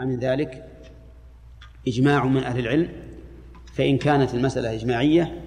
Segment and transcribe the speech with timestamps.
[0.00, 0.64] من ذلك
[1.88, 2.88] إجماع من أهل العلم
[3.74, 5.42] فإن كانت المسألة إجماعية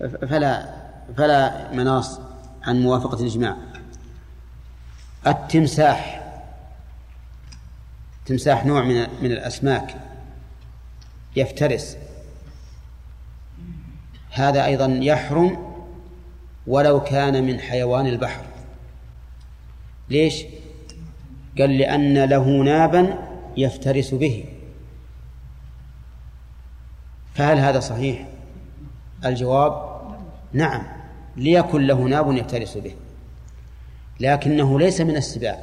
[0.00, 0.74] فلا
[1.16, 2.20] فلا مناص
[2.62, 3.56] عن موافقة الإجماع.
[5.26, 6.22] التمساح
[8.26, 9.94] تمساح نوع من من الأسماك
[11.36, 11.96] يفترس.
[14.30, 15.74] هذا أيضا يحرم
[16.66, 18.44] ولو كان من حيوان البحر.
[20.08, 20.44] ليش؟
[21.58, 24.44] قال لأن له نابا يفترس به.
[27.34, 28.28] فهل هذا صحيح؟
[29.24, 30.02] الجواب
[30.52, 30.82] نعم
[31.36, 32.94] ليكن له ناب يفترس به.
[34.20, 35.58] لكنه ليس من السباع.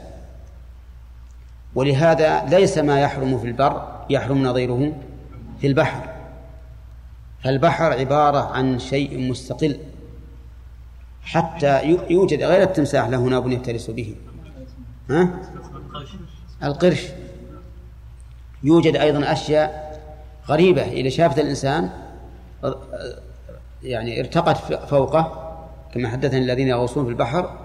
[1.76, 4.94] ولهذا ليس ما يحرم في البر يحرم نظيره
[5.62, 6.10] في البحر.
[7.44, 9.80] فالبحر عبارة عن شيء مستقل.
[11.22, 14.16] حتى يوجد غير التمساح له ناب يفترس به.
[15.10, 15.40] ها؟
[16.64, 17.08] القرش.
[18.64, 19.90] يوجد أيضا أشياء
[20.48, 21.90] غريبة إذا شافت الإنسان
[23.84, 25.56] يعني ارتقت فوقه
[25.94, 27.58] كما حدثني الذين يغوصون في البحر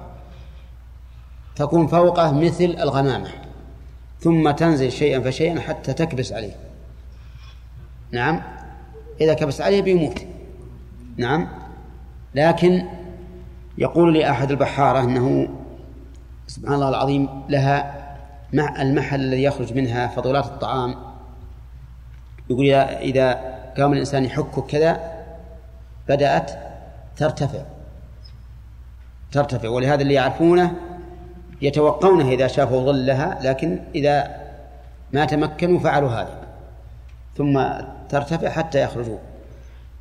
[1.57, 3.31] تكون فوقه مثل الغمامة
[4.21, 6.57] ثم تنزل شيئا فشيئا حتى تكبس عليه.
[8.13, 8.43] نعم؟
[9.21, 10.19] إذا كبس عليه بيموت.
[11.17, 11.49] نعم؟
[12.35, 12.87] لكن
[13.79, 15.49] يقول لي أحد البحارة أنه
[16.47, 18.04] سبحان الله العظيم لها
[18.53, 20.95] مع المحل الذي يخرج منها فضلات الطعام.
[22.51, 23.33] يقول إذا
[23.79, 25.01] قام الإنسان يحك كذا
[26.09, 26.51] بدأت
[27.17, 27.63] ترتفع.
[29.33, 29.69] ترتفع.
[29.69, 30.75] ولهذا اللي يعرفونه
[31.63, 34.37] يتوقونه إذا شافوا ظلها لكن إذا
[35.13, 36.39] ما تمكنوا فعلوا هذا.
[37.37, 37.65] ثم
[38.09, 39.19] ترتفع حتى يخرجوا.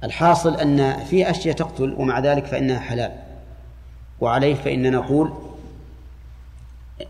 [0.04, 3.12] الحاصل أن في أشياء تقتل ومع ذلك فإنها حلال.
[4.22, 5.34] وعليه فإننا نقول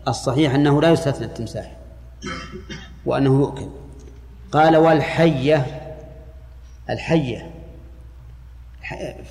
[0.08, 1.76] الصحيح أنه لا يستثنى التمساح
[3.06, 3.68] وأنه يؤكل.
[4.52, 5.66] قال والحية
[6.90, 7.50] الحية.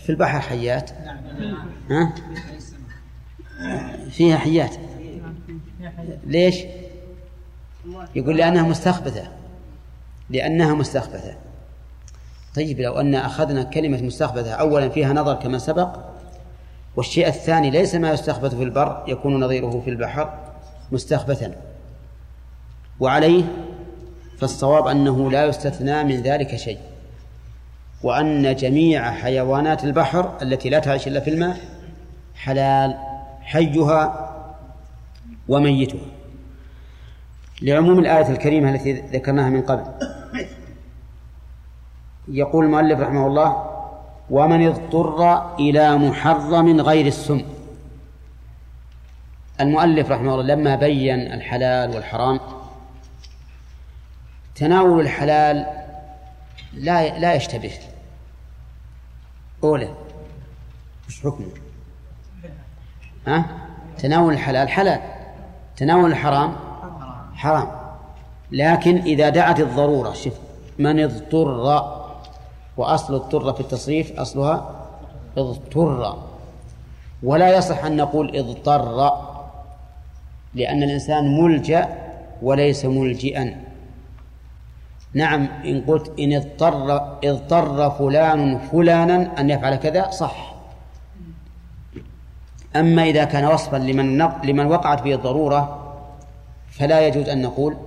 [0.04, 0.92] في البحر حيات؟
[1.90, 2.14] ها؟
[4.10, 4.76] فيها حيات.
[6.24, 6.56] ليش؟
[8.16, 9.28] يقول لأنها مستخبثة.
[10.30, 11.36] لأنها مستخبثة.
[12.56, 16.00] طيب لو أن أخذنا كلمة مستخبثة أولا فيها نظر كما سبق
[16.96, 20.43] والشيء الثاني ليس ما يستخبث في البر يكون نظيره في البحر.
[20.94, 21.56] مستخبثا.
[23.00, 23.44] وعليه
[24.38, 26.80] فالصواب أنه لا يستثنى من ذلك شيء.
[28.04, 31.58] وأن جميع حيوانات البحر التي لا تعيش إلا في الماء
[32.36, 32.98] حلال
[33.42, 34.30] حيها
[35.48, 36.08] وميتها.
[37.62, 39.86] لعموم الآية الكريمة التي ذكرناها من قبل.
[42.28, 43.70] يقول المؤلف رحمه الله
[44.30, 47.42] ومن اضطر إلى محرم غير السم
[49.62, 52.40] المؤلف رحمه الله لما بين الحلال والحرام
[54.56, 55.66] تناول الحلال
[56.74, 57.72] لا لا يشتبه
[59.64, 59.90] أولى
[61.08, 61.48] وش حكمه؟
[63.28, 63.46] ها؟
[63.98, 65.00] تناول الحلال حلال
[65.78, 66.56] تناول الحرام
[67.36, 67.72] حرام
[68.52, 70.34] لكن إذا دعت الضرورة شوف
[70.80, 71.84] من اضطر
[72.78, 74.86] وأصل اضطر في التصريف أصلها
[75.38, 76.18] اضطر
[77.24, 79.33] ولا يصح أن نقول اضطر
[80.56, 81.90] لأن الإنسان ملجأ
[82.42, 83.64] وليس ملجئا.
[85.14, 90.54] نعم إن قلت إن اضطر اضطر فلان فلانا أن يفعل كذا صح.
[92.76, 95.80] أما إذا كان وصفا لمن لمن وقعت به الضرورة
[96.72, 97.78] فلا يجوز أن نقول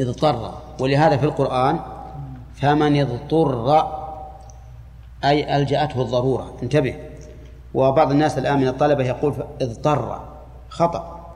[0.00, 0.54] اضطر.
[0.80, 1.80] ولهذا في القرآن
[2.54, 3.86] فمن اضطر
[5.24, 6.54] أي ألجأته الضرورة.
[6.62, 6.94] انتبه.
[7.74, 10.31] وبعض الناس الآن من الطلبة يقول اضطر.
[10.72, 11.34] خطأ.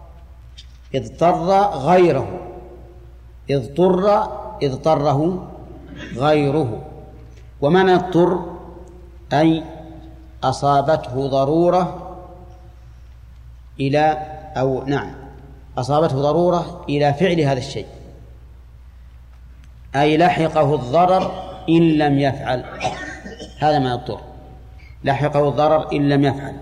[0.94, 2.40] اضطر غيره.
[3.50, 4.28] اضطر
[4.62, 5.48] اضطره
[6.16, 6.82] غيره.
[7.60, 8.40] ومعنى اضطر؟
[9.32, 9.64] أي
[10.44, 12.16] أصابته ضرورة
[13.80, 14.02] إلى
[14.56, 15.14] أو نعم
[15.78, 17.86] أصابته ضرورة إلى فعل هذا الشيء.
[19.96, 21.30] أي لحقه الضرر
[21.68, 22.64] إن لم يفعل.
[23.58, 24.20] هذا ما اضطر.
[25.04, 26.56] لحقه الضرر إن لم يفعل.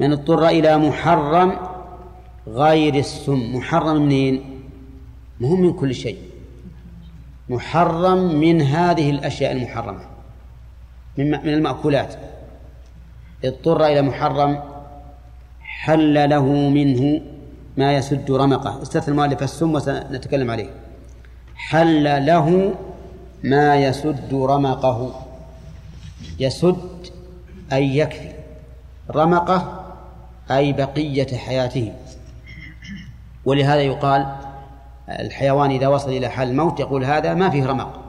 [0.00, 1.73] من اضطر إلى محرم
[2.48, 3.56] غير السم.
[3.56, 4.60] محرم منين؟
[5.40, 6.18] مهم من كل شيء.
[7.48, 10.00] محرم من هذه الأشياء المحرمة.
[11.18, 12.14] من من المأكولات.
[13.44, 14.62] اضطر إلى محرم
[15.60, 17.20] حل له منه
[17.76, 18.82] ما يسد رمقه.
[18.82, 20.70] استثنى المؤلف السم وسنتكلم عليه.
[21.56, 22.74] حل له
[23.44, 25.26] ما يسد رمقه.
[26.40, 27.06] يسد
[27.72, 28.32] أي يكفي.
[29.10, 29.84] رمقه
[30.50, 31.92] أي بقية حياته.
[33.44, 34.36] ولهذا يقال
[35.08, 38.00] الحيوان إذا وصل إلى حال الموت يقول هذا ما فيه رمق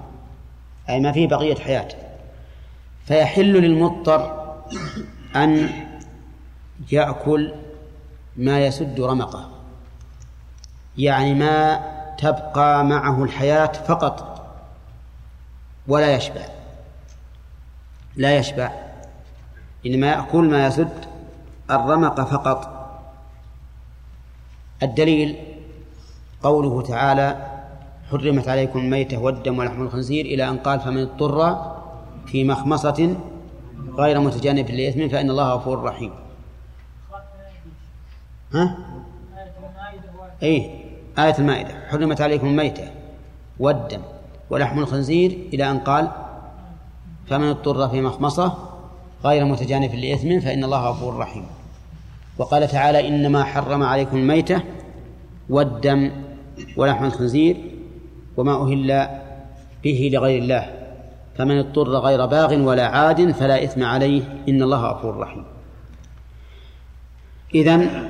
[0.90, 1.88] أي ما فيه بقية حياة.
[3.06, 4.54] فيحل للمضطر
[5.36, 5.70] أن
[6.92, 7.54] يأكل
[8.38, 9.50] ما يسد رمقه
[10.98, 11.82] يعني ما
[12.18, 14.46] تبقى معه الحياة فقط
[15.88, 16.42] ولا يشبع.
[18.16, 18.72] لا يشبع
[19.86, 21.06] إنما يأكل ما يسد
[21.72, 22.75] الرمق فقط.
[24.86, 25.36] الدليل
[26.44, 27.56] قوله تعالى
[28.12, 31.62] حرمت عليكم الميتة والدم ولحم الخنزير إلى أن قال فمن اضطر
[32.26, 33.16] في مخمصة
[33.98, 36.12] غير متجانب لإثم فإن الله غفور رحيم
[38.54, 38.78] ها؟
[40.44, 40.72] أي
[41.20, 42.88] آية المائدة حرمت عليكم الميتة
[43.60, 44.02] والدم
[44.50, 46.12] ولحم الخنزير إلى أن قال
[47.28, 48.58] فمن اضطر في مخمصة
[49.24, 51.46] غير متجانف لإثم فإن الله غفور رحيم
[52.38, 54.64] وقال تعالى إنما حرم عليكم الميتة
[55.50, 56.12] والدم
[56.78, 57.58] ولحم الخنزير
[58.38, 59.10] وما أهل
[59.84, 60.72] به لغير الله.
[61.38, 64.44] فمن اضطر غير باغ ولا عاد فلا إثم عليه.
[64.50, 65.44] إن الله غفور رحيم.
[67.56, 68.10] إذن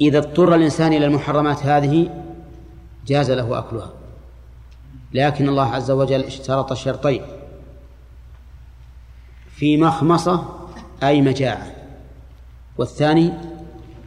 [0.00, 2.22] إذا اضطر الإنسان إلى المحرمات هذه
[3.06, 3.90] جاز له أكلها.
[5.12, 7.22] لكن الله عز وجل اشترط شرطين.
[9.50, 10.44] في مخمصة
[11.02, 11.75] أي مجاعة.
[12.78, 13.32] والثاني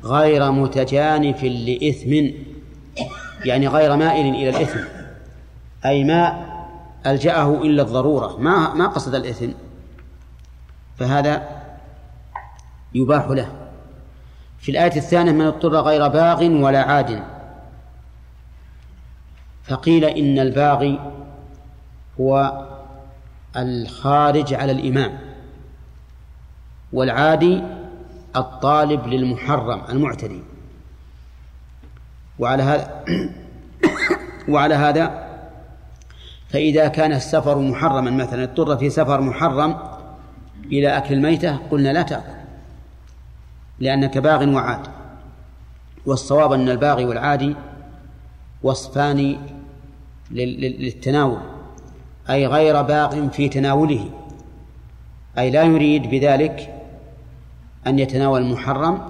[0.03, 2.29] غير متجانف لإثم
[3.45, 4.79] يعني غير مائل إلى الإثم
[5.85, 6.45] أي ما
[7.05, 9.51] ألجأه إلا الضرورة ما ما قصد الإثم
[10.97, 11.59] فهذا
[12.93, 13.51] يباح له.
[14.59, 17.23] في الآية الثانية من اضطر غير باغ ولا عاد.
[19.63, 20.99] فقيل إن الباغي
[22.19, 22.65] هو
[23.57, 25.19] الخارج على الإمام
[26.93, 27.61] والعادي
[28.35, 30.41] الطالب للمحرم المعتدي.
[32.39, 33.03] وعلى هذا
[34.53, 35.29] وعلى هذا
[36.49, 39.77] فإذا كان السفر محرما مثلا اضطر في سفر محرم
[40.65, 42.39] إلى أكل الميتة قلنا لا تأكل
[43.79, 44.87] لأنك باغ وعاد.
[46.05, 47.55] والصواب أن الباغي والعادي
[48.63, 49.37] وصفان
[50.31, 51.39] للتناول
[52.29, 54.09] أي غير باغ في تناوله
[55.37, 56.78] أي لا يريد بذلك
[57.87, 59.01] أن يتناول المحرم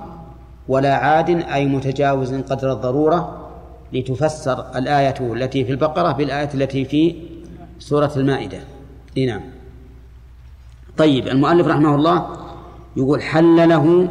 [0.68, 3.50] ولا عاد أي متجاوز قدر الضرورة
[3.94, 7.16] لتفسر الآية التي في البقرة بالآية التي في
[7.80, 8.60] سورة المائدة.
[9.18, 9.42] نعم.
[10.98, 12.38] طيب المؤلف رحمه الله
[12.98, 14.10] يقول حل له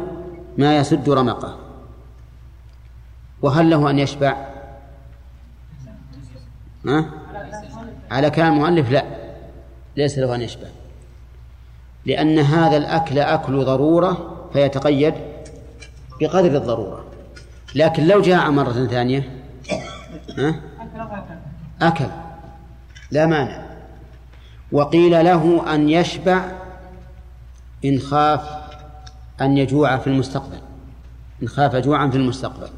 [0.57, 1.57] ما يسد رمقه.
[3.41, 4.35] وهل له أن يشبع؟
[6.85, 7.05] ها؟
[8.11, 9.03] على كلام المؤلف لا.
[9.97, 10.67] ليس له أن يشبع.
[12.05, 15.13] لأن هذا الأكل أكل ضرورة فيتقيد
[16.21, 17.05] بقدر الضرورة.
[17.75, 19.29] لكن لو جاء مرة ثانية
[20.37, 20.61] ها؟
[21.81, 22.05] أكل.
[23.11, 23.65] لا مانع.
[24.71, 26.51] وقيل له أن يشبع
[27.85, 28.41] إن خاف
[29.41, 30.59] أن يجوع في المستقبل.
[31.43, 32.69] إن خاف جوعا في المستقبل.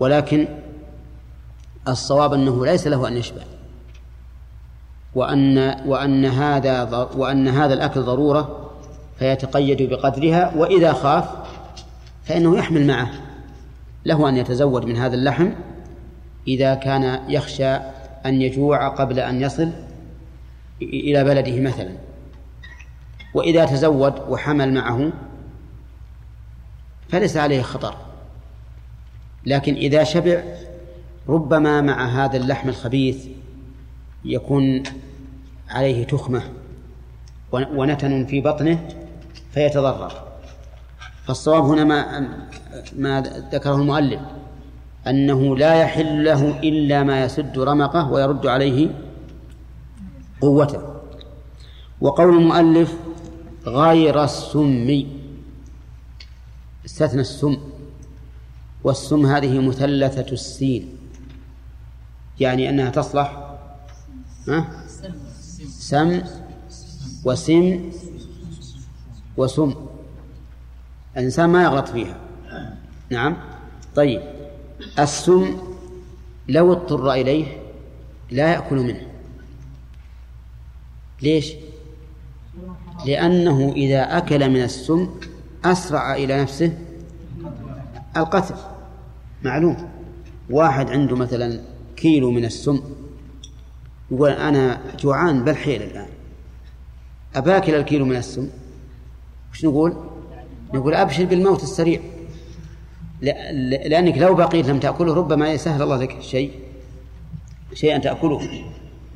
[0.00, 0.48] ولكن
[1.88, 3.42] الصواب أنه ليس له أن يشبع.
[5.14, 6.82] وأن وأن هذا
[7.16, 8.63] وأن هذا الأكل ضرورة.
[9.18, 11.28] فيتقيد بقدرها وإذا خاف
[12.24, 13.10] فإنه يحمل معه.
[14.04, 15.50] له أن يتزود من هذا اللحم
[16.48, 17.74] إذا كان يخشى
[18.26, 19.70] أن يجوع قبل أن يصل
[20.82, 21.92] إلى بلده مثلا.
[23.34, 25.12] وإذا تزود وحمل معه
[27.08, 27.94] فليس عليه خطر.
[29.46, 30.42] لكن إذا شبع
[31.28, 33.26] ربما مع هذا اللحم الخبيث
[34.24, 34.82] يكون
[35.70, 36.42] عليه تخمة
[37.52, 38.88] ونتن في بطنه
[39.54, 40.12] فيتضرر.
[41.26, 42.28] فالصواب هنا ما
[42.96, 43.20] ما
[43.52, 44.20] ذكره المؤلف
[45.06, 48.90] أنه لا يحل له إلا ما يسد رمقه ويرد عليه
[50.40, 50.82] قوته.
[52.00, 52.94] وقول المؤلف
[53.66, 55.06] غير السم
[56.84, 57.56] استثنى السم
[58.84, 60.88] والسم هذه مثلثة السين
[62.40, 63.56] يعني أنها تصلح
[64.48, 64.66] ها؟
[65.68, 66.22] سم.
[67.24, 67.90] وسم
[69.36, 69.74] وسم.
[71.16, 72.20] الإنسان ما يغلط فيها.
[73.10, 73.36] نعم.
[73.96, 74.22] طيب.
[74.98, 75.56] السم
[76.48, 77.46] لو اضطر إليه
[78.30, 79.06] لا يأكل منه.
[81.22, 81.52] ليش؟
[83.06, 85.10] لأنه إذا أكل من السم
[85.64, 86.78] أسرع إلى نفسه
[88.16, 88.54] القتل.
[89.42, 89.90] معلوم.
[90.50, 91.60] واحد عنده مثلا
[91.96, 92.80] كيلو من السم
[94.10, 96.08] يقول أنا جوعان بالحيل الآن.
[97.36, 98.48] أباكل الكيلو من السم؟
[99.54, 99.96] وش نقول؟
[100.74, 102.00] نقول أبشر بالموت السريع.
[103.86, 106.52] لأنك لو بقيت لم تأكله ربما يسهل الله لك شيء
[107.74, 108.40] شيئا تأكله.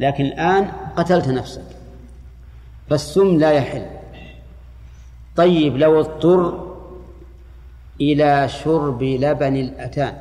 [0.00, 1.64] لكن الآن قتلت نفسك.
[2.90, 3.86] فالسم لا يحل.
[5.36, 6.74] طيب لو اضطر
[8.00, 10.16] إلى شرب لبن الأتان.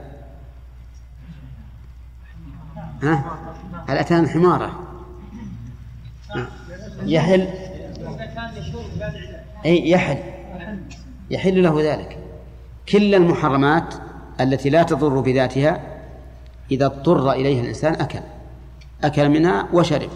[3.04, 3.38] ها؟
[3.90, 4.80] الأتان حمارة.
[7.06, 7.48] يحل.
[9.66, 10.18] أي يحل.
[11.32, 12.18] يحل له ذلك.
[12.90, 13.94] كل المحرمات
[14.42, 15.82] التي لا تضر بذاتها
[16.72, 18.20] إذا اضطر إليها الإنسان أكل.
[19.04, 20.10] أكل منها وشرب.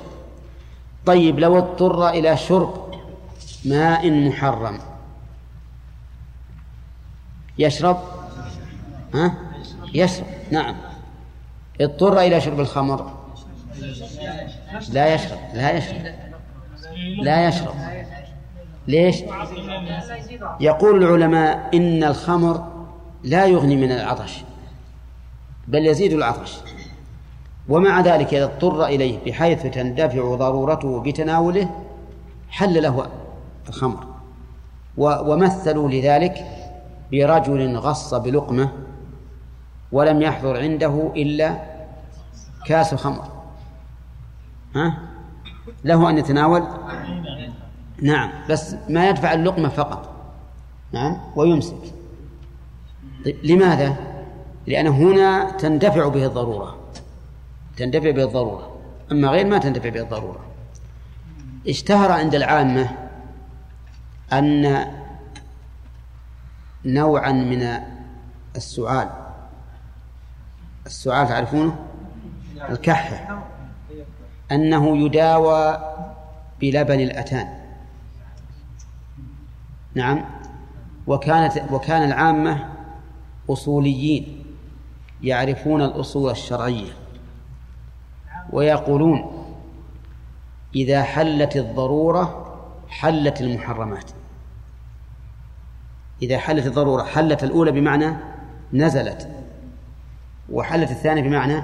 [1.06, 2.92] طيب لو اضطر إلى شرب
[3.66, 4.80] ماء محرم.
[7.58, 7.98] يشرب؟
[9.14, 9.36] ها؟
[9.94, 10.26] يشرب.
[10.52, 10.76] نعم.
[11.82, 13.12] اضطر إلى شرب الخمر؟
[14.90, 15.40] لا يشرب.
[15.54, 16.16] لا يشرب.
[17.22, 17.76] لا يشرب.
[18.92, 19.24] ليش؟
[20.60, 22.68] يقول العلماء إن الخمر
[23.24, 24.44] لا يغني من العطش
[25.68, 26.58] بل يزيد العطش.
[27.70, 31.70] ومع ذلك إذا اضطر إليه بحيث تندفع ضرورته بتناوله
[32.50, 33.08] حل له
[33.70, 34.06] الخمر.
[34.98, 36.46] ومثلوا لذلك
[37.12, 38.70] برجل غص بلقمة
[39.92, 41.56] ولم يحضر عنده إلا
[42.66, 43.24] كاس خمر
[44.76, 44.98] ها؟
[45.84, 46.64] له أن يتناول؟
[48.02, 48.32] نعم.
[48.50, 50.10] بس ما يدفع اللقمة فقط.
[50.92, 51.18] نعم.
[51.36, 51.94] ويمسك.
[53.26, 53.96] طيب لماذا؟
[54.68, 56.78] لأن هنا تندفع به الضرورة.
[57.78, 58.78] تندفع به الضرورة.
[59.12, 60.40] أما غير ما تندفع به الضرورة.
[61.68, 62.90] اشتهر عند العامة
[64.34, 64.86] أن
[66.86, 67.80] نوعا من
[68.56, 69.10] السعال
[70.86, 71.76] السعال تعرفونه؟
[72.70, 73.44] الكحة
[74.52, 75.80] أنه يداوى
[76.62, 77.61] بلبن الأتان.
[79.96, 80.26] نعم.
[81.08, 82.70] وكانت وكان العامة
[83.50, 84.44] أصوليين
[85.24, 86.92] يعرفون الأصول الشرعية
[88.52, 89.32] ويقولون
[90.76, 92.56] إذا حلت الضرورة
[92.90, 94.12] حلت المحرمات.
[96.22, 98.14] إذا حلت الضرورة حلت الأولى بمعنى
[98.74, 99.30] نزلت
[100.50, 101.64] وحلت الثانية بمعنى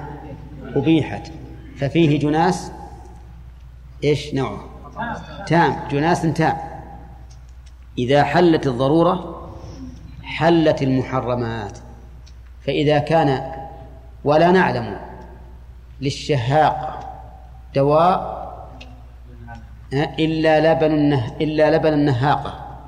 [0.62, 1.32] أبيحت.
[1.76, 2.72] ففيه جناس
[4.04, 4.64] إيش نوعه
[5.46, 6.67] تام جناس تام.
[7.98, 9.48] إذا حلت الضرورة
[10.22, 11.78] حلت المحرمات.
[12.60, 13.52] فإذا كان
[14.24, 14.96] ولا نعلم
[16.00, 16.98] للشهاق
[17.74, 18.38] دواء
[19.92, 22.78] إلا لبن النه إلا لبن النهاقة.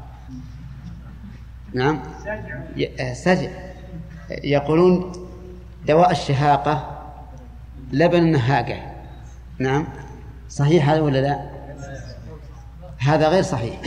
[1.74, 2.02] نعم.
[3.12, 3.50] سجع.
[4.30, 5.12] يقولون
[5.86, 7.00] دواء الشهاقة
[7.92, 8.92] لبن النهاقة.
[9.58, 9.86] نعم.
[10.48, 11.50] صحيح هذا ولا لا؟
[12.98, 13.80] هذا غير صحيح.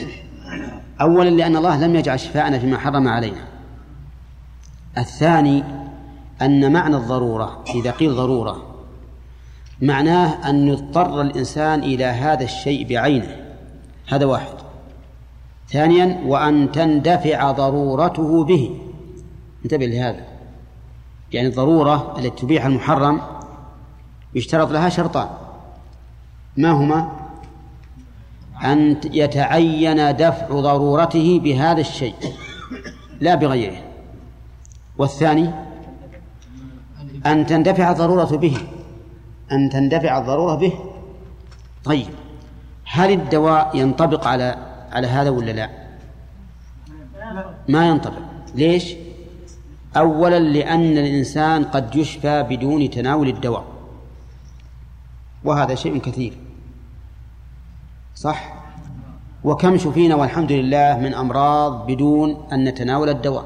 [1.01, 3.47] أولا لأن الله لم يجعل شفاءنا فيما حرم علينا.
[4.97, 5.63] الثاني
[6.41, 8.73] أن معنى الضرورة إذا قيل ضرورة
[9.81, 13.37] معناه أن يضطر الإنسان إلى هذا الشيء بعينه.
[14.07, 14.53] هذا واحد.
[15.69, 18.79] ثانيا وأن تندفع ضرورته به.
[19.65, 20.25] انتبه لهذا.
[21.31, 23.21] يعني الضرورة التي تبيح المحرم
[24.35, 25.27] يشترط لها شرطان.
[26.57, 27.22] ما هما؟
[28.63, 32.15] أن يتعين دفع ضرورته بهذا الشيء
[33.19, 33.81] لا بغيره.
[34.97, 35.49] والثاني
[37.25, 38.57] أن تندفع الضرورة به
[39.51, 40.73] أن تندفع الضرورة به.
[41.83, 42.07] طيب
[42.85, 44.55] هل الدواء ينطبق على
[44.91, 45.69] على هذا ولا لا؟
[47.69, 48.21] ما ينطبق.
[48.55, 48.95] ليش؟
[49.97, 53.65] أولا لأن الإنسان قد يشفى بدون تناول الدواء
[55.43, 56.33] وهذا شيء كثير.
[58.15, 58.52] صح؟
[59.43, 63.45] وكم شفينا والحمد لله من أمراض بدون أن نتناول الدواء.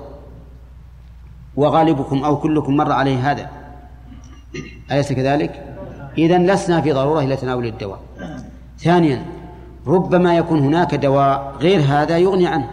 [1.55, 3.49] وغالبكم أو كلكم مر عليه هذا.
[4.91, 5.75] أليس كذلك؟
[6.17, 7.99] إذا لسنا في ضرورة إلى تناول الدواء.
[8.77, 9.25] ثانيا
[9.87, 12.69] ربما يكون هناك دواء غير هذا يغني عنه.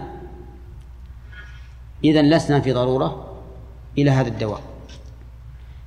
[2.04, 3.25] إذا لسنا في ضرورة
[3.99, 4.61] إلى هذا الدواء.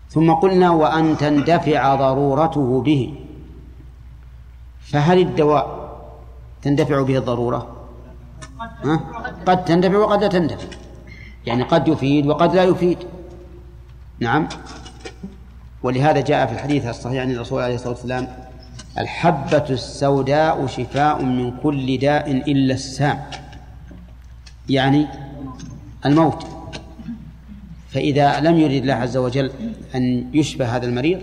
[0.10, 3.14] ثم قلنا وأن تندفع ضرورته به.
[4.80, 5.77] فهل الدواء
[6.62, 7.78] تندفع به الضرورة.
[8.84, 9.00] ها؟
[9.46, 10.68] قد تندفع وقد لا تندفع.
[11.46, 12.98] يعني قد يفيد وقد لا يفيد.
[14.20, 14.48] نعم.
[15.84, 18.28] ولهذا جاء في الحديث الصحيح عن الرسول عليه الصلاة والسلام
[18.98, 23.22] الحبة السوداء شفاء من كل داء إلا السام.
[24.70, 25.08] يعني
[26.06, 26.48] الموت.
[27.90, 29.52] فإذا لم يرد الله عز وجل
[29.96, 31.22] أن يشفى هذا المريض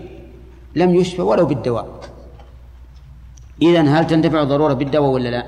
[0.75, 2.14] لم يشفى ولو بالدواء.
[3.61, 5.45] إذا هل تنتفع الضرورة بالدواء ولا لا؟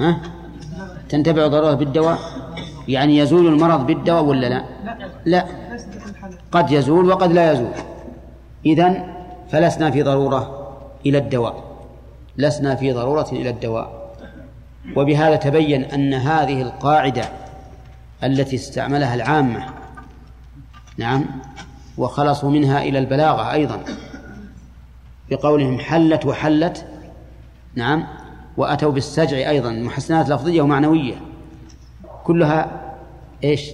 [0.00, 0.20] ها؟
[1.08, 2.18] تنتفع الضرورة بالدواء؟
[2.88, 4.64] يعني يزول المرض بالدواء ولا لا
[5.24, 5.46] لا
[6.52, 7.72] قد يزول وقد لا يزول
[8.66, 9.14] إذن
[9.50, 10.68] فلسنا في ضرورة
[11.06, 11.64] إلى الدواء
[12.36, 14.14] لسنا في ضرورة إلى الدواء
[14.96, 17.24] وبهذا تبين أن هذه القاعدة
[18.24, 19.66] التي استعملها العامة
[20.98, 21.24] نعم
[21.98, 23.80] وخلصوا منها إلى البلاغة أيضا
[25.30, 26.86] بقولهم حلت وحلت
[27.76, 28.06] نعم.
[28.56, 31.14] وأتوا بالسجع أيضا محسنات لفظية ومعنوية.
[32.24, 32.94] كلها
[33.44, 33.70] إيش؟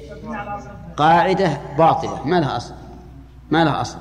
[0.97, 2.27] قاعدة باطلة.
[2.27, 2.75] ما لها أصل.
[3.51, 3.99] ما لها أصل.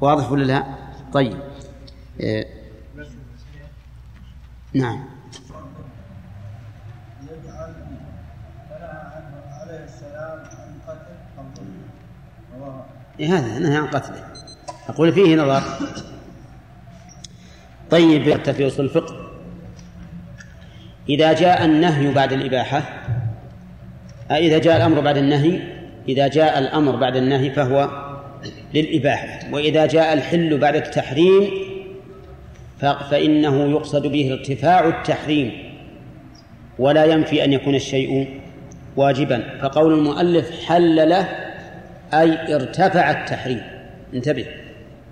[0.00, 0.64] واضح ولا لا؟
[1.12, 1.38] طيب.
[2.20, 2.46] إيه.
[4.74, 5.04] نعم.
[13.20, 14.24] إيه هذا نهي عن قتله.
[14.88, 15.62] أقول فيه نظر.
[17.90, 19.16] طيب حتى في أصول الفقه.
[21.08, 22.82] إذا جاء النهي بعد الإباحة
[24.30, 25.60] إذا جاء الأمر بعد النهي
[26.08, 27.90] إذا جاء الأمر بعد النهي فهو
[28.74, 29.52] للإباحة.
[29.52, 31.50] وإذا جاء الحل بعد التحريم
[32.80, 35.52] فإنه يقصد به ارتفاع التحريم
[36.78, 38.40] ولا ينفي أن يكون الشيء
[38.96, 39.58] واجبا.
[39.62, 41.28] فقول المؤلف حل له
[42.14, 43.62] أي ارتفع التحريم.
[44.14, 44.46] انتبه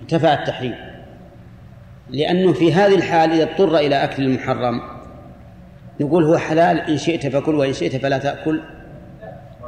[0.02, 0.74] ارتفع التحريم.
[2.10, 4.80] لأنه في هذه الحال إذا اضطر إلى أكل المحرم
[6.00, 8.60] نقول هو حلال إن شئت فكل وإن شئت فلا تأكل.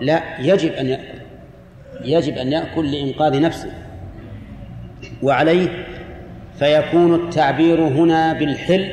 [0.01, 1.19] لا يجب أن يأكل
[2.05, 3.71] يجب أن يأكل لإنقاذ نفسه.
[5.23, 5.87] وعليه
[6.59, 8.91] فيكون التعبير هنا بالحل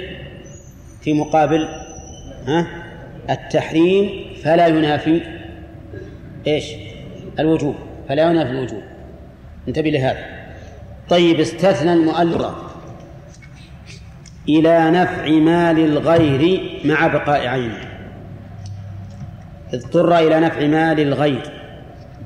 [1.02, 1.68] في مقابل
[2.48, 2.68] ها
[3.30, 4.10] التحريم
[4.44, 5.22] فلا ينافي
[6.48, 6.66] إيش؟
[7.40, 7.76] الوجوب
[8.10, 8.82] فلا ينافي الوجوب.
[9.68, 10.26] انتبه لهذا.
[11.10, 12.75] طيب استثنى المؤلف.
[14.50, 17.96] إلى نفع مال الغير مع بقاء عينه.
[19.74, 21.42] اضطر إلى نفع مال الغير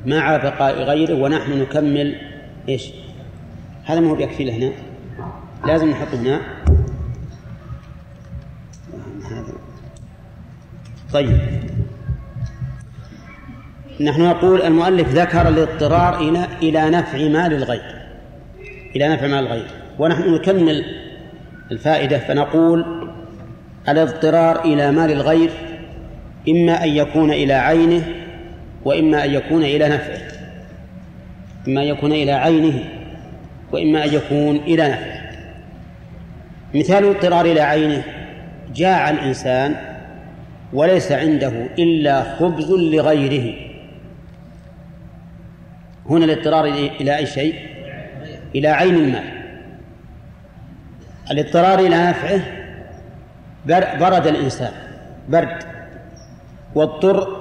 [0.05, 2.15] مع بقاء غيره ونحن نكمل
[2.69, 2.91] إيش؟
[3.85, 4.71] هذا ما هو بيكفي له هنا
[5.65, 6.41] لازم نحطه هنا.
[11.13, 11.39] طيب.
[14.01, 18.01] نحن نقول المؤلف ذكر الاضطرار إلى إلى نفع مال الغير.
[18.96, 19.67] إلى نفع مال الغير.
[20.00, 20.85] ونحن نكمل
[21.72, 22.86] الفائدة فنقول
[23.90, 25.50] الاضطرار إلى مال الغير
[26.50, 28.03] إما أن يكون إلى عينه
[28.86, 30.22] وإما أن يكون إلى نفعه.
[31.68, 32.84] إما أن يكون إلى عينه
[33.72, 35.20] وإما أن يكون إلى نفعه.
[36.75, 38.03] مثال الاضطرار إلى عينه
[38.75, 39.75] جاع الإنسان
[40.74, 43.55] وليس عنده إلا خبز لغيره.
[46.10, 46.66] هنا الاضطرار
[47.01, 47.55] إلى أي شيء؟
[48.55, 49.38] إلى عين المال.
[51.31, 52.42] الاضطرار إلى نفعه
[54.00, 54.72] برد الإنسان
[55.29, 55.63] برد
[56.75, 57.39] واضطر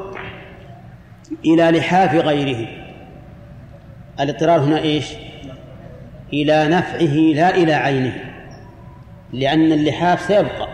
[1.44, 2.68] إلى لحاف غيره.
[4.20, 5.12] الاضطرار هنا إيش؟
[6.32, 8.14] إلى نفعه لا إلى عينه
[9.32, 10.68] لأن اللحاف سيبقى.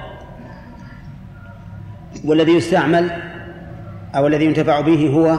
[2.24, 3.10] والذي يستعمل
[4.14, 5.38] أو الذي ينتفع به هو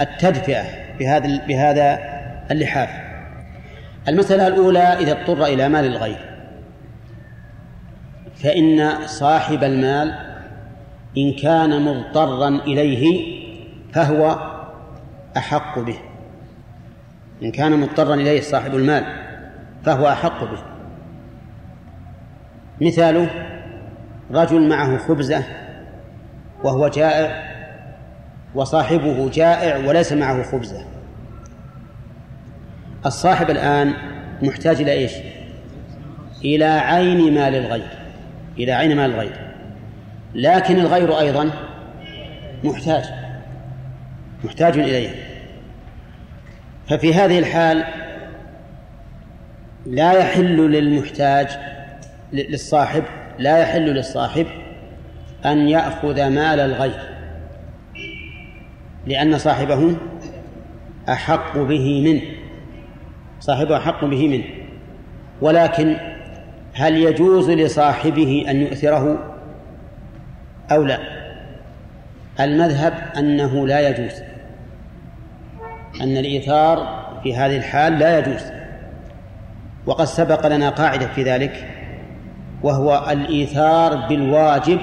[0.00, 0.64] التدفئة
[0.98, 1.98] بهذا بهذا
[2.50, 2.90] اللحاف.
[4.08, 6.33] المسألة الأولى إذا اضطر إلى مال الغير.
[8.44, 10.14] فإن صاحب المال
[11.18, 13.34] إن كان مضطرا إليه
[13.92, 14.38] فهو
[15.36, 15.96] أحق به.
[17.42, 19.04] إن كان مضطرا إليه صاحب المال
[19.84, 20.62] فهو أحق به.
[22.80, 23.30] مثاله
[24.30, 25.44] رجل معه خبزة
[26.64, 27.54] وهو جائع
[28.54, 30.84] وصاحبه جائع وليس معه خبزة.
[33.06, 33.94] الصاحب الآن
[34.42, 35.12] محتاج إلى إيش؟
[36.44, 38.03] إلى عين مال الغير.
[38.58, 39.36] إلى عين مال الغير؟
[40.34, 41.50] لكن الغير أيضا
[42.64, 43.04] محتاج
[44.44, 45.10] محتاج إليه.
[46.88, 47.84] ففي هذه الحال
[49.86, 51.48] لا يحل للمحتاج
[52.32, 53.04] للصاحب
[53.38, 54.46] لا يحل للصاحب
[55.44, 57.00] أن يأخذ مال الغير
[59.06, 59.96] لأن صاحبه
[61.08, 62.22] أحق به منه
[63.40, 64.44] صاحبه أحق به منه.
[65.40, 65.96] ولكن
[66.74, 69.18] هل يجوز لصاحبه أن يؤثره
[70.72, 70.98] أو لا
[72.40, 74.22] المذهب أنه لا يجوز
[76.00, 78.42] أن الإيثار في هذه الحال لا يجوز
[79.86, 81.68] وقد سبق لنا قاعدة في ذلك
[82.62, 84.80] وهو الإيثار بالواجب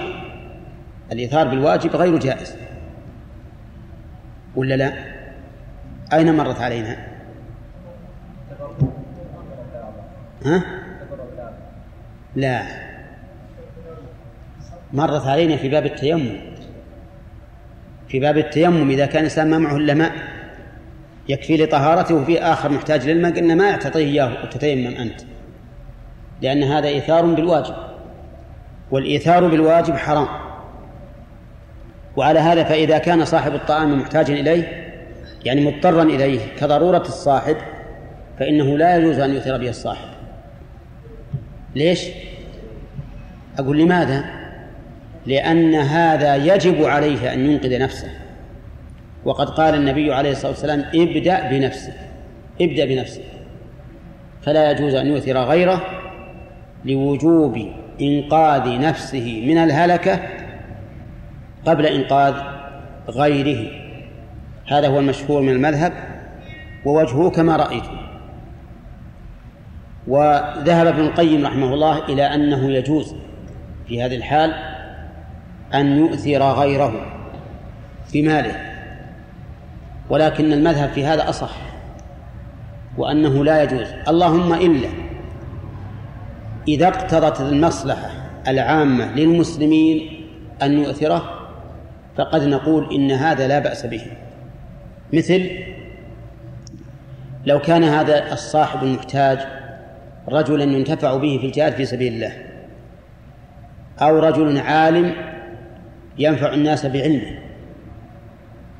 [1.11, 2.55] الإيثار بالواجب غير جائز
[4.55, 4.93] ولا لا؟
[6.13, 6.97] أين مرت علينا؟
[10.45, 10.80] ها؟
[12.35, 12.63] لا.
[14.93, 16.39] مرت علينا في باب التيمم.
[18.07, 20.11] في باب التيمم إذا كان الإنسان ما معه إلا ماء
[21.29, 25.21] يكفي لطهارته وفي آخر محتاج للماء قلنا ما تعطيه إياه وتتيمم أنت.
[26.41, 27.75] لأن هذا إيثار بالواجب
[28.91, 30.27] والإيثار بالواجب حرام.
[32.15, 34.91] وعلى هذا فإذا كان صاحب الطعام محتاجا إليه
[35.45, 37.57] يعني مضطرا إليه كضرورة الصاحب
[38.39, 40.10] فإنه لا يجوز أن يؤثر به الصاحب.
[41.75, 42.07] ليش؟
[43.59, 44.25] أقول لماذا؟
[45.25, 48.07] لأن هذا يجب عليه أن ينقذ نفسه
[49.25, 51.93] وقد قال النبي عليه الصلاة والسلام ابدأ بنفسك
[52.61, 53.23] ابدأ بنفسك
[54.41, 55.81] فلا يجوز أن يؤثر غيره
[56.85, 57.67] لوجوب
[58.01, 60.19] إنقاذ نفسه من الهلكة
[61.65, 62.33] قبل إنقاذ
[63.09, 63.71] غيره
[64.67, 65.93] هذا هو المشهور من المذهب
[66.85, 67.97] ووجهه كما رأيتم
[70.07, 73.15] وذهب ابن القيم رحمه الله إلى أنه يجوز
[73.87, 74.53] في هذه الحال
[75.73, 76.93] أن يؤثر غيره
[78.13, 78.55] بماله
[80.09, 81.51] ولكن المذهب في هذا أصح
[82.97, 83.87] وأنه لا يجوز.
[84.07, 84.89] اللهم إلا
[86.67, 88.09] إذا اقتضت المصلحة
[88.47, 90.25] العامة للمسلمين
[90.61, 91.39] أن يؤثره
[92.17, 94.01] فقد نقول إن هذا لا بأس به.
[95.13, 95.49] مثل
[97.45, 99.60] لو كان هذا الصاحب المحتاج
[100.29, 102.33] رجلا ينتفع به في الجهاد في سبيل الله
[104.01, 105.13] أو رجل عالم
[106.17, 107.39] ينفع الناس بعلمه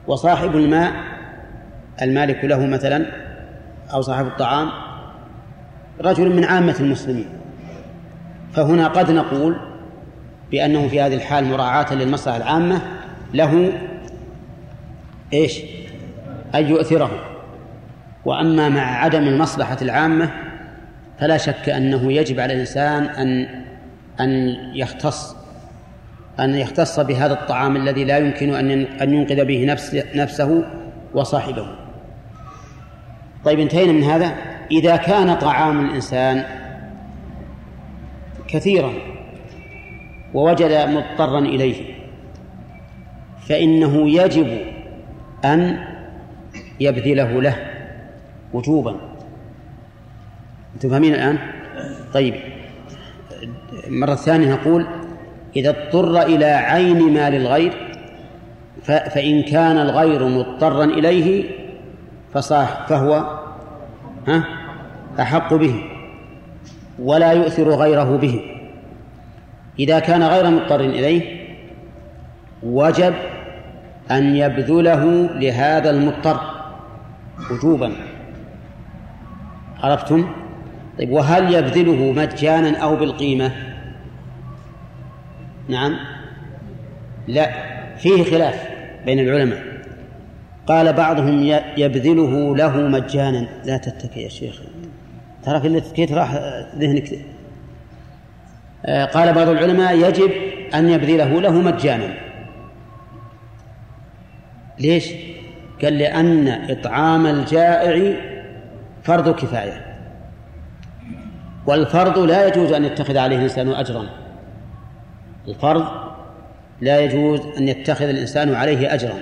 [0.08, 0.94] وصاحب الماء
[2.02, 3.06] المالك له مثلا
[3.94, 4.70] أو صاحب الطعام
[6.02, 7.26] رجل من عامة المسلمين
[8.54, 9.56] فهنا قد نقول
[10.52, 12.82] بأنه في هذه الحال مراعاة للمصلحة العامة
[13.34, 13.74] له
[15.34, 15.62] إيش؟
[16.56, 17.12] أن يؤثره
[18.26, 20.32] وأما مع عدم المصلحة العامة
[21.22, 23.48] فلا شك أنه يجب على الإنسان أن
[24.20, 25.36] أن يختص
[26.40, 30.64] أن يختص بهذا الطعام الذي لا يمكن أن أن ينقذ به نفس نفسه
[31.14, 31.68] وصاحبه.
[33.46, 34.36] طيب انتهينا من هذا
[34.72, 36.44] إذا كان طعام الإنسان
[38.48, 38.94] كثيرا
[40.34, 41.94] ووجد مضطرا إليه
[43.48, 44.58] فإنه يجب
[45.46, 45.80] أن
[46.80, 47.56] يبذله له
[48.54, 49.11] وجوبا
[50.76, 51.38] أنتم فاهمين الآن؟
[52.14, 52.34] طيب
[53.88, 54.86] مرة ثانية نقول
[55.56, 57.74] إذا اضطر إلى عين مال الغير
[58.84, 61.50] فإن كان الغير مضطرا إليه
[62.34, 63.40] فصاح فهو
[64.28, 64.44] ها
[65.20, 65.84] أحق به
[67.00, 68.42] ولا يؤثر غيره به
[69.80, 71.42] إذا كان غير مضطر إليه
[72.64, 73.14] وجب
[74.12, 76.40] أن يبذله لهذا المضطر
[77.52, 77.94] وجوبا
[79.84, 80.41] عرفتم؟
[81.02, 81.12] طيب.
[81.12, 83.52] وهل يبذله مجانا أو بالقيمة؟
[85.68, 85.98] نعم.
[87.28, 87.52] لا
[87.98, 88.70] فيه خلاف
[89.06, 89.64] بين العلماء.
[90.68, 91.42] قال بعضهم
[91.78, 93.48] يبذله له مجانا.
[93.66, 94.62] لا تتكي يا شيخ.
[95.44, 96.34] ترى في اللي راح
[96.78, 97.14] ذهنك؟
[98.86, 100.32] آه، قال بعض العلماء يجب
[100.74, 102.14] أن يبذله له مجانا.
[104.80, 105.14] ليش؟
[105.84, 108.14] قال لأن إطعام الجائع
[109.04, 109.91] فرض كفاية.
[111.68, 114.10] والفرض لا يجوز أن يتخذ عليه الإنسان أجرا.
[115.48, 115.88] الفرض
[116.82, 119.14] لا يجوز أن يتخذ الإنسان عليه أجرا.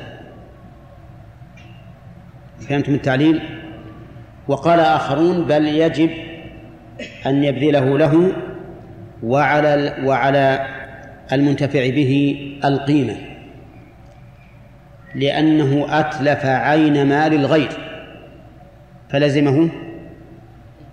[2.69, 3.41] فهمتم التعليل؟
[4.47, 6.09] وقال آخرون بل يجب
[7.25, 8.31] أن يبذله له
[9.23, 10.67] وعلى وعلى
[11.31, 13.15] المنتفع به القيمة
[15.15, 17.71] لأنه أتلف عين مال الغير
[19.09, 19.69] فلزمه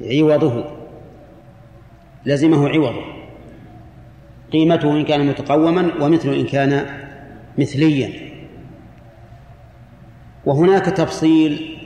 [0.00, 0.75] عوضه.
[2.26, 3.02] لزمه عوضه.
[4.52, 6.86] قيمته إن كان متقوما ومثله إن كان
[7.58, 8.10] مثليا.
[10.46, 11.78] وهناك تفصيل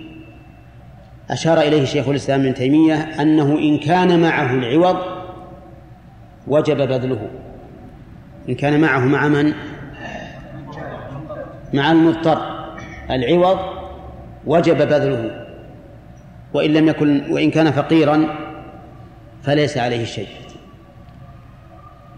[1.30, 4.96] أشار إليه شيخ الإسلام ابن تيمية أنه إن كان معه العوض
[6.46, 7.30] وجب بذله.
[8.48, 9.52] إن كان معه مع من؟
[11.74, 12.38] مع المضطر.
[13.10, 13.58] العوض
[14.46, 15.46] وجب بذله.
[16.54, 18.49] وإن لم يكن وإن كان فقيرا
[19.42, 20.28] فليس عليه شيء.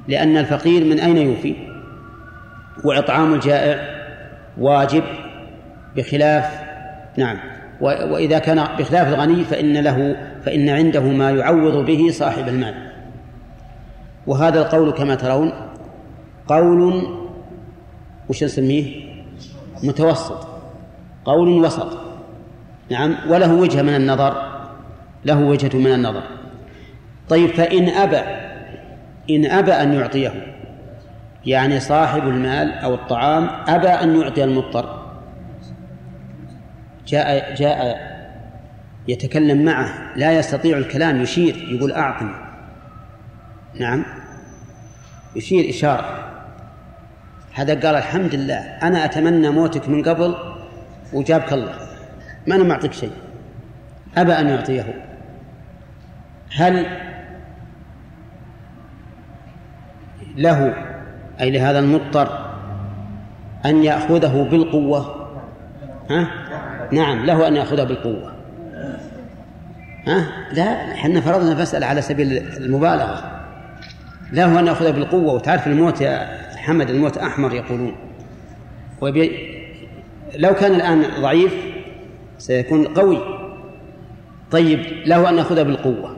[0.09, 1.55] لأن الفقير من أين يوفي؟
[2.85, 4.03] وإطعام الجائع
[4.59, 5.03] واجب
[5.97, 6.61] بخلاف
[7.17, 7.39] نعم
[7.81, 12.75] وإذا كان بخلاف الغني فإن له فإن عنده ما يعوض به صاحب المال.
[14.27, 15.53] وهذا القول كما ترون
[16.47, 17.03] قول
[18.29, 19.13] وش نسميه؟
[19.83, 20.49] متوسط.
[21.25, 21.99] قول وسط.
[22.91, 24.53] نعم وله وجهة من النظر
[25.25, 26.23] له وجهة من النظر.
[27.33, 28.21] طيب فإن أبى
[29.31, 30.33] إن أبى أن يعطيه
[31.47, 35.13] يعني صاحب المال أو الطعام أبى أن يعطي المضطر.
[37.07, 37.97] جاء جاء
[39.09, 42.35] يتكلم معه لا يستطيع الكلام يشير يقول أعطني.
[43.81, 44.05] نعم
[45.37, 46.29] يشير إشارة.
[47.55, 50.37] هذا قال الحمد لله أنا أتمنى موتك من قبل
[51.13, 51.75] وجابك الله.
[52.47, 53.13] ما أنا معطيك شيء
[54.17, 55.05] أبى أن يعطيه.
[56.57, 56.87] هل
[60.37, 60.75] له
[61.41, 62.53] أي لهذا المضطر
[63.67, 65.29] أن يأخذه بالقوة.
[66.11, 66.29] ها؟
[66.93, 68.33] نعم له أن يأخذه بالقوة.
[70.07, 73.45] ها؟ لا إحنا فرضنا المسألة على سبيل المبالغة.
[74.33, 75.33] له أن يأخذه بالقوة.
[75.33, 77.97] وتعرف الموت يا حمد الموت أحمر يقولون.
[79.01, 79.53] وبي...
[80.37, 81.55] لو كان الآن ضعيف
[82.39, 83.19] سيكون قوي.
[84.51, 86.17] طيب له أن يأخذه بالقوة.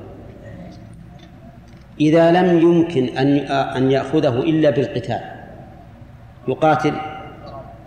[2.00, 5.20] إذا لم يمكن أن أن يأخذه إلا بالقتال.
[6.48, 6.92] يقاتل.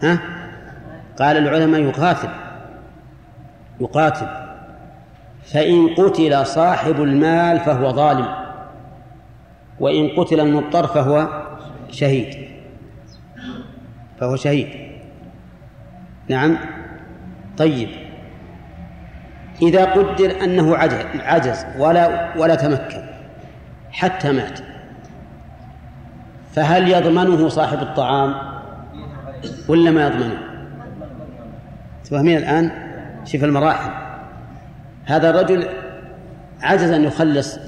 [0.03, 0.19] ها؟
[1.19, 2.29] قال العلماء يقاتل.
[3.81, 4.27] يقاتل.
[5.43, 8.27] فإن قتل صاحب المال فهو ظالم.
[9.79, 11.27] وإن قتل المضطر فهو
[11.91, 12.35] شهيد.
[14.19, 14.67] فهو شهيد.
[16.29, 16.57] نعم.
[17.57, 17.89] طيب.
[19.61, 20.77] إذا قدر أنه
[21.23, 23.16] عجز, ولا ولا تمكن.
[23.97, 24.59] حتى مات.
[26.53, 28.35] فهل يضمنه صاحب الطعام
[29.67, 30.39] ولا ما يضمنه؟
[32.03, 32.71] تفهمين الآن؟
[33.25, 33.91] شوف المراحل.
[35.05, 35.67] هذا الرجل
[36.61, 37.59] عجز أن يخلص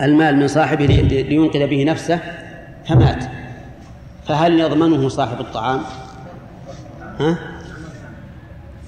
[0.00, 2.18] المال من صاحبه لينقذ به نفسه
[2.88, 3.24] فمات.
[4.26, 5.80] فهل يضمنه صاحب الطعام؟
[7.20, 7.38] ها؟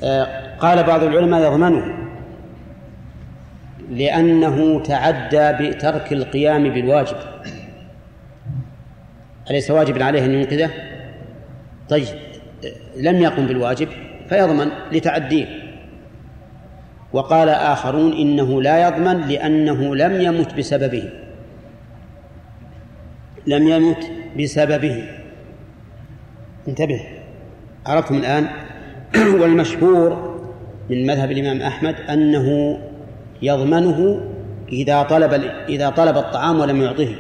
[0.03, 1.96] آه قال بعض العلماء يضمنه.
[3.91, 7.17] لأنه تعدى بترك القيام بالواجب.
[9.51, 10.71] أليس واجب عليه أن ينقذه؟
[11.89, 12.07] طيب
[12.97, 13.89] لم يقم بالواجب
[14.29, 15.47] فيضمن لتعديه.
[17.13, 21.11] وقال آخرون إنه لا يضمن لأنه لم يمت بسببه.
[23.47, 25.09] لم يمت بسببه.
[26.69, 27.01] انتبه
[27.87, 28.47] عرفتم الآن؟
[29.41, 30.37] والمشهور
[30.91, 32.79] من مذهب الإمام أحمد أنه
[33.43, 34.21] يضمنه
[34.73, 35.33] إذا طلب
[35.69, 37.15] إذا طلب الطعام ولم يعطه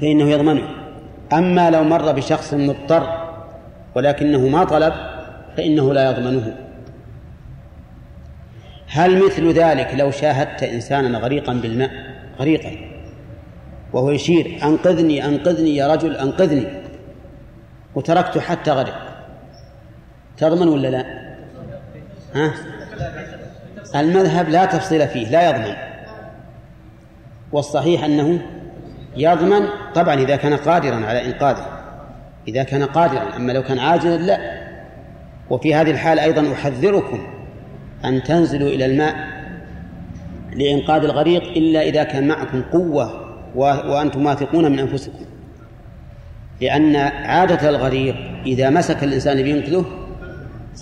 [0.00, 0.68] فإنه يضمنه.
[1.32, 3.32] أما لو مر بشخص مضطر
[3.94, 4.92] ولكنه ما طلب
[5.56, 6.56] فإنه لا يضمنه.
[8.88, 11.90] هل مثل ذلك لو شاهدت إنسانا غريقا بالماء؟
[12.38, 12.70] غريقا.
[13.92, 16.66] وهو يشير أنقذني أنقذني يا رجل أنقذني.
[17.94, 19.26] وتركته حتى غرق
[20.36, 21.04] تضمن ولا لا؟
[22.34, 22.54] ها؟
[24.00, 25.74] المذهب لا تفصيل فيه لا يضمن.
[27.52, 28.40] والصحيح أنه
[29.16, 31.66] يضمن طبعا إذا كان قادرا على إنقاذه.
[32.48, 34.66] إذا كان قادرا أما لو كان عاجلا لا.
[35.50, 37.26] وفي هذه الحال أيضا أحذركم
[38.04, 39.14] أن تنزلوا إلى الماء
[40.52, 45.24] لإنقاذ الغريق إلا إذا كان معكم قوة وأنتم واثقون من أنفسكم.
[46.60, 49.84] لأن عادة الغريق إذا مسك الإنسان بينقذه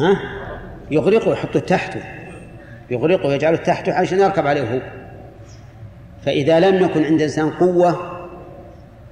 [0.01, 0.21] ها
[0.91, 2.01] يغرقه ويحطه تحته.
[2.91, 4.81] يغرقه ويجعله تحته عشان يركب عليه هو.
[6.23, 8.15] فإذا لم يكن عند الإنسان قوة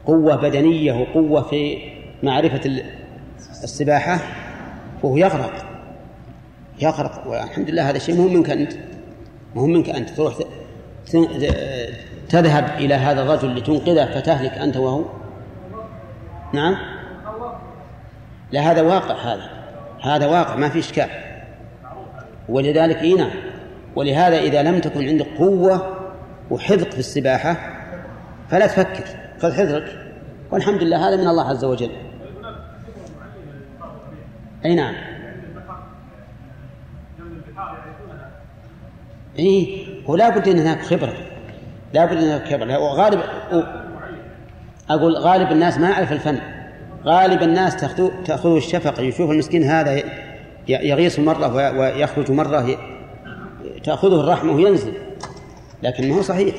[0.06, 1.78] قوة بدنية وقوة في
[2.22, 2.82] معرفة
[3.62, 4.18] السباحة
[5.02, 5.66] فهو يغرق.
[6.82, 8.72] يغرق والحمد لله هذا شيء مهم منك أنت.
[9.54, 10.10] مهم منك أنت.
[10.10, 10.34] تروح
[12.28, 15.04] تذهب إلى هذا الرجل لتنقذه فتهلك أنت وهو.
[16.52, 16.76] نعم؟
[18.52, 19.50] لا هذا واقع هذا.
[20.02, 21.08] هذا واقع ما في إشكال.
[22.48, 23.51] ولذلك إيه نعم.
[23.96, 25.96] ولهذا إذا لم تكن عندك قوة
[26.50, 27.56] وحذق في السباحة
[28.48, 29.04] فلا تفكر
[29.40, 29.98] خذ حذرك.
[30.50, 31.90] والحمد لله هذا من الله عز وجل.
[34.64, 34.94] أي نعم.
[39.38, 41.14] إيه ولا بد أن هناك خبرة.
[41.94, 42.78] لا بد أن هناك خبرة.
[42.78, 43.20] وغالب
[44.90, 46.38] أقول غالب الناس ما يعرف الفن.
[47.04, 47.76] غالب الناس
[48.26, 50.02] تأخذ الشفقة يشوف المسكين هذا
[50.68, 52.78] يغيص مرة ويخرج مرة
[53.84, 54.92] تأخذه الرحمة وينزل
[55.82, 56.54] لكنه صحيح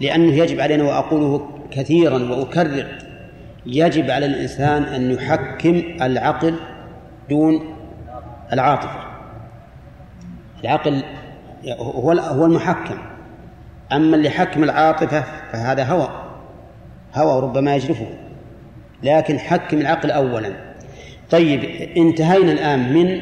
[0.00, 2.86] لأنه يجب علينا وأقوله كثيرا وأكرر
[3.66, 6.54] يجب على الإنسان أن يحكم العقل
[7.30, 7.76] دون
[8.52, 9.00] العاطفة.
[10.64, 11.02] العقل
[11.78, 12.98] هو هو المحكم.
[13.92, 16.08] أما اللي حكم العاطفة فهذا هوى
[17.14, 18.06] هوى ربما يجرفه.
[19.02, 20.52] لكن حكم العقل أولا.
[21.30, 21.64] طيب
[21.96, 23.20] انتهينا الآن من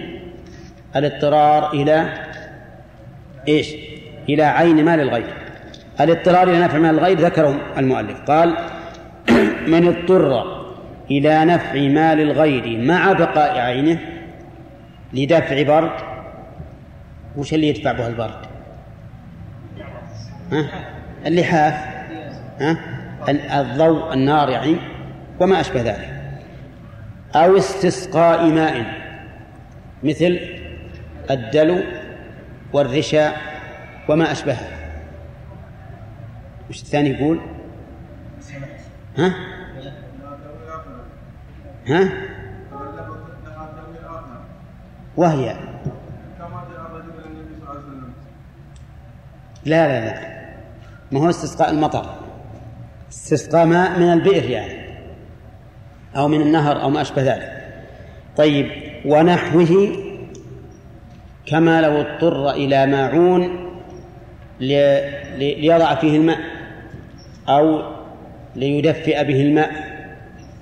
[0.96, 2.27] الاضطرار إلى
[3.48, 3.74] إيش؟
[4.28, 5.34] إلى عين مال الغير
[6.00, 8.20] الاضطرار إلى نفع مال الغير ذكره المؤلف.
[8.20, 8.56] قال
[9.72, 10.58] من اضطر
[11.10, 13.98] إلى نفع مال الغير مع بقاء عينه
[15.12, 15.90] لدفع برد
[17.36, 18.46] وش اللي يدفع به البرد؟
[20.52, 20.68] ها؟
[21.26, 21.74] اللحاف.
[22.60, 22.76] ها؟
[23.60, 24.76] الضوء النار يعني
[25.40, 26.18] وما أشبه ذلك.
[27.34, 28.84] أو استسقاء ماء
[30.02, 30.38] مثل
[31.30, 31.78] الدلو
[32.72, 33.32] والرشا
[34.08, 34.68] وما أشبهه
[36.70, 37.40] وش الثاني يقول؟
[39.18, 39.34] ها؟
[41.86, 42.12] ها؟
[45.16, 45.56] وهي.
[49.64, 50.38] لا لا لا.
[51.12, 52.14] ما هو استسقاء المطر.
[53.12, 54.88] استسقاء ماء من البئر يعني.
[56.16, 57.68] أو من النهر أو ما أشبه ذلك.
[58.36, 58.70] طيب
[59.04, 60.07] ونحوه
[61.50, 63.68] كما لو اضطر إلى ماعون
[64.60, 66.38] ليضع فيه الماء
[67.48, 67.82] أو
[68.56, 69.70] ليدفئ به الماء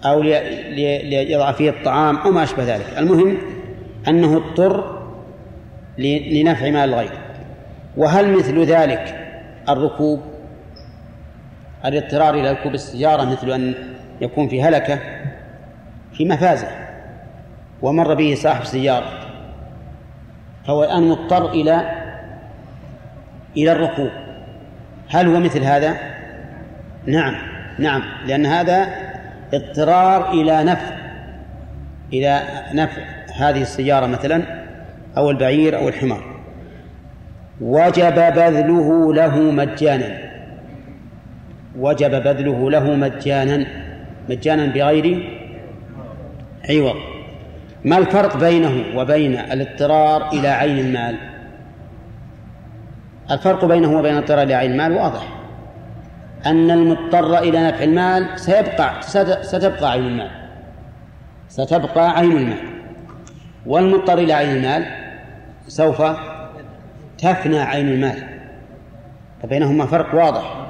[0.04, 2.86] أو ليضع فيه الطعام أو ما أشبه ذلك.
[2.98, 3.38] المهم
[4.08, 5.02] أنه اضطر
[5.98, 7.18] لنفع مال الغير.
[7.96, 9.28] وهل مثل ذلك
[9.68, 10.20] الركوب؟
[11.84, 13.74] الاضطرار إلى ركوب السيارة مثل أن
[14.20, 14.98] يكون في هلكة
[16.12, 16.68] في مفازة
[17.82, 19.25] ومر به صاحب سيارة
[20.66, 21.90] فهو الآن مضطر إلى
[23.56, 24.10] إلى الركوب
[25.08, 25.96] هل هو مثل هذا؟
[27.06, 27.34] نعم
[27.78, 28.88] نعم لأن هذا
[29.54, 30.96] اضطرار إلى نفع
[32.12, 32.42] إلى
[32.74, 33.02] نفع
[33.36, 34.42] هذه السيارة مثلا
[35.16, 36.36] أو البعير أو الحمار.
[37.60, 40.18] وجب بذله له مجانا.
[41.78, 43.66] وجب بذله له مجانا
[44.28, 45.28] مجانا بغير
[46.70, 47.15] عوض.
[47.86, 51.16] ما الفرق بينه وبين الاضطرار إلى عين المال؟
[53.30, 55.28] الفرق بينه وبين الاضطرار إلى عين المال واضح.
[56.46, 59.02] أن المضطر إلى نفع المال سيبقى
[59.42, 60.30] ستبقى عين المال.
[61.48, 62.58] ستبقى عين المال.
[63.66, 64.86] والمضطر إلى عين المال
[65.68, 66.02] سوف
[67.18, 68.22] تفنى عين المال.
[69.42, 70.66] فبينهما فرق واضح.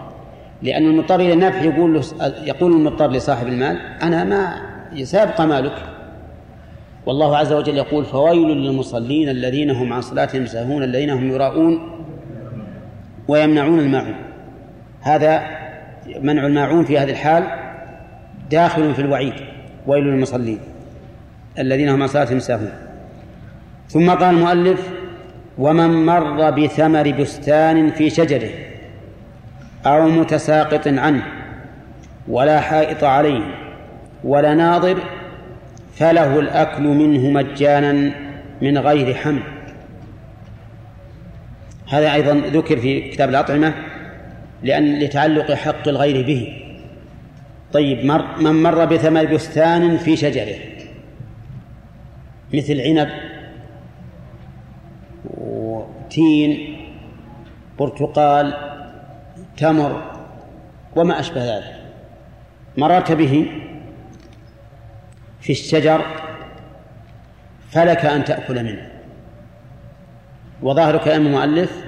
[0.63, 2.03] لأن المضطر إلى النفع يقول له
[2.45, 4.63] يقول المضطر لصاحب المال أنا ما
[5.05, 5.96] سيبقى مالك.
[7.07, 11.91] والله عز وجل يقول فويل للمصلين الذين هم عن صلاتهم ساهون الذين هم يراءون
[13.29, 14.15] ويمنعون الماعون.
[15.01, 15.43] هذا
[16.21, 17.45] منع الماعون في هذه الحال
[18.51, 19.33] داخل في الوعيد
[19.87, 20.59] ويل للمصلين
[21.59, 22.71] الذين هم عن صلاتهم ساهون.
[23.89, 24.89] ثم قال المؤلف
[25.59, 28.51] ومن مر بثمر بستان في شجره
[29.87, 31.23] أو متساقط عنه
[32.29, 33.43] ولا حائط عليه
[34.25, 34.99] ولا ناظر
[35.97, 38.13] فله الأكل منه مجانا
[38.63, 39.43] من غير حمل.
[41.89, 43.75] هذا أيضا ذكر في كتاب الأطعمة
[44.63, 46.63] لأن لتعلق حق الغير به.
[47.73, 50.59] طيب مر من مر بثمر بستان في شجره
[52.55, 53.09] مثل عنب
[55.35, 56.77] وتين
[57.79, 58.55] برتقال
[59.57, 60.03] تمر
[60.97, 61.77] وما أشبه ذلك.
[62.77, 63.47] مررت به
[65.47, 66.01] في الشجر
[67.71, 68.89] فلك أن تأكل منه.
[70.63, 71.85] وظاهر كلام المؤلف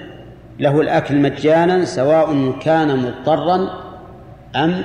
[0.58, 3.70] له الأكل مجانا سواء كان مضطرا
[4.56, 4.82] أم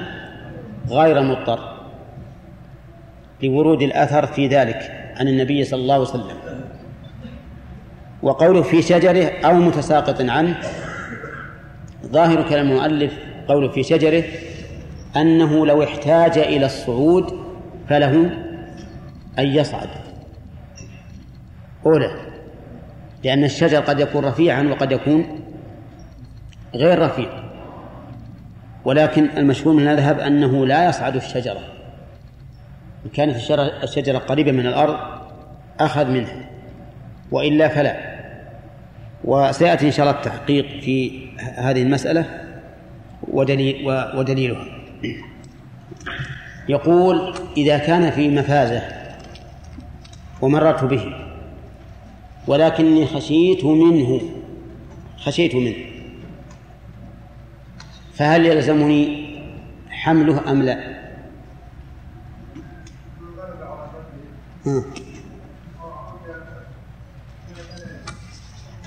[0.90, 1.60] غير مضطر
[3.44, 6.38] لورود الأثر في ذلك عن النبي صلى الله عليه وسلم.
[8.24, 10.58] وقوله في شجره أو متساقط عنه
[12.06, 13.14] ظاهر كلام المؤلف
[13.48, 14.24] قوله في شجره
[15.16, 17.34] أنه لو احتاج إلى الصعود
[17.90, 18.30] فله
[19.39, 19.89] أن يصعد.
[21.86, 22.12] أولى
[23.24, 25.39] لأن الشجر قد يكون رفيعا وقد يكون
[26.76, 27.30] غير رفيع.
[28.86, 31.60] ولكن المشهور من المذهب أنه لا يصعد الشجرة.
[33.06, 33.36] إن كانت
[33.84, 34.98] الشجرة قريبة من الأرض
[35.80, 36.50] أخذ منها.
[37.32, 38.13] وإلا فلا.
[39.24, 42.26] وسيأتي إن شاء الله التحقيق في هذه المسألة
[43.28, 44.65] ودليل ودليلها.
[46.69, 49.03] يقول إذا كان في مفازة
[50.44, 51.16] ومررت به.
[52.48, 54.22] ولكني خشيت منه.
[55.18, 55.76] خشيت منه.
[58.14, 59.34] فهل يلزمني
[59.89, 60.94] حمله أم لا؟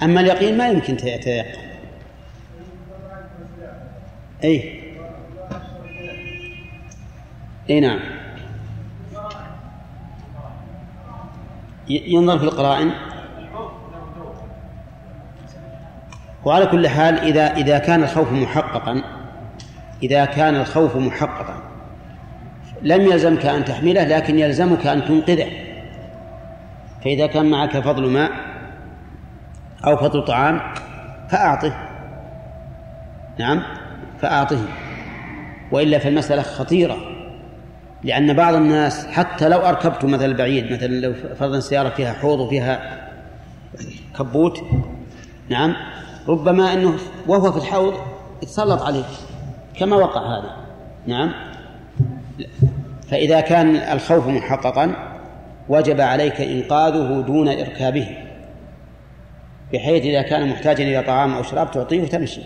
[0.03, 1.61] أما اليقين ما يمكن يتيقن
[4.45, 4.83] أي.
[7.71, 8.16] أي نعم.
[11.89, 12.91] ينظر في القرائن.
[16.45, 19.03] وعلى كل حال إذا إذا كان الخوف محققا
[20.03, 21.63] إذا كان الخوف محققا
[22.83, 25.51] لم يلزمك أن تحمله لكن يلزمك أن تنقذه.
[27.05, 28.31] فإذا كان معك فضل ماء
[29.87, 30.61] أو فضل طعام
[31.29, 31.89] فأعطه.
[33.39, 33.63] نعم
[34.21, 34.59] فأعطه.
[35.73, 37.16] وإلا فالمسألة خطيرة.
[38.07, 43.09] لأن بعض الناس حتى لو أركبت مثلا البعيد مثلا لو فرضا سيارة فيها حوض وفيها
[44.19, 44.63] كبوت
[45.49, 45.77] نعم
[46.29, 46.95] ربما أنه
[47.27, 47.95] وهو في الحوض
[48.43, 49.05] يتسلط عليه
[49.79, 50.57] كما وقع هذا
[51.07, 51.33] نعم.
[53.09, 54.95] فإذا كان الخوف محققا
[55.69, 58.17] وجب عليك إنقاذه دون إركابه
[59.73, 62.41] بحيث إذا كان محتاجا إلى طعام أو شراب تعطيه وتمشي.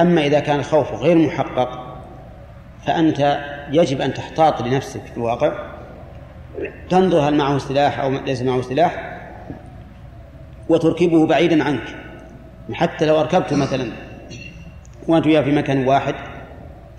[0.00, 1.98] أما إذا كان الخوف غير محقق
[2.86, 5.52] فأنت يجب أن تحتاط لنفسك في الواقع.
[6.90, 9.18] تنظر هل معه سلاح أو ليس معه سلاح
[10.68, 11.96] وتركبه بعيدا عنك.
[12.72, 13.92] حتى لو أركبته مثلا
[15.08, 16.14] وأنت وياه في مكان واحد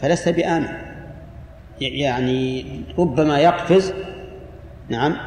[0.02, 0.68] فلست بآمن.
[1.82, 2.66] يعني
[3.00, 3.94] ربما يقفز
[4.90, 5.18] نعم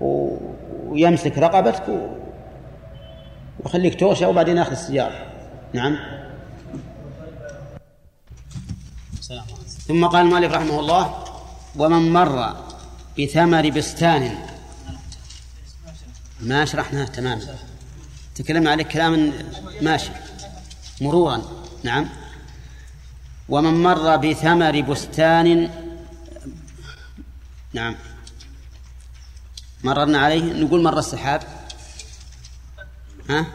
[0.00, 1.82] ويمسك رقبتك
[3.60, 5.14] ويخليك توشى وبعدين ياخذ السيارة.
[5.72, 5.96] نعم.
[9.88, 11.24] ثم قال المؤلف رحمه الله
[11.76, 12.56] ومن مر
[13.18, 14.38] بثمر بستان
[16.40, 17.56] ما شرحناه تماما.
[18.34, 19.32] تكلمنا عليه كلام
[19.80, 20.10] ماشي
[21.00, 21.42] مرورا
[21.82, 22.08] نعم.
[23.48, 25.70] ومن مر بثمر بستان
[27.72, 27.96] نعم.
[29.84, 31.42] مررنا عليه نقول مر السحاب.
[33.30, 33.46] ها؟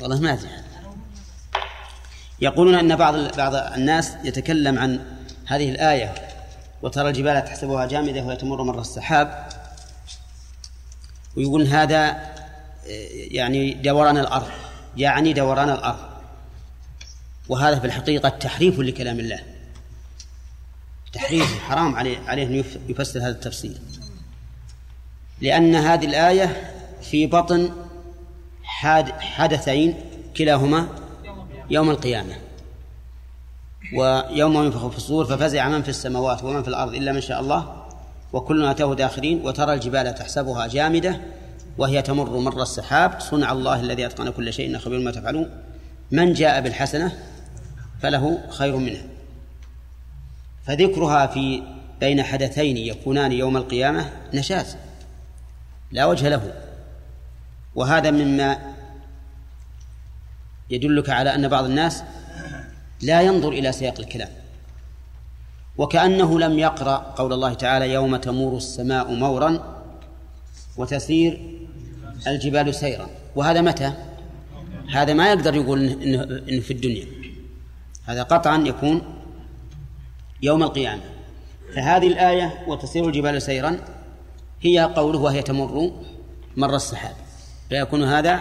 [0.00, 0.65] والله ما أدري.
[2.40, 5.00] يقولون أن بعض بعض الناس يتكلم عن
[5.46, 6.14] هذه الآية
[6.82, 9.48] وترى الجبال تحسبها جامدة وهي تمر مر السحاب
[11.36, 12.32] ويقول هذا
[13.30, 14.48] يعني دوران الأرض
[14.96, 15.98] يعني دوران الأرض.
[17.48, 19.40] وهذا في الحقيقة تحريف لكلام الله.
[21.12, 23.76] تحريف حرام عليه عليه أن يفسر هذا التفسير.
[25.40, 26.72] لأن هذه الآية
[27.02, 27.72] في بطن
[29.18, 29.94] حدثين
[30.36, 30.88] كلاهما
[31.70, 32.34] يوم القيامة.
[33.96, 37.86] ويوم ينفخ في الصور ففزع من في السماوات ومن في الأرض إلا من شاء الله.
[38.32, 41.20] وكلنا أتاه داخلين وترى الجبال تحسبها جامدة
[41.78, 43.20] وهي تمر مر السحاب.
[43.20, 45.50] صنع الله الذي أتقن كل شيء خبير ما تفعلون.
[46.10, 47.12] من جاء بالحسنة
[48.02, 49.04] فله خير منها.
[50.66, 51.62] فذكرها في
[52.00, 54.76] بين حدثين يكونان يوم القيامة نشاز.
[55.92, 56.52] لا وجه له.
[57.74, 58.74] وهذا مما
[60.70, 62.02] يدلك على أن بعض الناس
[63.02, 64.28] لا ينظر إلى سياق الكلام
[65.78, 69.82] وكأنه لم يقرأ قول الله تعالى يوم تمور السماء مورا
[70.76, 71.40] وتسير
[72.26, 73.06] الجبال سيرا.
[73.36, 73.92] وهذا متى؟
[74.90, 77.06] هذا ما يقدر يقول إنه, إنه في الدنيا.
[78.04, 79.02] هذا قطعا يكون
[80.42, 81.02] يوم القيامة.
[81.74, 83.78] فهذه الآية وتسير الجبال سيرا
[84.60, 85.92] هي قوله وهي تمر
[86.56, 87.14] مر السحاب
[87.68, 88.40] فيكون هذا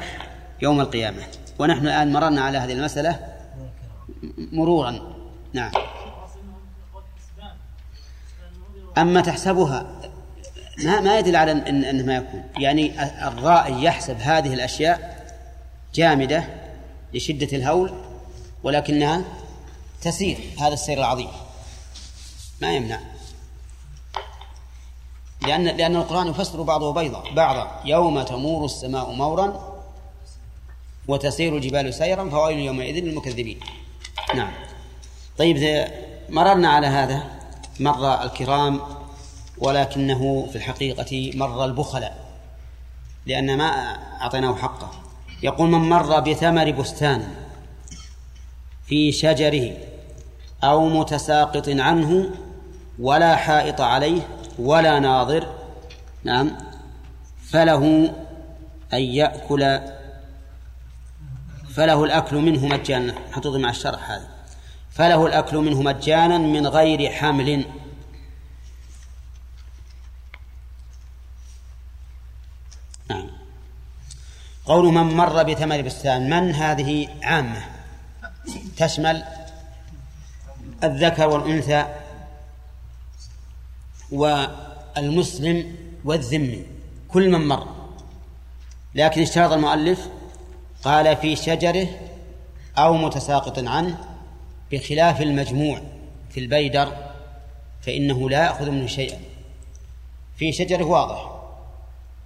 [0.62, 1.24] يوم القيامة.
[1.60, 3.20] ونحن الآن مررنا على هذه المسألة
[4.38, 5.16] مرورا.
[5.54, 5.72] نعم.
[8.98, 9.86] أما تحسبها
[10.84, 12.44] ما ما يدل على إن أنه ما يكون.
[12.58, 15.26] يعني الرائي يحسب هذه الأشياء
[15.94, 16.44] جامدة
[17.14, 17.94] لشدة الهول
[18.64, 19.22] ولكنها
[20.02, 20.38] تسير.
[20.60, 21.30] هذا السير العظيم.
[22.62, 23.00] ما يمنع.
[25.42, 27.82] لأن لأن القرآن يفسر بعضه بيضا بعضا.
[27.86, 29.75] يوم تمور السماء مورا
[31.08, 33.60] وتسير الجبال سيرا فويل يومئذ للمكذبين.
[34.36, 34.52] نعم.
[35.38, 35.88] طيب
[36.30, 37.24] مررنا على هذا
[37.80, 38.82] مر الكرام
[39.58, 42.26] ولكنه في الحقيقة مر البخلاء
[43.26, 43.66] لأن ما
[44.22, 44.92] أعطيناه حقه.
[45.44, 47.28] يقول من مر بثمر بستان
[48.88, 49.78] في شجره
[50.64, 52.30] أو متساقط عنه
[53.00, 54.22] ولا حائط عليه
[54.60, 55.48] ولا ناظر
[56.24, 56.52] نعم
[57.44, 58.14] فله
[58.94, 59.80] أن يأكل
[61.76, 63.16] فله الأكل منه مجانا.
[63.32, 64.28] حطوط مع الشرح هذا.
[64.92, 67.66] فله الأكل منه مجانا من غير حمل.
[73.10, 73.28] نعم.
[74.66, 77.66] قول من مر بثمر بستان من هذه عامة؟
[78.78, 79.24] تشمل
[80.84, 81.86] الذكر والأنثى
[84.12, 86.66] والمسلم والذمي.
[87.08, 87.68] كل من مر.
[88.96, 90.10] لكن اشترط المؤلف
[90.86, 91.88] قال في شجره
[92.78, 93.98] أو متساقط عنه
[94.72, 95.82] بخلاف المجموع
[96.30, 96.94] في البيدر
[97.82, 99.20] فإنه لا يأخذ منه شيئا.
[100.38, 101.32] في شجره واضح.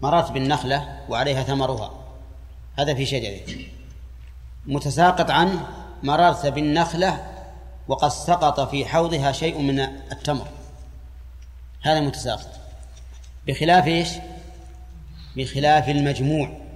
[0.02, 1.92] مررت بالنخلة وعليها ثمرها.
[2.78, 3.40] هذا في شجره.
[4.66, 5.68] متساقط عنه
[6.04, 7.26] مررت بالنخلة
[7.88, 9.80] وقد سقط في حوضها شيء من
[10.12, 10.48] التمر.
[11.82, 12.50] هذا متساقط.
[13.48, 14.10] بخلاف إيش؟
[15.36, 16.69] بخلاف المجموع.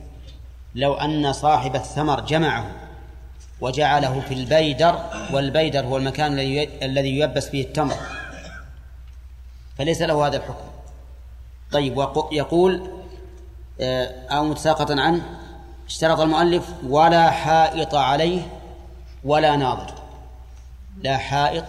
[0.76, 2.72] لو أن صاحب الثمر جمعه
[3.62, 5.00] وجعله في البيدر
[5.34, 6.40] والبيدر هو المكان
[6.84, 7.96] الذي يلبس فيه التمر.
[9.78, 10.68] فليس له هذا الحكم.
[11.72, 12.90] طيب يقول
[13.82, 15.40] آه، أو متساقطا عنه
[15.88, 18.42] اشترط المؤلف ولا حائط عليه
[19.24, 19.94] ولا ناظر.
[21.02, 21.66] لا حائط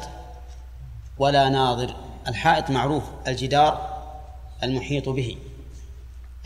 [1.18, 1.94] ولا ناظر.
[2.28, 3.94] الحائط معروف الجدار
[4.62, 5.36] المحيط به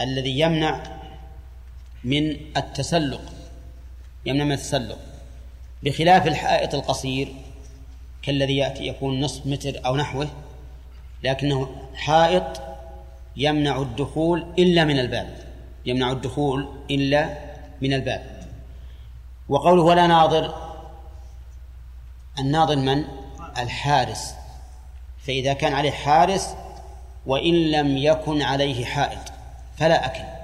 [0.00, 0.97] الذي يمنع
[2.05, 3.20] من التسلق
[4.26, 4.99] يمنع من التسلق.
[5.82, 7.34] بخلاف الحائط القصير
[8.22, 10.28] كالذي يأتي يكون نصف متر أو نحوه
[11.24, 12.62] لكنه حائط
[13.36, 15.38] يمنع الدخول إلا من الباب
[15.86, 17.38] يمنع الدخول إلا
[17.82, 18.42] من الباب.
[19.49, 20.55] وقوله ولا ناظر
[22.38, 23.05] الناظر من؟
[23.59, 24.34] الحارس.
[25.26, 26.55] فإذا كان عليه حارس
[27.26, 29.32] وإن لم يكن عليه حائط
[29.76, 30.38] فلا أكل.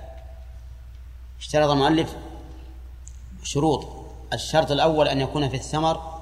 [1.45, 2.17] اشترط المؤلف
[3.43, 3.87] شروط
[4.33, 6.21] الشرط الأول أن يكون في الثمر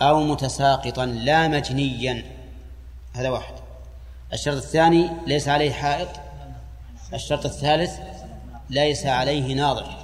[0.00, 2.24] أو متساقطا لا مجنيا.
[3.14, 3.54] هذا واحد.
[4.32, 6.08] الشرط الثاني ليس عليه حائط.
[7.14, 7.98] الشرط الثالث
[8.70, 9.96] ليس عليه ناظر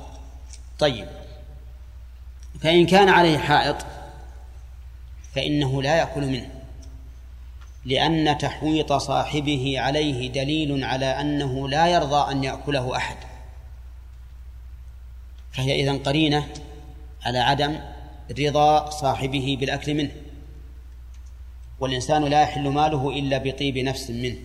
[0.78, 1.08] طيب.
[2.60, 3.76] فإن كان عليه حائط
[5.34, 6.50] فإنه لا يأكل منه
[7.84, 13.31] لأن تحويط صاحبه عليه دليل على أنه لا يرضى أن يأكله أحد.
[15.52, 16.48] فهي إذن قرينة
[17.22, 17.78] على عدم
[18.38, 20.10] رضا صاحبه بالأكل منه.
[21.80, 24.38] والإنسان لا يحل ماله إلا بطيب نفس منه.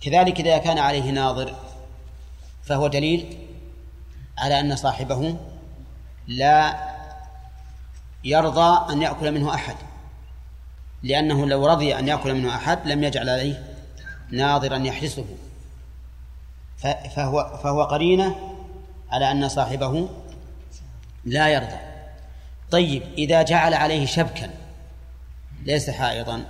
[0.00, 1.54] كذلك إذا كان عليه ناظر
[2.64, 3.38] فهو دليل
[4.38, 5.36] على أن صاحبه
[6.26, 6.76] لا
[8.24, 9.76] يرضى أن يأكل منه أحد.
[11.02, 13.74] لأنه لو رضي أن يأكل منه أحد لم يجعل عليه
[14.30, 15.24] ناظرا يحرسه
[17.16, 18.53] فهو فهو قرينة
[19.14, 20.08] على أن صاحبه
[21.24, 21.78] لا يرضى.
[22.70, 24.50] طيب إذا جعل عليه شبكا
[25.62, 26.44] ليس حائضا.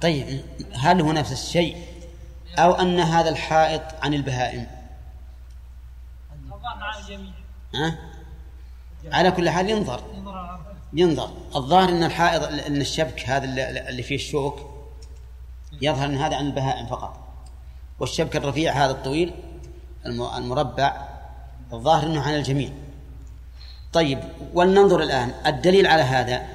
[0.00, 0.44] طيب
[0.74, 1.86] هل هو نفس الشيء؟
[2.58, 4.66] أو أن هذا الحائط عن البهائم؟
[7.74, 7.98] ها؟
[9.12, 10.02] على كل حال ينظر.
[10.92, 11.30] ينظر.
[11.56, 13.44] الظاهر أن الحائط أن الشبك هذا
[13.88, 14.60] اللي فيه الشوك
[15.82, 17.25] يظهر أن هذا عن البهائم فقط.
[18.00, 19.32] والشبك الرفيع هذا الطويل
[20.06, 21.08] المربع
[21.72, 22.70] الظاهر أنه عن الجميع.
[23.92, 24.18] طيب
[24.54, 26.46] ولننظر الآن الدليل على هذا.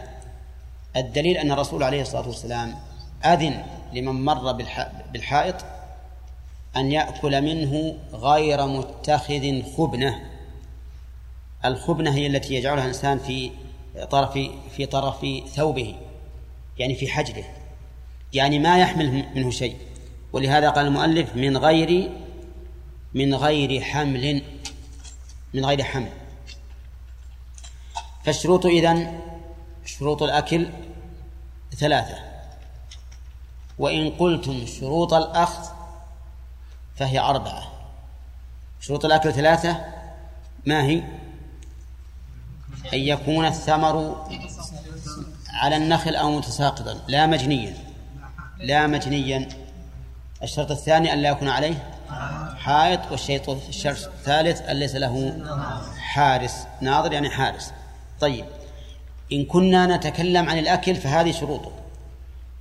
[0.95, 2.75] الدليل أن الرسول عليه الصلاة والسلام
[3.25, 3.63] أذن
[3.93, 4.51] لمن مر
[5.13, 5.55] بالحائط
[6.75, 10.21] أن يأكل منه غير متخذ خبنة.
[11.65, 13.51] الخبنة هي التي يجعلها الإنسان في
[14.09, 14.33] طرف
[14.75, 15.25] في طرف
[15.55, 15.95] ثوبه
[16.77, 17.43] يعني في حجره
[18.33, 19.77] يعني ما يحمل منه شيء.
[20.33, 22.11] ولهذا قال المؤلف من غير
[23.13, 24.43] من غير حمل
[25.53, 26.11] من غير حمل.
[28.23, 29.19] فالشروط إذن
[29.85, 30.69] شروط الأكل
[31.75, 32.17] ثلاثة.
[33.79, 35.69] وإن قلتم شروط الأخذ
[36.95, 37.71] فهي أربعة.
[38.81, 39.85] شروط الأكل ثلاثة.
[40.65, 41.03] ما هي؟
[42.93, 44.27] أن يكون الثمر
[45.49, 47.01] على النخل أو متساقطا.
[47.07, 47.77] لا مجنيا.
[48.57, 49.60] لا مجنيا.
[50.43, 51.75] الشرط الثاني أن لا يكون عليه
[52.57, 55.43] حائط والشيط الشرط الثالث أن ليس له
[55.99, 57.73] حارس ناظر يعني حارس.
[58.19, 58.45] طيب
[59.33, 61.71] إن كنا نتكلم عن الأكل فهذه شروطه.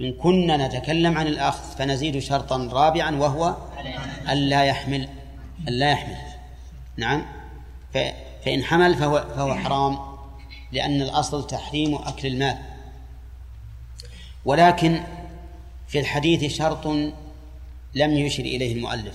[0.00, 3.56] إن كنا نتكلم عن الأخذ فنزيد شرطا رابعا وهو
[4.30, 5.08] ألا يحمل
[5.68, 6.16] ألا يحمل.
[6.96, 7.26] نعم؟
[8.44, 9.98] فإن حمل فهو فهو حرام
[10.72, 12.58] لأن الأصل تحريم أكل المال.
[14.44, 15.00] ولكن
[15.88, 16.86] في الحديث شرط
[17.94, 19.14] لم يشر إليه المؤلف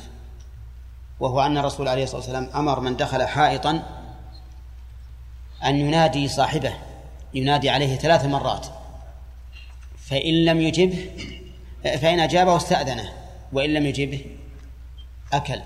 [1.20, 3.84] وهو أن الرسول عليه الصلاة والسلام أمر من دخل حائطا
[5.66, 6.74] أن ينادي صاحبه
[7.34, 8.68] ينادي عليه ثلاث مرات
[9.98, 11.10] فإن لم يجبه
[11.84, 13.14] فإن أجابه استأذنه
[13.54, 14.26] وإن لم يجبه
[15.34, 15.62] أكل.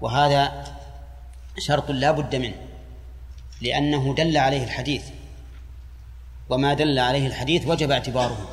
[0.00, 0.64] وهذا
[1.58, 2.54] شرط لا بد منه
[3.60, 5.04] لأنه دل عليه الحديث.
[6.48, 8.48] وما دل عليه الحديث وجب اعتباره.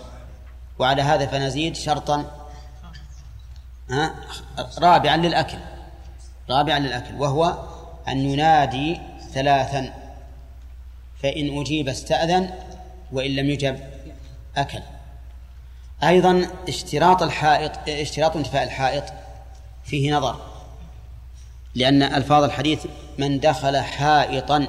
[0.80, 2.43] وعلى هذا فنزيد شرطا
[4.80, 5.58] رابعا للأكل.
[6.50, 7.58] رابعا للأكل وهو
[8.08, 9.02] أن ينادي
[9.34, 9.94] ثلاثا.
[11.24, 12.50] فإن أجيب استأذن
[13.12, 13.80] وإن لم يجب
[14.58, 14.80] أكل.
[16.04, 19.04] أيضا اشتراط الحائط اشتراط انتفاء الحائط
[19.84, 20.40] فيه نظر
[21.76, 22.86] لأن ألفاظ الحديث
[23.18, 24.68] من دخل حائطا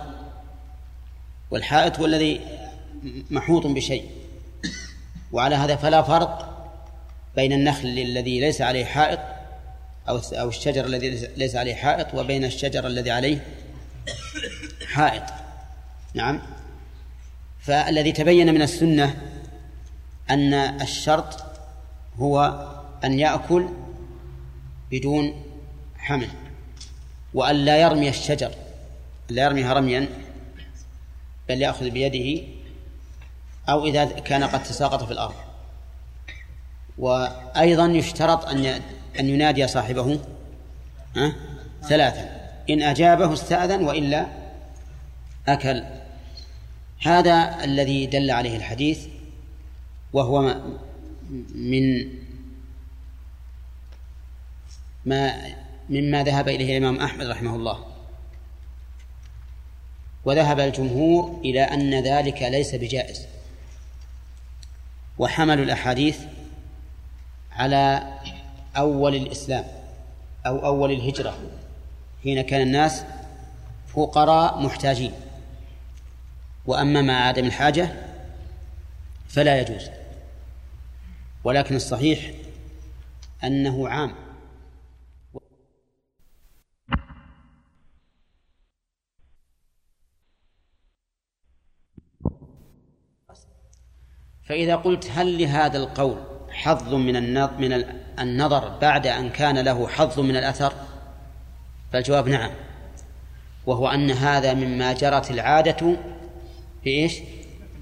[1.51, 2.41] والحائط هو الذي
[3.31, 4.11] محوط بشيء
[5.33, 6.54] وعلى هذا فلا فرق
[7.37, 9.20] بين النخل الذي ليس عليه حائط
[10.09, 13.47] أو أو الشجر الذي ليس عليه حائط وبين الشجر الذي عليه
[14.87, 15.22] حائط.
[16.14, 16.43] نعم.
[17.61, 19.22] فالذي تبين من السنة
[20.30, 21.45] أن الشرط
[22.16, 22.66] هو
[23.05, 23.68] أن يأكل
[24.91, 25.45] بدون
[25.97, 26.28] حمل
[27.35, 28.51] وأن لا يرمي الشجر
[29.28, 30.09] لا يرميها رميا
[31.49, 32.47] بل يأخذ بيده
[33.68, 35.35] أو إذا كان قد تساقط في الأرض.
[36.99, 38.66] وأيضا يشترط أن
[39.20, 40.20] أن ينادي صاحبه
[41.88, 42.51] ثلاثا.
[42.70, 44.26] إن أجابه استأذن وإلا
[45.49, 45.84] أكل.
[47.03, 49.07] هذا الذي دل عليه الحديث
[50.12, 50.61] وهو
[51.55, 52.09] من
[55.05, 55.55] ما
[55.88, 57.84] مما ذهب إليه الإمام أحمد رحمه الله.
[60.24, 63.26] وذهب الجمهور إلى أن ذلك ليس بجائز.
[65.18, 66.18] وحملوا الأحاديث
[67.55, 68.13] على
[68.77, 69.65] أول الإسلام
[70.47, 71.39] أو أول الهجرة
[72.23, 73.05] حين كان الناس
[73.87, 75.13] فقراء محتاجين.
[76.67, 77.89] وأما مع عدم الحاجة
[79.29, 79.91] فلا يجوز.
[81.45, 82.31] ولكن الصحيح
[83.45, 84.15] أنه عام.
[94.45, 97.85] فإذا قلت هل لهذا القول حظ من من
[98.19, 100.73] النظر بعد أن كان له حظ من الأثر؟
[101.93, 102.51] فالجواب نعم.
[103.67, 105.97] وهو أن هذا مما جرت العادة
[106.85, 107.19] بإيش؟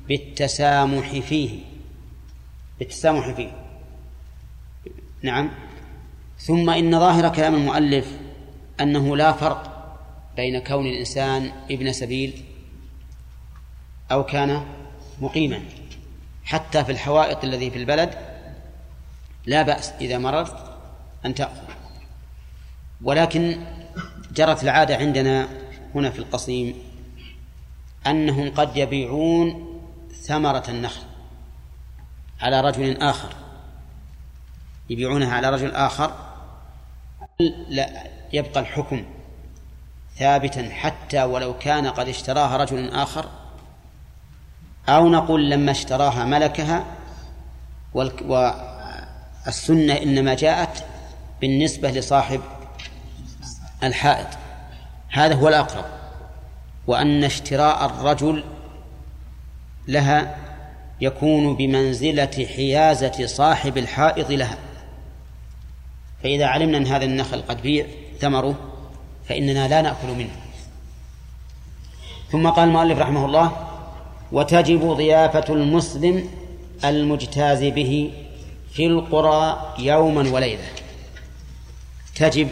[0.09, 1.61] بالتسامح فيه.
[2.79, 3.51] بالتسامح فيه.
[5.23, 5.51] نعم.
[6.39, 8.19] ثم إن ظاهر كلام المؤلف
[8.81, 9.73] أنه لا فرق
[10.37, 12.45] بين كون الإنسان ابن سبيل
[14.13, 14.65] أو كان
[15.21, 15.63] مقيما
[16.45, 18.32] حتى في الحوائط الذي في البلد
[19.47, 20.77] لا بأس إذا مررت
[21.27, 21.73] أن تأخذ.
[23.03, 23.65] ولكن
[24.33, 25.49] جرت العادة عندنا
[25.95, 26.75] هنا في القصيم
[28.07, 29.79] أنهم قد يبيعون
[30.23, 31.03] ثمرة النخل
[32.41, 33.35] على رجل آخر.
[34.91, 36.13] يبيعونها على رجل آخر
[37.69, 39.05] لا يبقى الحكم
[40.17, 43.27] ثابتا حتى ولو كان قد اشتراها رجل آخر
[44.89, 46.85] أو نقول لما اشتراها ملكها
[49.47, 50.85] والسنة إنما جاءت
[51.41, 52.41] بالنسبة لصاحب
[53.83, 54.27] الحائط.
[55.09, 55.85] هذا هو الأقرب
[56.87, 58.45] وأن اشتراء الرجل
[59.89, 60.37] لها
[61.01, 64.59] يكون بمنزلة حيازة صاحب الحائط لها.
[66.23, 67.87] فإذا علمنا أن هذا النخل قد بيع
[68.21, 68.55] ثمره
[69.29, 70.37] فإننا لا نأكل منه.
[72.31, 73.53] ثم قال المؤلف رحمه الله
[74.33, 76.29] وتجب ضيافة المسلم
[76.85, 78.13] المجتاز به
[78.73, 80.69] في القرى يوما وليلة.
[82.15, 82.49] تجب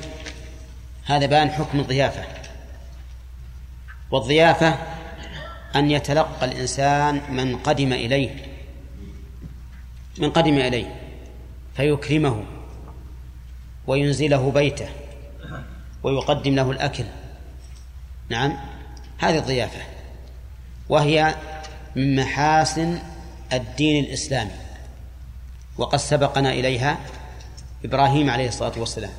[1.04, 2.24] هذا بان حكم الضيافة.
[4.10, 4.78] والضيافة
[5.76, 8.46] أن يتلقى الإنسان من قدم إليه
[10.18, 11.00] من قدم إليه
[11.76, 12.44] فيكرمه
[13.86, 14.88] وينزله بيته
[16.02, 17.04] ويقدم له الأكل.
[18.28, 18.56] نعم
[19.18, 19.80] هذه الضيافة.
[20.88, 21.34] وهي
[21.96, 22.98] من محاسن
[23.52, 24.69] الدين الإسلامي.
[25.78, 26.98] وقد سبقنا إليها
[27.84, 29.10] إبراهيم عليه الصلاة والسلام.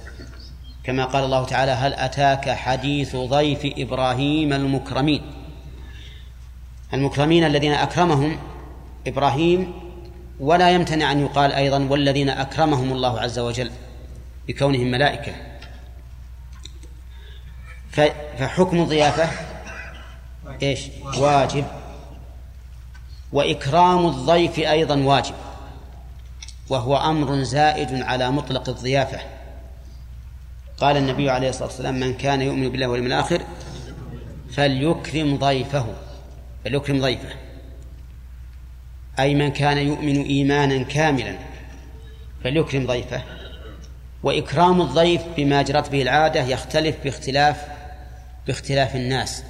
[0.83, 5.21] كما قال الله تعالى هل أتاك حديث ضيف إبراهيم المكرمين؟
[6.93, 8.39] المكرمين الذين أكرمهم
[9.07, 9.73] إبراهيم
[10.39, 13.71] ولا يمتنع أن يقال أيضا والذين أكرمهم الله عز وجل
[14.47, 15.33] بكونهم ملائكة.
[18.37, 19.29] فحكم الضيافة
[20.63, 20.81] إيش؟
[21.17, 21.65] واجب.
[23.33, 25.33] وإكرام الضيف أيضا واجب.
[26.71, 29.19] وهو أمر زائد على مطلق الضيافة.
[30.77, 33.41] قال النبي عليه الصلاة والسلام من كان يؤمن بالله واليوم الآخر
[34.51, 35.85] فليكرم ضيفه.
[36.65, 37.29] فليكرم ضيفه.
[39.19, 41.37] أي من كان يؤمن إيمانا كاملا
[42.43, 43.23] فليكرم ضيفه.
[44.23, 47.65] وإكرام الضيف بما جرت به العادة يختلف باختلاف
[48.47, 49.43] باختلاف الناس.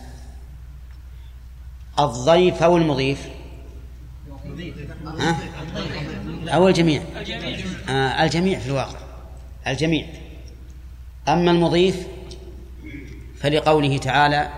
[2.00, 3.28] الضيف أو المضيف
[5.20, 5.38] ها؟
[6.48, 7.04] أو الجميع.
[7.90, 9.00] آه الجميع في الواقع.
[9.68, 10.06] الجميع.
[11.28, 12.08] أما المضيف
[13.40, 14.50] فلقوله تعالى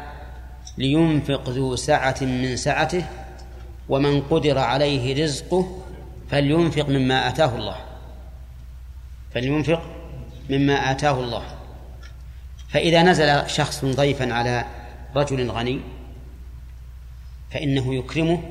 [0.77, 3.05] لينفق ذو سعة من سعته
[3.89, 5.83] ومن قدر عليه رزقه
[6.29, 7.77] فلينفق مما آتاه الله.
[9.33, 9.81] فلينفق
[10.49, 11.43] مما آتاه الله.
[12.69, 14.65] فإذا نزل شخص ضيفا على
[15.15, 15.79] رجل غني
[17.51, 18.41] فإنه يكرمه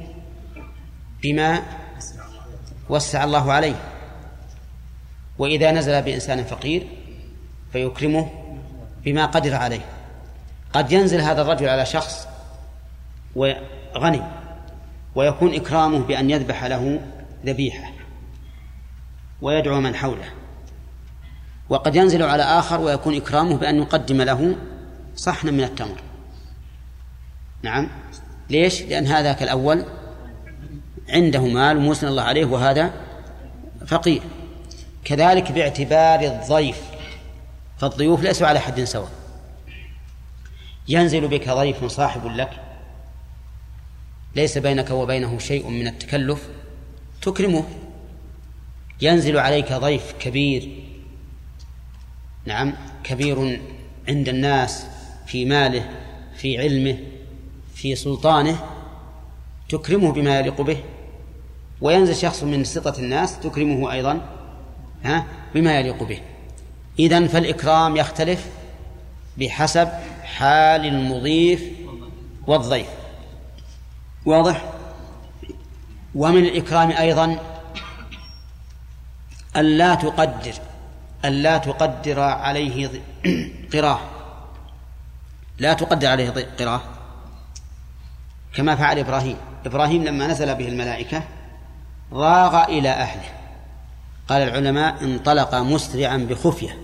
[1.23, 1.63] بما
[2.89, 3.75] وسع الله عليه.
[5.39, 6.87] وإذا نزل بإنسان فقير
[7.73, 8.31] فيكرمه
[9.05, 9.85] بما قدر عليه.
[10.73, 12.29] قد ينزل هذا الرجل على شخص
[13.35, 14.23] وغني
[15.15, 17.01] ويكون إكرامه بأن يذبح له
[17.47, 17.93] ذبيحة
[19.43, 20.31] ويدعو من حوله.
[21.69, 24.57] وقد ينزل على آخر ويكون إكرامه بأن يقدم له
[25.17, 26.03] صحنا من التمر.
[27.63, 27.89] نعم.
[28.51, 29.85] ليش؟ لأن هذاك الأول
[31.13, 32.91] عنده مال وموسن الله عليه وهذا
[33.87, 34.23] فقير.
[35.05, 36.83] كذلك باعتبار الضيف
[37.79, 39.11] فالضيوف ليسوا على حد سواء.
[40.89, 42.51] ينزل بك ضيف صاحب لك
[44.37, 46.49] ليس بينك وبينه شيء من التكلف
[47.23, 47.65] تكرمه.
[49.01, 50.85] ينزل عليك ضيف كبير
[52.47, 53.61] نعم كبير
[54.09, 54.87] عند الناس
[55.27, 55.91] في ماله
[56.37, 56.99] في علمه
[57.75, 58.65] في سلطانه
[59.69, 60.83] تكرمه بما يليق به.
[61.83, 64.21] وينزل شخص من سطة الناس تكرمه أيضا
[65.05, 66.21] ها بما يليق به.
[66.99, 68.47] إذن فالإكرام يختلف
[69.39, 69.89] بحسب
[70.23, 71.63] حال المضيف
[72.47, 72.87] والضيف.
[74.27, 74.65] واضح؟
[76.15, 77.39] ومن الإكرام أيضا
[79.57, 80.55] ألا تقدر
[81.25, 82.91] ألا تقدر عليه
[83.73, 84.01] قراه
[85.59, 86.81] لا تقدر عليه قراه
[88.55, 89.37] كما فعل إبراهيم.
[89.67, 91.23] إبراهيم لما نزل به الملائكة
[92.13, 93.29] راغ إلى أهله.
[94.29, 96.79] قال العلماء انطلق مسرعا بخفية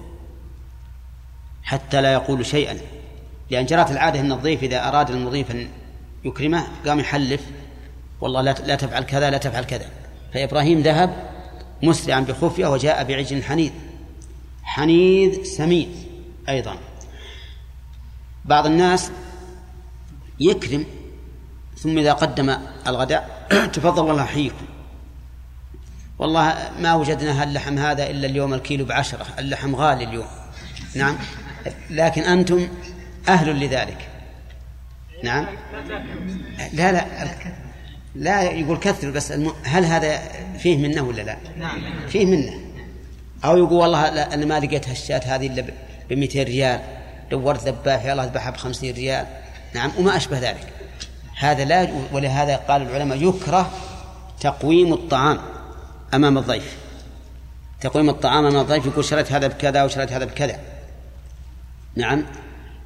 [1.62, 2.78] حتى لا يقول شيئا
[3.50, 5.68] لأن جرت العادة أن الضيف إذا أراد المضيف أن
[6.24, 7.40] يكرمه قام يحلف
[8.20, 9.86] والله لا تفعل كذا لا تفعل كذا.
[10.34, 11.30] فإبراهيم ذهب
[11.82, 13.70] مسرعا بخفية وجاء بعجل حنيذ.
[14.62, 15.94] حنيذ سمين
[16.48, 16.76] أيضا.
[18.44, 19.10] بعض الناس
[20.40, 20.86] يكرم
[21.76, 22.56] ثم إذا قدم
[22.86, 24.66] الغداء تفضل الله حيكم
[26.18, 29.26] والله ما وجدنا اللحم هذا إلا اليوم الكيلو بعشرة.
[29.38, 30.26] اللحم غالي اليوم.
[30.94, 31.16] نعم.
[31.90, 32.68] لكن أنتم
[33.28, 34.08] أهل لذلك.
[35.24, 35.46] نعم.
[36.72, 37.06] لا لا.
[38.14, 39.32] لا يقول كثر بس
[39.64, 40.18] هل هذا
[40.58, 41.36] فيه منه ولا لا؟
[42.08, 42.52] فيه منه.
[43.44, 45.62] أو يقول والله أنا ما لقيت هالشاة هذه إلا
[46.10, 46.80] ب 200 ريال.
[47.30, 49.26] دورت ذباح يا الله اذبحها ب 50 ريال.
[49.74, 50.66] نعم وما أشبه ذلك.
[51.38, 53.70] هذا لا ولهذا قال العلماء يكره
[54.40, 55.38] تقويم الطعام.
[56.14, 56.76] أمام الضيف.
[57.80, 60.58] تقويم الطعام أمام الضيف؟ يقول شريت هذا بكذا وشريت هذا بكذا.
[61.96, 62.24] نعم.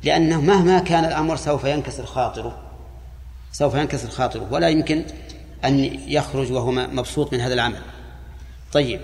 [0.02, 2.58] لأنه مهما كان الأمر سوف ينكسر خاطره
[3.52, 5.04] سوف ينكسر خاطره ولا يمكن
[5.64, 7.80] أن يخرج وهو مبسوط من هذا العمل.
[8.72, 9.00] طيب.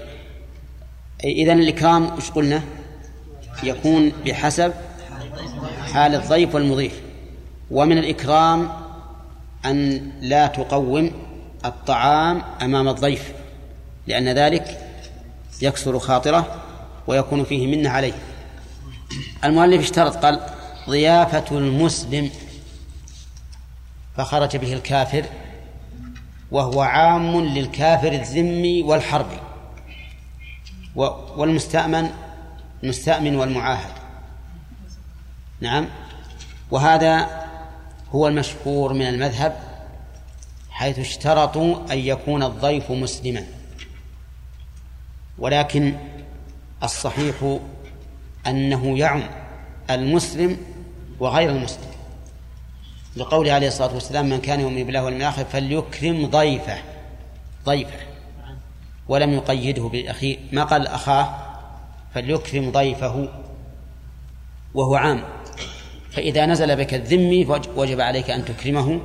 [1.25, 2.62] إذا الإكرام وش قلنا؟
[3.62, 4.73] يكون بحسب
[5.93, 7.01] حال الضيف والمضيف.
[7.71, 8.71] ومن الإكرام
[9.64, 11.11] أن لا تقوم
[11.64, 13.33] الطعام أمام الضيف.
[14.09, 14.78] لأن ذلك
[15.62, 16.62] يكسر خاطره
[17.06, 18.12] ويكون فيه منة عليه.
[19.44, 20.40] المؤلف اشترط قال
[20.88, 22.30] ضيافة المسلم
[24.16, 25.24] فخرج به الكافر
[26.50, 29.38] وهو عام للكافر الذمي والحربي
[31.36, 32.11] والمستأمن
[32.84, 33.92] المستأمن والمعاهد.
[35.61, 35.86] نعم.
[36.70, 37.28] وهذا
[38.14, 39.56] هو المشهور من المذهب
[40.70, 43.57] حيث اشترطوا أن يكون الضيف مسلما.
[45.39, 45.95] ولكن
[46.82, 47.59] الصحيح
[48.47, 49.22] أنه يعم
[49.91, 50.57] المسلم
[51.20, 51.89] وغير المسلم.
[53.16, 56.78] لقوله عليه الصلاة والسلام من كان يؤمن بالله واليوم الآخر فليكرم ضيفه.
[57.64, 57.99] ضيفه.
[59.09, 61.34] ولم يقيده بالأخير ما قال أخاه؟
[62.14, 63.28] فليكرم ضيفه.
[64.74, 65.24] وهو عام.
[66.11, 69.01] فإذا نزل بك الذمي وجب عليك أن تكرمه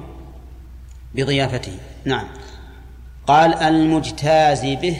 [1.16, 1.78] بضيافته.
[2.06, 2.28] نعم.
[3.28, 4.98] قال المجتاز به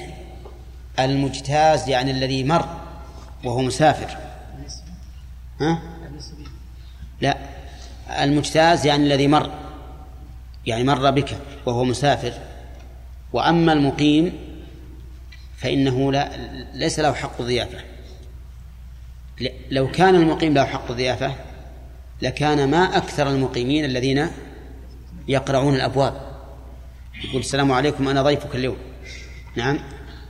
[1.00, 2.66] المجتاز يعني الذي مر
[3.44, 4.18] وهو مسافر.
[5.62, 5.82] ها؟
[7.22, 7.38] لا.
[8.24, 9.52] المجتاز يعني الذي مر.
[10.66, 12.34] يعني مر بك وهو مسافر.
[13.34, 14.34] وأما المقيم
[15.58, 16.30] فإنه لا
[16.74, 17.78] ليس له حق الضيافة.
[19.72, 21.36] لو كان المقيم له حق الضيافة
[22.22, 24.28] لكان ما أكثر المقيمين الذين
[25.28, 26.22] يقرعون الأبواب.
[27.24, 28.78] يقول السلام عليكم أنا ضيفك اليوم.
[29.56, 29.80] نعم.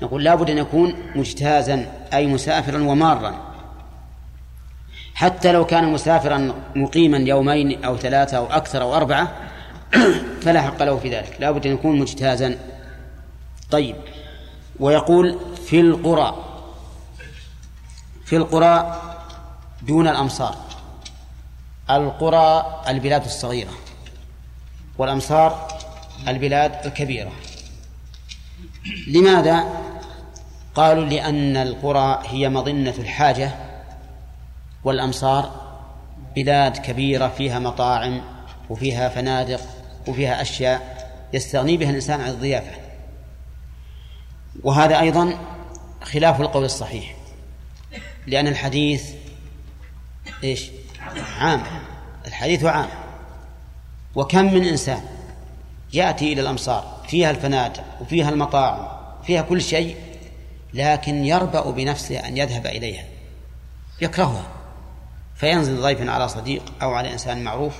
[0.03, 3.53] نقول لابد أن يكون مجتازا أي مسافرا ومارا.
[5.15, 9.35] حتى لو كان مسافرا مقيما يومين أو ثلاثة أو أكثر أو أربعة
[10.43, 11.37] فلا حق له في ذلك.
[11.39, 12.57] لابد أن يكون مجتازا.
[13.71, 13.95] طيب.
[14.79, 16.35] ويقول في القرى
[18.25, 19.01] في القرى
[19.81, 20.55] دون الأمصار.
[21.89, 23.71] القرى البلاد الصغيرة
[24.97, 25.67] والأمصار
[26.27, 27.31] البلاد الكبيرة.
[29.07, 29.83] لماذا؟
[30.75, 33.51] قالوا لأن القرى هي مظنة الحاجة
[34.83, 35.51] والأمصار
[36.35, 38.21] بلاد كبيرة فيها مطاعم
[38.69, 39.61] وفيها فنادق
[40.07, 42.71] وفيها أشياء يستغني بها الإنسان عن الضيافة.
[44.63, 45.37] وهذا أيضا
[46.01, 47.15] خلاف القول الصحيح
[48.27, 49.13] لأن الحديث
[50.43, 50.69] إيش؟
[51.39, 51.63] عام
[52.27, 52.89] الحديث عام.
[54.15, 55.01] وكم من إنسان
[55.93, 58.87] يأتي إلى الأمصار؟ فيها الفنادق وفيها المطاعم
[59.23, 60.12] فيها كل شيء
[60.73, 63.03] لكن يربأ بنفسه أن يذهب إليها.
[64.01, 64.47] يكرهها.
[65.35, 67.73] فينزل ضيفا على صديق أو على إنسان معروف.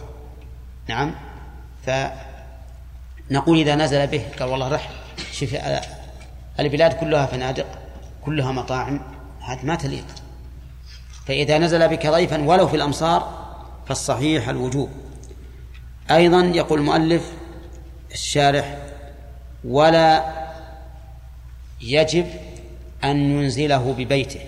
[0.87, 1.15] نعم.
[1.85, 4.89] فنقول إذا نزل به قال والله رح
[5.31, 5.55] شوف
[6.59, 7.67] البلاد كلها فنادق
[8.25, 9.01] كلها مطاعم.
[9.41, 10.05] هذه ما تليق.
[11.27, 13.43] فإذا نزل بك ضيفا ولو في الأمصار
[13.87, 14.89] فالصحيح الوجوب.
[16.11, 17.31] أيضا يقول المؤلف
[18.11, 18.77] الشارح
[19.63, 20.33] ولا
[21.81, 22.27] يجب
[23.03, 24.41] أن ينزله ببيته.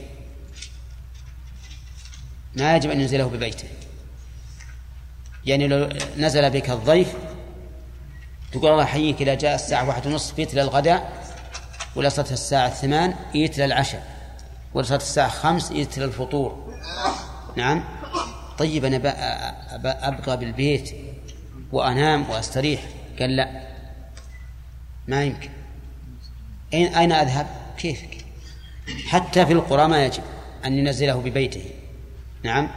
[2.55, 3.67] ما يجب أن ينزله ببيته.
[5.45, 7.13] يعني لو نزل بك الضيف
[8.51, 11.23] تقول الله يحييك إذا جاء الساعة واحد ونصف للغداء
[11.95, 13.15] ولا صلت الساعة ثمان
[13.59, 14.15] للعشاء
[14.73, 16.73] ولا صلت الساعة خمس جيت للفطور
[17.55, 17.83] نعم.
[18.57, 18.97] طيب أنا
[20.07, 20.95] أبقى بالبيت
[21.71, 22.81] وأنام وأستريح.
[23.19, 23.61] قال لا.
[25.07, 25.49] ما يمكن.
[26.73, 27.47] أين أذهب؟
[27.77, 28.14] كيفك؟
[29.07, 30.23] حتى في القرى ما يجب
[30.65, 31.65] أن ينزله ببيته.
[32.43, 32.69] نعم.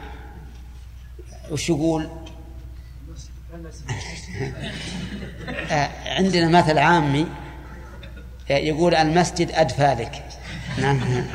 [1.51, 2.09] وش يقول؟
[6.19, 7.27] عندنا مثل عامي
[8.51, 10.25] يقول المسجد أدفى لك.
[10.79, 11.27] نعم.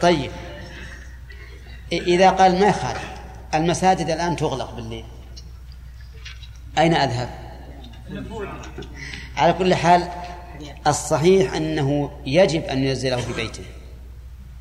[0.00, 0.30] طيب.
[1.92, 3.08] إذا قال ما يخالف؟
[3.54, 5.04] المساجد الآن تغلق بالليل.
[6.78, 7.28] أين أذهب؟
[9.36, 10.08] على كل حال
[10.86, 13.64] الصحيح أنه يجب أن ينزله في بيته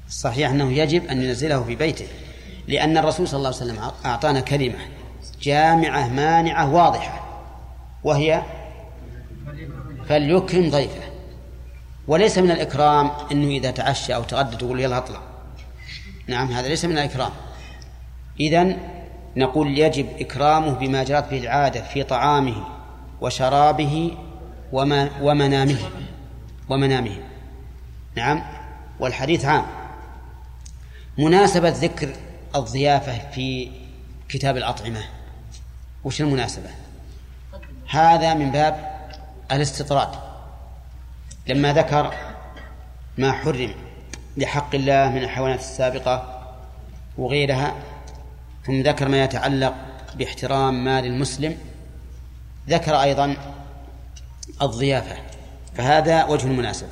[0.08, 2.08] الصحيح أنه يجب أن ينزله في بيته
[2.68, 4.80] لأن الرسول صلى الله عليه وسلم أعطانا كلمة
[5.41, 7.43] جامعة مانعة واضحة
[8.03, 8.43] وهي
[10.10, 11.01] فليكرم ضيفه.
[12.08, 15.20] وليس من الإكرام أنه إذا تعشى أو تغدى تقول يلا أطلع.
[16.28, 17.32] نعم هذا ليس من الإكرام.
[18.39, 18.78] إذن
[19.36, 22.68] نقول يجب إكرامه بما جرت به العادة في طعامه
[23.22, 24.18] وشرابه
[24.72, 25.80] وما ومنامه
[26.70, 27.18] ومنامه.
[28.16, 28.43] نعم
[28.99, 29.66] والحديث عام.
[31.18, 32.15] مناسبة ذكر
[32.55, 33.72] الضيافة في
[34.30, 35.03] كتاب الأطعمة.
[36.03, 36.70] وش المناسبة؟
[37.89, 38.97] هذا من باب
[39.51, 40.09] الاستطراد.
[41.47, 42.13] لما ذكر
[43.18, 43.74] ما حرم
[44.38, 46.43] لحق الله من الحيوانات السابقة
[47.18, 47.76] وغيرها
[48.65, 49.74] ثم ذكر ما يتعلق
[50.15, 51.57] باحترام مال المسلم
[52.70, 53.38] ذكر أيضا
[54.61, 55.15] الضيافة.
[55.76, 56.89] فهذا وجه المناسبة.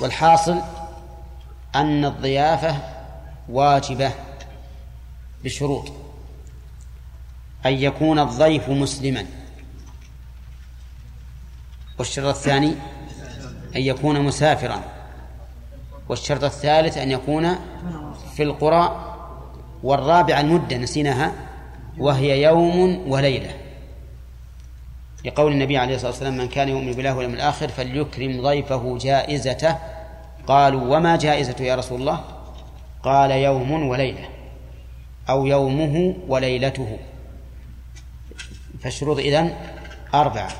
[0.00, 0.60] والحاصل
[1.74, 2.94] أن الضيافة
[3.48, 4.12] واجبة
[5.44, 5.92] بشروط.
[7.66, 9.26] أن يكون الضيف مسلما.
[11.98, 12.74] والشرط الثاني
[13.76, 14.82] أن يكون مسافرا.
[16.08, 17.56] والشرط الثالث أن يكون
[18.36, 19.10] في القرى.
[19.82, 21.32] والرابع المدة نسيناها
[21.98, 23.54] وهي يوم وليلة.
[25.24, 29.78] لقول النبي عليه الصلاة والسلام من كان يؤمن بالله واليوم الآخر فليكرم ضيفه جائزته.
[30.46, 32.33] قالوا وما جائزته يا رسول الله؟
[33.04, 34.28] قال يوم وليلة
[35.28, 36.98] أو يومه وليلته.
[38.80, 39.54] فالشروط إذن
[40.14, 40.50] أربعة.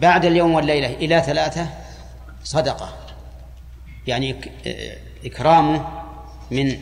[0.00, 1.66] بعد اليوم والليلة إلى ثلاثة
[2.44, 2.96] صدقة.
[4.06, 4.36] يعني
[5.24, 5.86] إكرامه
[6.50, 6.76] من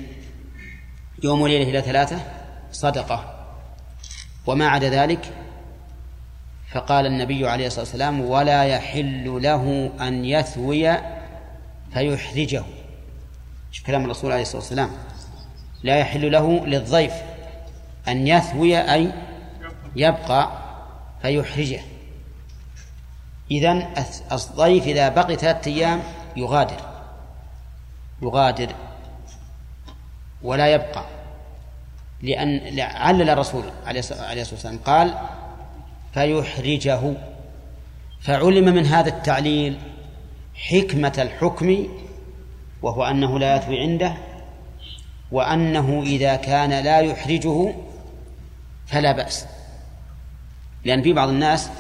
[1.24, 2.18] يوم وليلة إلى ثلاثة
[2.72, 3.46] صدقة.
[4.46, 5.32] وما عدا ذلك
[6.72, 10.96] فقال النبي عليه الصلاة والسلام ولا يحل له أن يثوي
[11.92, 12.64] فيحرجه.
[13.72, 14.90] شوف كلام الرسول عليه الصلاة والسلام.
[15.82, 17.12] لا يحل له للضيف
[18.08, 19.12] أن يثوي أي
[19.96, 20.50] يبقى
[21.22, 21.80] فيحرجه.
[23.50, 23.94] إذن
[24.32, 26.02] الضيف إذا بقي ثلاثة أيام
[26.36, 26.80] يغادر.
[28.22, 28.74] يغادر
[30.42, 31.04] ولا يبقى.
[32.22, 35.14] لأن علل الرسول عليه الصلاة والسلام قال
[36.14, 37.14] فيحرجه.
[38.20, 39.78] فعلم من هذا التعليل
[40.54, 41.88] حكمة الحكم
[42.86, 44.14] وهو أنه لا يثوي عنده
[45.32, 47.74] وأنه إذا كان لا يحرجه
[48.86, 49.46] فلا بأس.
[50.84, 51.70] لأن في بعض الناس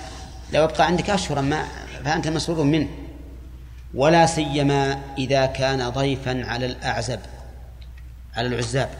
[0.52, 1.64] لو يبقى عندك أشهرا ما
[2.04, 2.88] فأنت مسرور منه.
[3.94, 7.20] ولا سيما إذا كان ضيفا على الأعزب
[8.34, 8.90] على العزاب.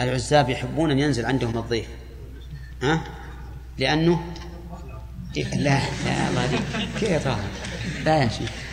[0.00, 1.88] العزاب يحبون أن ينزل عندهم الضيف.
[2.82, 3.00] ها؟
[3.78, 4.22] لأنه
[5.36, 6.60] لا لا الله
[7.00, 7.28] كيف
[8.04, 8.63] لا يا شيخ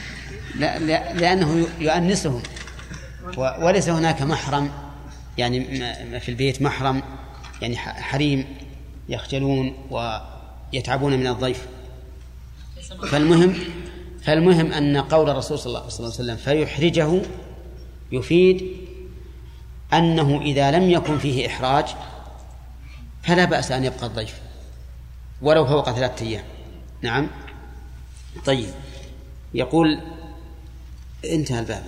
[0.56, 0.80] لا,
[1.14, 2.42] لأنه يؤنسهم
[3.38, 4.72] وليس هناك محرم
[5.38, 5.66] يعني
[6.20, 7.04] في البيت محرم
[7.62, 8.46] يعني حريم
[9.10, 11.68] يخجلون ويتعبون من الضيف.
[13.12, 13.56] فالمهم
[14.24, 17.22] فالمهم أن قول الرسول صلى الله عليه وسلم فيحرجه
[18.12, 18.78] يفيد
[19.94, 21.86] أنه إذا لم يكن فيه إحراج
[23.24, 24.42] فلا بأس أن يبقى الضيف
[25.42, 26.44] ولو فوق ثلاثة أيام.
[27.02, 27.28] نعم؟
[28.46, 28.70] طيب.
[29.54, 30.00] يقول
[31.26, 31.84] انتهى الباب.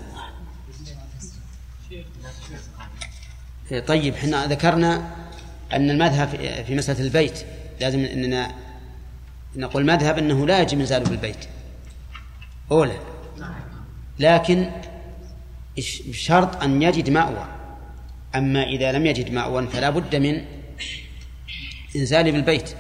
[3.88, 5.16] طيب إحنا ذكرنا
[5.74, 6.28] أن المذهب
[6.68, 7.46] في مسألة البيت
[7.82, 8.56] لازم أننا
[9.56, 11.46] نقول مذهب أنه لا يجب إنزاله بالبيت
[12.72, 13.00] أولى
[14.20, 14.72] لكن
[16.08, 17.48] بشرط أن يجد مأوى.
[18.36, 20.46] أما إذا لم يجد مأوى فلا بد من
[21.96, 22.76] إنزاله بالبيت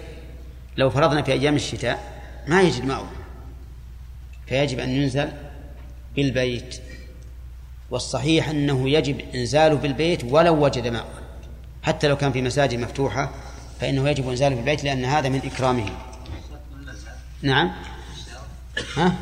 [0.77, 3.09] لو فرضنا في أيام الشتاء ما يجد مأوى.
[4.47, 5.31] فيجب أن ينزل
[6.15, 6.81] بالبيت.
[7.91, 11.05] والصحيح أنه يجب إنزاله بالبيت ولو وجد ماء.
[11.83, 13.31] حتى لو كان في مساجد مفتوحة
[13.81, 15.89] فإنه يجب إنزاله بالبيت لأن هذا من إكرامه.
[17.41, 17.71] نعم.
[18.95, 19.15] ها؟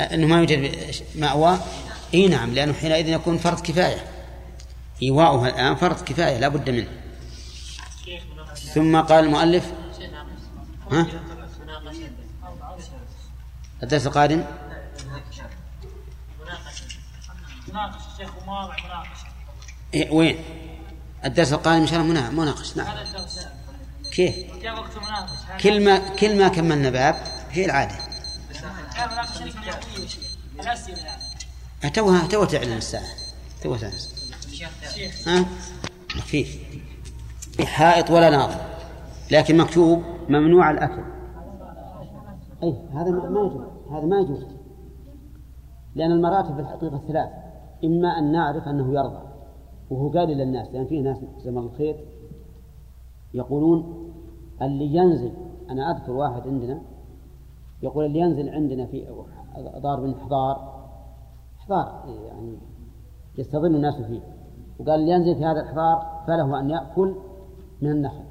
[0.00, 0.76] أنه ما يوجد
[1.14, 1.58] مأوى؟
[2.14, 4.04] إي نعم لأنه حينئذ يكون فرض كفاية.
[5.02, 6.88] إيواؤها الآن فرض كفاية لا بد منه.
[8.74, 9.72] ثم قال المؤلف
[10.90, 11.06] ها؟
[13.82, 14.44] الدرس القادم؟
[17.68, 19.26] مناقشه شيخ ومواضع مناقشه
[19.94, 20.38] إيه وين؟
[21.24, 22.96] الدرس القادم إن شاء الله مناقش نعم.
[24.12, 24.34] كيف؟
[25.60, 27.16] كل ما كل ما كملنا باب
[27.50, 27.94] هي العادة.
[31.94, 33.04] توها تو تعلن الساعة.
[33.62, 33.94] تو تعلن
[35.26, 35.46] ها؟
[36.26, 36.46] فيه.
[37.64, 38.60] حائط ولا ناظر
[39.30, 41.13] لكن مكتوب ممنوع الأكل.
[42.62, 44.46] أي هذا ما يجوز هذا ما يجوز.
[45.94, 47.30] لأن المراتب في الحقيقة ثلاث
[47.84, 49.22] إما أن نعرف أنه يرضى
[49.90, 51.96] وهو قال للناس لأن فيه ناس زمن الخير
[53.34, 54.10] يقولون
[54.62, 55.32] اللي ينزل
[55.70, 56.80] أنا أذكر واحد عندنا
[57.82, 59.06] يقول اللي ينزل عندنا في
[59.82, 60.84] دار من حضار
[61.58, 62.58] حضار يعني
[63.38, 64.20] يستظل الناس فيه
[64.78, 67.14] وقال اللي ينزل في هذا الحضار فله أن يأكل
[67.82, 68.24] من النخل.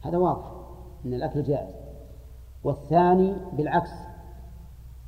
[0.00, 0.52] هذا واضح
[1.04, 1.79] إن الأكل جائز.
[2.64, 3.90] والثاني بالعكس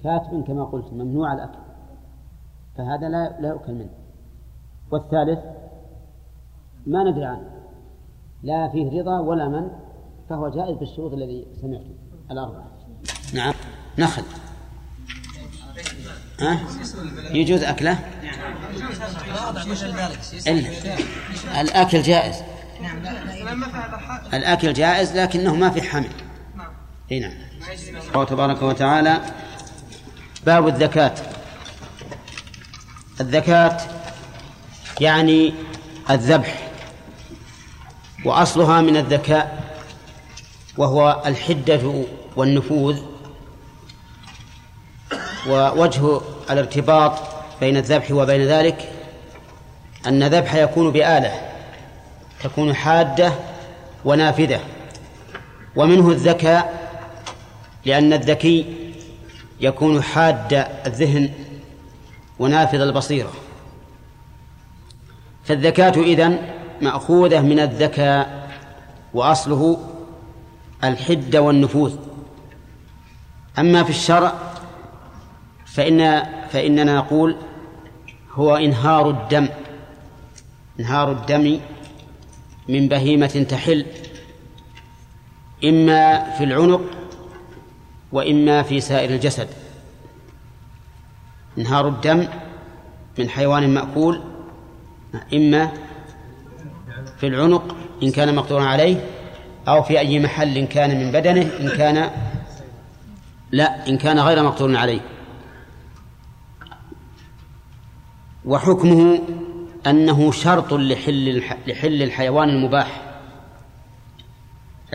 [0.05, 1.59] كاتب كما قلت ممنوع الأكل
[2.77, 3.91] فهذا لا لا يؤكل منه.
[4.91, 5.39] والثالث
[6.87, 7.51] ما ندري عنه
[8.43, 9.71] لا فيه رضا ولا من
[10.29, 11.95] فهو جائز بالشروط الذي سمعته
[12.31, 12.65] الأربعة.
[13.35, 13.55] نعم.
[13.99, 14.23] نخل
[16.41, 16.61] ها؟
[17.31, 17.99] يجوز أكله؟
[21.61, 22.43] الأكل جائز.
[24.35, 26.11] الأكل جائز لكنه ما في حمل.
[27.13, 27.33] إي نعم.
[28.25, 29.21] تبارك وتعالى
[30.47, 31.15] باب الزكاة.
[33.21, 33.77] الزكاة
[35.01, 35.55] يعني
[36.11, 36.69] الذبح
[38.25, 39.63] وأصلها من الذكاء
[40.79, 42.05] وهو الحدة
[42.37, 43.01] والنفوذ
[45.49, 47.19] ووجه الارتباط
[47.61, 48.93] بين الذبح وبين ذلك
[50.07, 51.33] أن الذبح يكون بآلة
[52.43, 53.33] تكون حادة
[54.05, 54.61] ونافذة
[55.77, 56.82] ومنه الذكاء
[57.87, 58.67] لأن الذكي
[59.61, 61.31] يكون حاد الذهن
[62.39, 63.33] ونافذ البصيرة.
[65.45, 66.39] فالذكاة إذن
[66.81, 68.51] مأخوذة من الذكاء
[69.15, 69.89] وأصله
[70.85, 71.97] الحدة والنفوذ.
[73.59, 74.35] أما في الشرع
[75.67, 77.37] فإن فإننا نقول
[78.33, 79.49] هو إنهار الدم.
[80.81, 81.61] إنهار الدم
[82.69, 83.87] من بهيمة تحل.
[85.65, 86.81] إما في العنق
[88.13, 89.49] وإما في سائر الجسد.
[91.59, 92.29] انهار الدم
[93.19, 94.21] من حيوان مأكول
[95.35, 95.73] إما
[97.19, 99.05] في العنق إن كان مقدورا عليه
[99.69, 102.11] أو في أي محل كان من بدنه إن كان
[103.51, 105.01] لا إن كان غير مقدور عليه.
[108.45, 109.21] وحكمه
[109.87, 113.03] أنه شرط لحل لحل الحيوان المباح.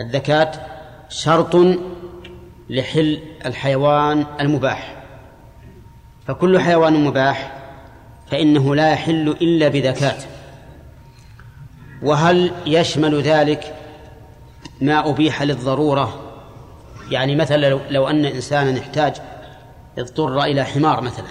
[0.00, 0.52] الذكاة
[1.08, 1.56] شرط
[2.70, 5.02] لحل الحيوان المباح.
[6.26, 7.58] فكل حيوان مباح
[8.30, 10.18] فإنه لا يحل إلا بذكاة
[12.02, 13.74] وهل يشمل ذلك
[14.80, 16.24] ما أبيح للضرورة؟
[17.10, 19.14] يعني مثلا لو أن إنسانا احتاج
[19.98, 21.26] اضطر إلى حمار مثلا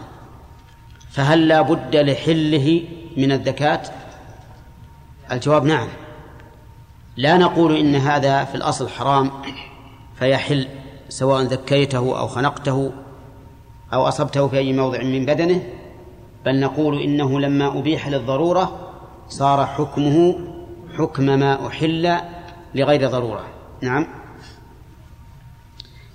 [1.11, 2.83] فهل لا بد لحله
[3.17, 3.81] من الذكاة
[5.31, 5.87] الجواب نعم.
[7.17, 9.31] لا نقول إن هذا في الأصل حرام
[10.19, 10.67] فيحل.
[11.09, 12.91] سواء ذكيته أو خنقته
[13.93, 15.63] أو أصبته في أي موضع من بدنه
[16.45, 18.93] بل نقول إنه لما أبيح للضرورة
[19.29, 20.39] صار حكمه
[20.97, 22.17] حكم ما أحل
[22.75, 23.45] لغير ضرورة.
[23.81, 24.07] نعم.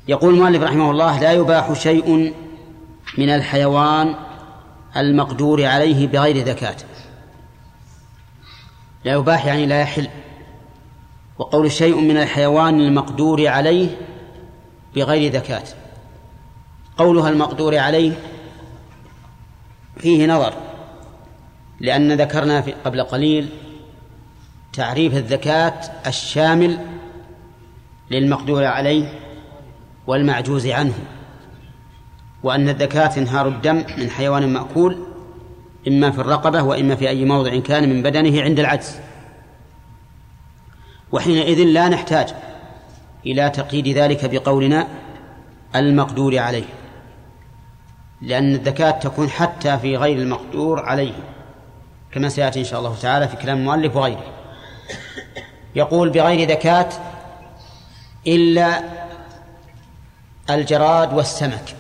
[0.09, 2.35] يقول المؤلف رحمه الله لا يباح شيء
[3.19, 4.15] من الحيوان
[4.97, 6.77] المقدور عليه بغير زكاة.
[9.05, 10.09] لا يباح يعني لا يحل.
[11.39, 13.97] وقول شيء من الحيوان المقدور عليه
[14.95, 15.65] بغير زكاة.
[16.97, 18.13] قولها المقدور عليه
[19.99, 20.55] فيه نظر
[21.81, 23.49] لأن ذكرنا في قبل قليل
[24.73, 26.79] تعريف الزكاة الشامل
[28.11, 29.19] للمقدور عليه
[30.07, 30.95] والمعجوز عنه
[32.43, 35.07] وأن الزكاة انهار الدم من حيوان مأكول
[35.89, 38.97] إما في الرقبة وإما في أي موضع كان من بدنه عند العجز.
[41.13, 42.35] وحينئذ لا نحتاج
[43.27, 44.89] إلى تقييد ذلك بقولنا
[45.77, 46.65] المقدور عليه
[48.23, 51.15] لأن الزكاة تكون حتى في غير المقدور عليه
[52.13, 54.25] كما سيأتي إن شاء الله تعالى في كلام المؤلف وغيره.
[55.75, 56.89] يقول بغير زكاة
[58.27, 58.81] إلا
[60.51, 61.77] الجراد والسمك.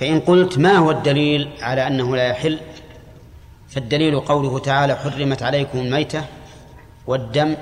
[0.00, 2.58] فإن قلت ما هو الدليل على أنه لا يحل
[3.68, 6.24] فالدليل قوله تعالى حرمت عليكم الميتة
[7.06, 7.56] والدم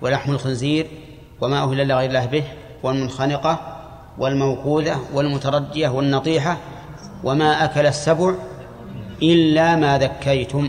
[0.00, 0.86] ولحم الخنزير
[1.40, 2.44] وما أهل لغير الله به
[2.82, 3.76] والمنخنقة
[4.18, 6.56] والموقوذة والمتردية والنطيحة
[7.24, 8.34] وما أكل السبع
[9.22, 10.68] إلا ما ذكيتم.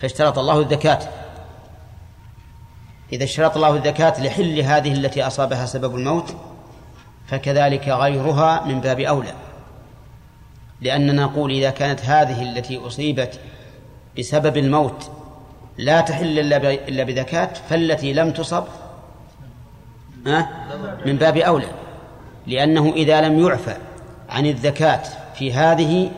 [0.00, 0.98] فاشترط الله الزكاة.
[3.12, 6.36] إذا اشترط الله الزكاة لحل هذه التي أصابها سبب الموت
[7.26, 9.32] فكذلك غيرها من باب أولى.
[10.80, 13.40] لأننا نقول إذا كانت هذه التي أصيبت
[14.18, 15.10] بسبب الموت
[15.78, 18.64] لا تحل إلا بذكاة فالتي لم تصب
[21.06, 21.68] من باب أولى.
[22.46, 23.76] لأنه إذا لم يعفى
[24.28, 25.02] عن الذكاة
[25.34, 26.10] في هذه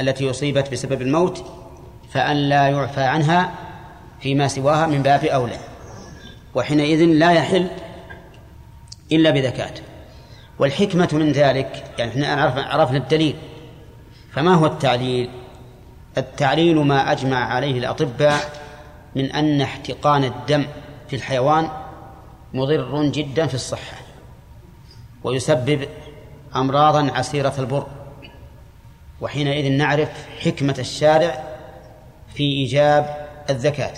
[0.00, 1.44] التي أصيبت بسبب الموت
[2.10, 3.50] فأن لا يعفى عنها
[4.20, 5.58] فيما سواها من باب أولى.
[6.54, 7.68] وحينئذ لا يحل
[9.12, 9.74] إلا بذكاة
[10.58, 13.36] والحكمة من ذلك يعني إحنا عرفنا الدليل.
[14.32, 15.30] فما هو التعليل؟
[16.18, 18.40] التعليل ما أجمع عليه الأطباء
[19.16, 20.64] من أن احتقان الدم
[21.08, 21.68] في الحيوان
[22.54, 23.96] مضر جدا في الصحة
[25.24, 25.88] ويسبب
[26.56, 27.86] أمراضا عسيرة البر.
[29.20, 31.44] وحينئذ نعرف حكمة الشارع
[32.34, 33.92] في إيجاب الزكاة.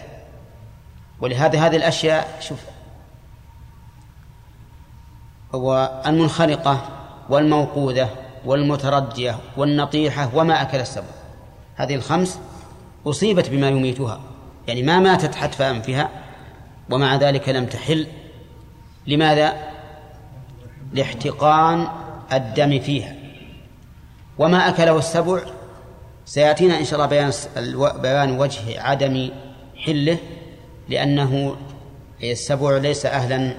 [1.20, 2.58] ولهذا هذه الأشياء شوف
[5.52, 6.88] والمنخنقة
[7.28, 8.10] والموقوذة
[8.44, 11.04] والمتردية والنطيحة وما أكل السبع.
[11.76, 12.40] هذه الخمس
[13.06, 14.20] أصيبت بما يميتها
[14.68, 16.10] يعني ما ماتت حتف أنفها
[16.90, 18.06] ومع ذلك لم تحل
[19.06, 19.56] لماذا؟
[20.92, 21.88] لاحتقان
[22.32, 23.14] الدم فيها.
[24.38, 25.40] وما أكله السبع؟
[26.24, 27.32] سيأتينا إن شاء الله بيان
[28.02, 29.30] بيان وجه عدم
[29.76, 30.18] حله
[30.88, 31.56] لأنه
[32.22, 33.54] السبع ليس أهلا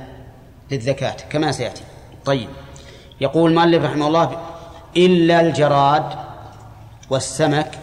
[0.71, 1.83] للزكاة كما سيأتي.
[2.25, 2.49] طيب.
[3.21, 4.41] يقول المؤلف رحمه الله
[4.97, 6.05] إلا الجراد
[7.09, 7.79] والسمك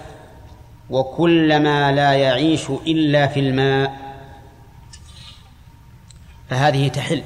[0.91, 3.97] وكل ما لا يعيش إلا في الماء
[6.51, 7.23] فهذه تحل.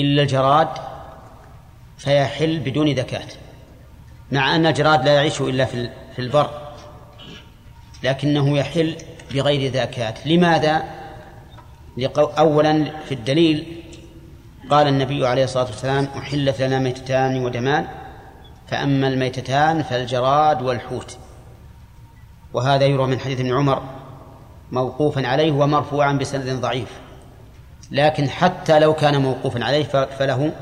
[0.00, 0.68] إلا الجراد
[1.98, 3.28] فيحل بدون زكاة
[4.32, 6.50] مع أن الجراد لا يعيش إلا في البر
[8.02, 8.96] لكنه يحل
[9.34, 10.14] بغير زكاة.
[10.26, 10.82] لماذا؟
[12.16, 13.82] أولا في الدليل
[14.70, 17.86] قال النبي عليه الصلاة والسلام أحلت لنا ميتتان ودمان
[18.66, 21.18] فأما الميتتان فالجراد والحوت.
[22.52, 23.82] وهذا يروى من حديث ابن عمر
[24.72, 27.00] موقوفا عليه ومرفوعا بسند ضعيف.
[27.90, 29.84] لكن حتى لو كان موقوفا عليه
[30.18, 30.52] فله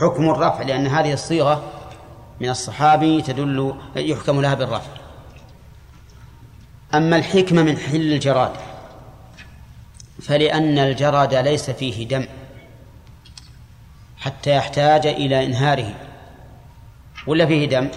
[0.00, 1.64] حكم الرفع لأن هذه الصيغة
[2.40, 4.90] من الصحابي تدل يحكم لها بالرفع.
[6.94, 8.50] أما الحكمة من حل الجراد
[10.22, 12.26] فلأن الجرد ليس فيه دم
[14.18, 15.94] حتى يحتاج إلى إنهاره.
[17.26, 17.88] ولا فيه دم؟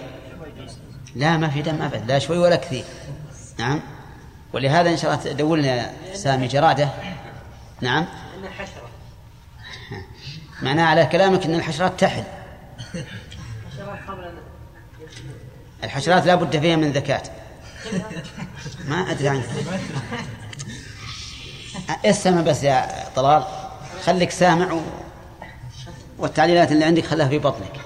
[1.16, 2.84] لا ما في دم أبدا لا شوي ولا كثير.
[3.58, 3.80] نعم.
[4.52, 6.88] ولهذا إن شاء الله تدور لنا سامي جرادة.
[7.80, 8.06] نعم.
[10.62, 12.24] معناه على كلامك أن الحشرات تحل.
[15.84, 17.22] الحشرات لا بد فيها من ذكاة
[18.88, 19.44] ما أدري عنك.
[22.04, 23.44] اسمع بس يا طلال؟
[24.04, 24.80] خليك سامع و...
[26.18, 27.80] والتعليلات اللي عندك خلها في بطنك.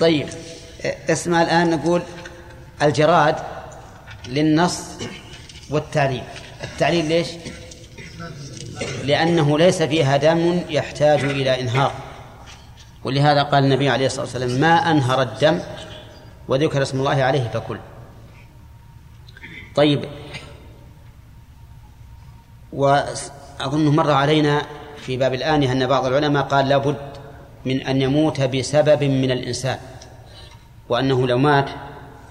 [0.00, 0.28] طيب
[0.84, 2.02] اسمع الآن نقول
[2.82, 3.36] الجراد
[4.26, 4.80] للنص
[5.70, 6.22] والتعليل.
[6.64, 7.28] التعليل ليش؟
[9.04, 11.92] لأنه ليس فيها دم يحتاج إلى إنهار.
[13.04, 15.60] ولهذا قال النبي عليه الصلاة والسلام ما أنهر الدم
[16.48, 17.78] وذكر اسم الله عليه فكل.
[19.74, 20.04] طيب
[22.72, 24.62] وأظن مر علينا
[24.96, 26.96] في باب الآنية أن بعض العلماء قال لابد
[27.64, 29.78] من أن يموت بسبب من الإنسان
[30.88, 31.70] وأنه لو مات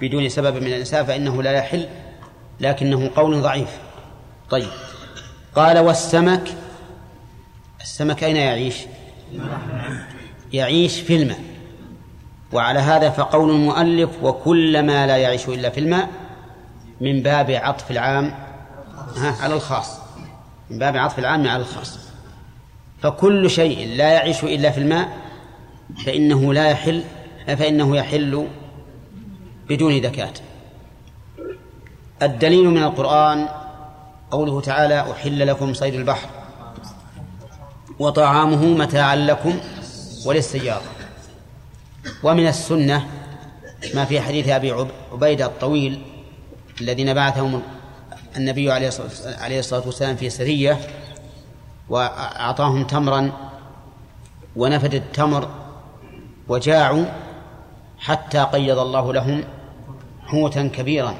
[0.01, 1.87] بدون سبب من الإنسان فإنه لا يحل
[2.59, 3.69] لكنه قول ضعيف.
[4.49, 4.69] طيب
[5.57, 6.53] قال والسمك
[7.81, 8.75] السمك أين يعيش؟
[10.53, 11.39] يعيش في الماء.
[12.53, 16.09] وعلى هذا فقول المؤلف وكل ما لا يعيش إلا في الماء
[17.01, 18.33] من باب عطف العام
[19.17, 19.99] على الخاص.
[20.69, 21.99] من باب عطف العام على الخاص.
[23.01, 25.17] فكل شيء لا يعيش إلا في الماء
[26.05, 27.03] فإنه لا يحل
[27.47, 28.47] فإنه يحل
[29.69, 30.33] بدون زكاة.
[32.21, 33.47] الدليل من القرآن
[34.31, 36.29] قوله تعالى أحل لكم صيد البحر
[37.99, 39.59] وطعامه متاعا لكم
[40.25, 40.81] وللسيارة.
[42.23, 43.07] ومن السنة
[43.95, 46.01] ما في حديث أبي عبيدة الطويل
[46.81, 47.61] الذين بعثهم
[48.37, 50.79] النبي عليه الصلاة والسلام في سرية
[51.89, 53.31] وأعطاهم تمرا
[54.55, 55.49] ونفد التمر
[56.47, 57.05] وجاعوا
[57.99, 59.43] حتى قيض الله لهم
[60.25, 61.15] حوتا كبيرا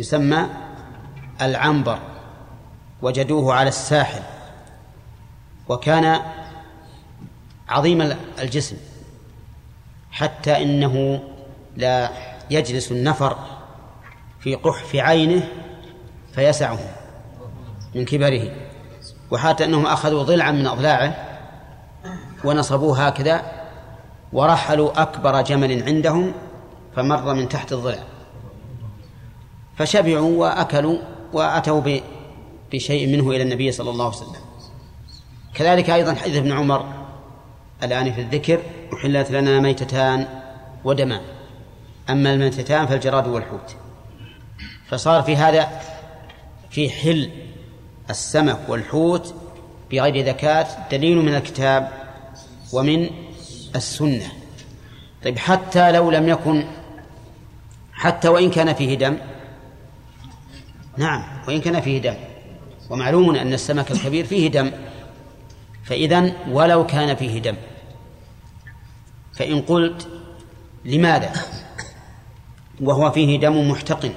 [0.00, 0.46] يسمى
[1.42, 1.98] العنبر.
[3.02, 4.22] وجدوه على الساحل
[5.68, 6.20] وكان
[7.68, 8.76] عظيم الجسم
[10.10, 11.22] حتى إنه
[11.76, 12.10] لا
[12.50, 13.38] يجلس النفر
[14.40, 15.48] في قحف عينه
[16.34, 16.78] فيسعه
[17.94, 18.50] من كبره
[19.30, 21.24] وحتى إنهم أخذوا ضلعا من أضلاعه
[22.44, 23.42] ونصبوه هكذا
[24.32, 26.32] ورحلوا أكبر جمل عندهم
[26.96, 27.98] فمر من تحت الضلع
[29.76, 30.98] فشبعوا وأكلوا
[31.32, 31.80] وأتوا
[32.72, 34.42] بشيء منه إلى النبي صلى الله عليه وسلم.
[35.54, 36.86] كذلك أيضا حديث ابن عمر
[37.82, 38.62] الآن في الذكر
[38.94, 40.28] أحلت لنا ميتتان
[40.84, 41.20] ودمان
[42.10, 43.76] أما الميتتان فالجراد والحوت.
[44.88, 45.80] فصار في هذا
[46.70, 47.30] في حل
[48.10, 49.34] السمك والحوت
[49.90, 51.92] بغير زكاة دليل من الكتاب
[52.72, 53.10] ومن
[53.76, 54.32] السنة.
[55.24, 56.64] طيب حتى لو لم يكن
[57.92, 59.16] حتى وإن كان فيه دم.
[60.96, 62.14] نعم وإن كان فيه دم.
[62.90, 64.70] ومعلوم أن السمك الكبير فيه دم.
[65.84, 67.56] فإذا ولو كان فيه دم.
[69.34, 70.08] فإن قلت
[70.84, 71.32] لماذا؟
[72.80, 74.12] وهو فيه دم محتقن.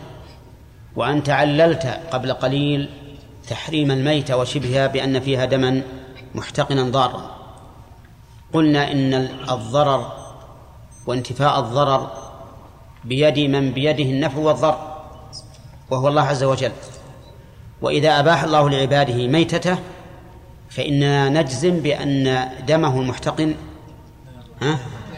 [0.95, 2.89] وأنت عللت قبل قليل
[3.49, 5.81] تحريم الميتة وشبهها بأن فيها دما
[6.35, 7.35] محتقنا ضارا.
[8.53, 9.13] قلنا إن
[9.51, 10.11] الضرر
[11.07, 12.11] وانتفاء الضرر
[13.03, 14.97] بيد من بيده النفع والضر
[15.89, 16.71] وهو الله عز وجل.
[17.81, 19.77] وإذا أباح الله لعباده ميتته
[20.69, 23.55] فإننا نجزم بأن دمه المحتقن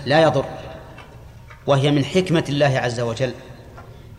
[0.05, 0.45] لا يضر.
[1.67, 3.33] وهي من حكمة الله عز وجل.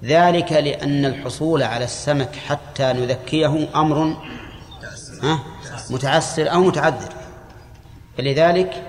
[0.04, 4.16] ذلك لأن الحصول على السمك حتى نذكيه أمر
[5.90, 7.12] متعسر أو متعذر.
[8.18, 8.82] فلذلك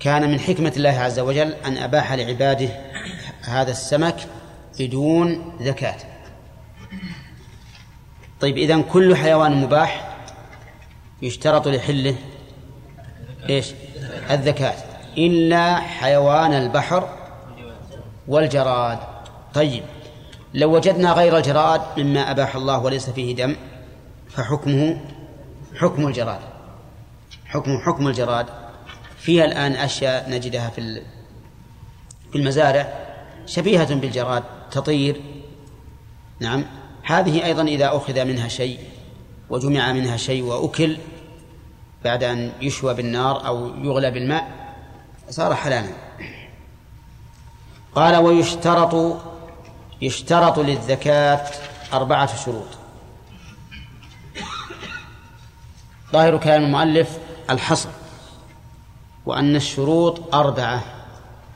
[0.00, 2.68] كان من حكمة الله عز وجل أن أباح لعباده
[3.44, 4.16] هذا السمك
[4.78, 5.96] بدون زكاة.
[8.40, 10.16] طيب إذن كل حيوان مباح
[11.22, 12.16] يشترط لحله
[13.48, 13.72] إيش؟
[14.30, 14.74] الذكاة
[15.18, 17.08] إلا حيوان البحر
[18.28, 18.98] والجراد.
[19.54, 19.82] طيب
[20.54, 23.56] لو وجدنا غير الجراد مما أباح الله وليس فيه دم
[24.28, 25.00] فحكمه
[25.76, 26.40] حكم الجراد.
[27.46, 28.46] حكم حكم الجراد.
[29.18, 31.02] فيها الآن أشياء نجدها في
[32.32, 32.92] في المزارع
[33.46, 35.20] شبيهة بالجراد تطير.
[36.40, 36.64] نعم.
[37.06, 38.78] هذه أيضا إذا أخذ منها شيء
[39.50, 40.98] وجمع منها شيء وأكل
[42.04, 44.74] بعد أن يشوى بالنار أو يغلى بالماء
[45.30, 45.88] صار حلالا.
[47.94, 49.16] قال ويشترط
[50.02, 51.46] يشترط للزكاة
[51.92, 52.68] أربعة شروط.
[56.12, 57.18] ظاهر كلام المؤلف
[57.50, 57.88] الحصر
[59.26, 60.84] وأن الشروط أربعة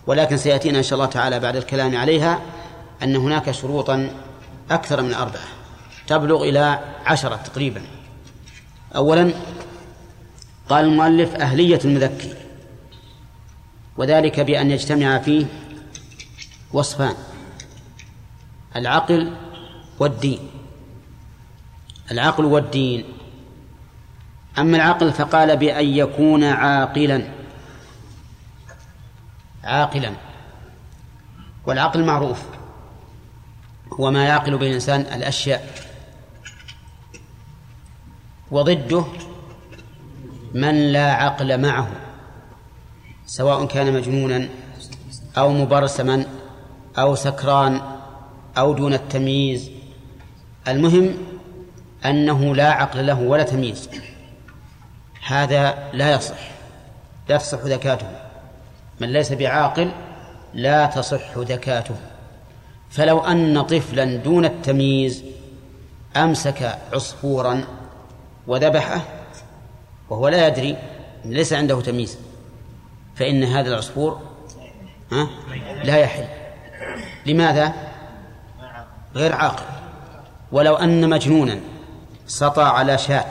[0.07, 2.41] ولكن سيأتينا إن شاء الله تعالى بعد الكلام عليها
[3.03, 4.11] أن هناك شروطا
[4.71, 5.49] أكثر من أربعة.
[6.07, 7.83] تبلغ إلى عشرة تقريبا.
[8.97, 9.33] أولا
[10.69, 12.35] قال المؤلف أهلية المذكي
[13.97, 15.47] وذلك بأن يجتمع فيه
[16.73, 17.15] وصفان
[18.77, 19.37] العقل
[19.99, 20.51] والدين.
[22.11, 23.05] العقل والدين.
[24.59, 27.29] أما العقل فقال بأن يكون عاقلا.
[29.65, 30.13] عاقلا.
[31.67, 32.60] والعقل معروف.
[33.93, 35.71] هو ما يعقل به الإنسان الأشياء.
[38.51, 39.05] وضده
[40.55, 41.89] من لا عقل معه
[43.27, 44.49] سواء كان مجنونا
[45.39, 46.25] أو مبرسما
[46.99, 47.81] أو سكران
[48.59, 49.71] أو دون التمييز.
[50.69, 51.15] المهم
[52.05, 53.89] أنه لا عقل له ولا تمييز.
[55.27, 56.51] هذا لا يصح
[57.29, 58.07] لا تصح زكاته.
[59.01, 59.91] من ليس بعاقل
[60.55, 61.97] لا تصح زكاته.
[62.91, 65.25] فلو أن طفلا دون التمييز
[66.17, 67.65] أمسك عصفورا
[68.47, 69.01] وذبحه
[70.11, 70.77] وهو لا يدري
[71.25, 72.19] ليس عنده تمييز
[73.17, 74.21] فإن هذا العصفور
[75.13, 75.29] ها
[75.85, 76.25] لا يحل.
[77.27, 77.75] لماذا؟
[79.15, 79.65] غير عاقل.
[80.53, 81.61] ولو أن مجنونا
[82.27, 83.29] سطى على شاة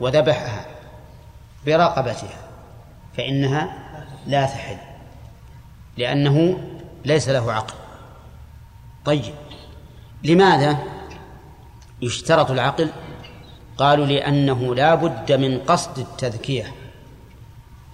[0.00, 0.66] وذبحها
[1.66, 2.48] برقبتها
[3.16, 3.72] فإنها
[4.26, 4.76] لا تحل
[5.96, 6.60] لأنه
[7.04, 7.83] ليس له عقل.
[9.04, 9.34] طيب.
[10.24, 10.78] لماذا
[12.02, 12.90] يشترط العقل؟
[13.78, 16.74] قالوا لأنه لا بد من قصد التذكية.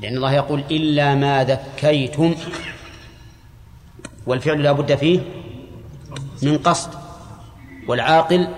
[0.00, 2.34] لأن الله يقول إلا ما ذكيتم.
[4.26, 5.20] والفعل لا بد فيه
[6.42, 6.90] من قصد.
[7.88, 8.48] والعاقل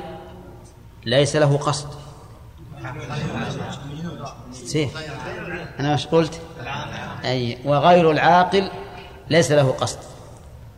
[1.04, 1.88] ليس له قصد.
[4.52, 4.96] سيف.
[5.80, 6.40] أنا مش قلت؟
[7.24, 8.70] أي وغير العاقل
[9.30, 10.11] ليس له قصد.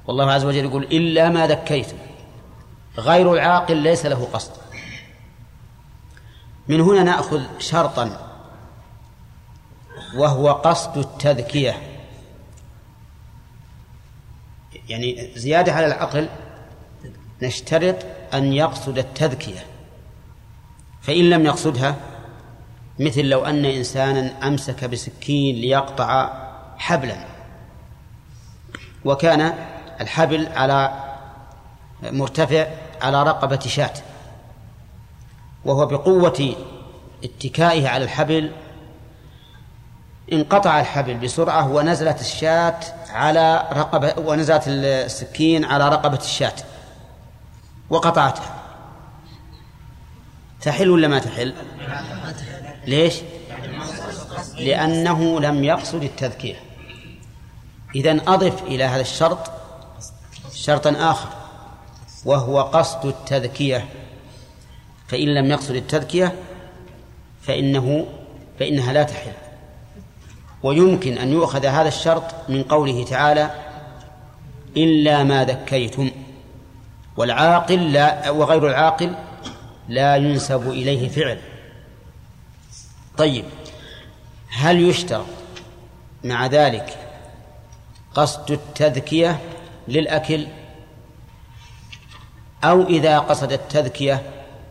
[0.06, 1.97] والله عز وجل يقول إلا ما ذكيتم
[2.98, 4.52] غير العاقل ليس له قصد.
[6.68, 8.31] من هنا نأخذ شرطا.
[10.16, 11.78] وهو قصد التذكية.
[14.89, 16.28] يعني زيادة على العقل
[17.43, 17.97] نشترط
[18.35, 19.66] أن يقصد التذكية.
[21.02, 21.97] فإن لم يقصدها
[22.98, 26.31] مثل لو أن إنسانا أمسك بسكين ليقطع
[26.78, 27.16] حبلا.
[29.05, 29.55] وكان
[30.01, 30.93] الحبل على
[32.03, 32.66] مرتفع
[33.03, 33.95] على رقبة شاة
[35.65, 36.57] وهو بقوة
[37.25, 38.53] اتكائه على الحبل
[40.33, 42.81] انقطع الحبل بسرعة ونزلت الشاة
[43.11, 46.55] على رقبة ونزلت السكين على رقبة الشاة
[47.91, 48.55] وقطعتها
[50.61, 51.55] تحل ولا ما تحل؟
[52.87, 53.15] ليش؟
[54.59, 56.57] لأنه لم يقصد التذكية
[57.95, 59.51] إذا أضف إلى هذا الشرط
[60.66, 61.28] شرطا آخر
[62.24, 63.89] وهو قصد التذكية.
[65.09, 66.35] فإن لم يقصد التذكية
[67.43, 68.07] فإنه
[68.59, 69.32] فإنها لا تحل.
[70.62, 73.51] ويمكن أن يؤخذ هذا الشرط من قوله تعالى
[74.77, 76.11] إلا ما ذكيتم
[77.16, 79.15] والعاقل لا وغير العاقل
[79.89, 81.39] لا ينسب إليه فعل.
[83.16, 83.45] طيب
[84.51, 85.27] هل يشترط
[86.24, 86.99] مع ذلك
[88.15, 89.41] قصد التذكية
[89.89, 90.47] للأكل
[92.65, 94.23] أو إذا قصد التذكية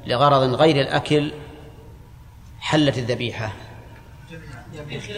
[0.08, 1.32] لغرض غير الأكل
[2.60, 3.54] حلت الذبيحة.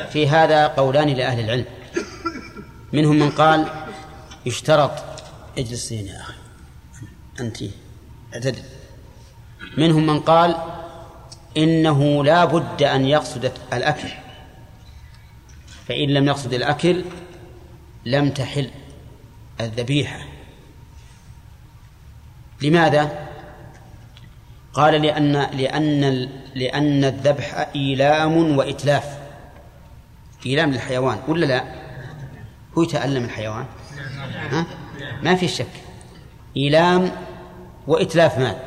[0.09, 1.65] في هذا قولان لأهل العلم.
[2.93, 3.67] منهم من قال
[4.45, 4.91] يشترط
[5.57, 6.33] اجلسين يا أخي.
[7.39, 7.57] أنت
[8.33, 8.63] اعتدل.
[9.77, 10.55] منهم من قال
[11.57, 14.09] إنه لا بد أن يقصد الأكل.
[15.87, 17.05] فإن لم يقصد الأكل
[18.05, 18.69] لم تحل.
[19.61, 20.19] الذبيحة
[22.61, 23.27] لماذا؟
[24.73, 29.19] قال لأن لأن لأن الذبح إيلام وإتلاف
[30.45, 31.63] إيلام للحيوان ولا لا؟
[32.77, 33.65] هو يتألم الحيوان
[34.51, 34.65] ها؟
[35.23, 35.67] ما في شك
[36.57, 37.11] إيلام
[37.87, 38.57] وإتلاف مال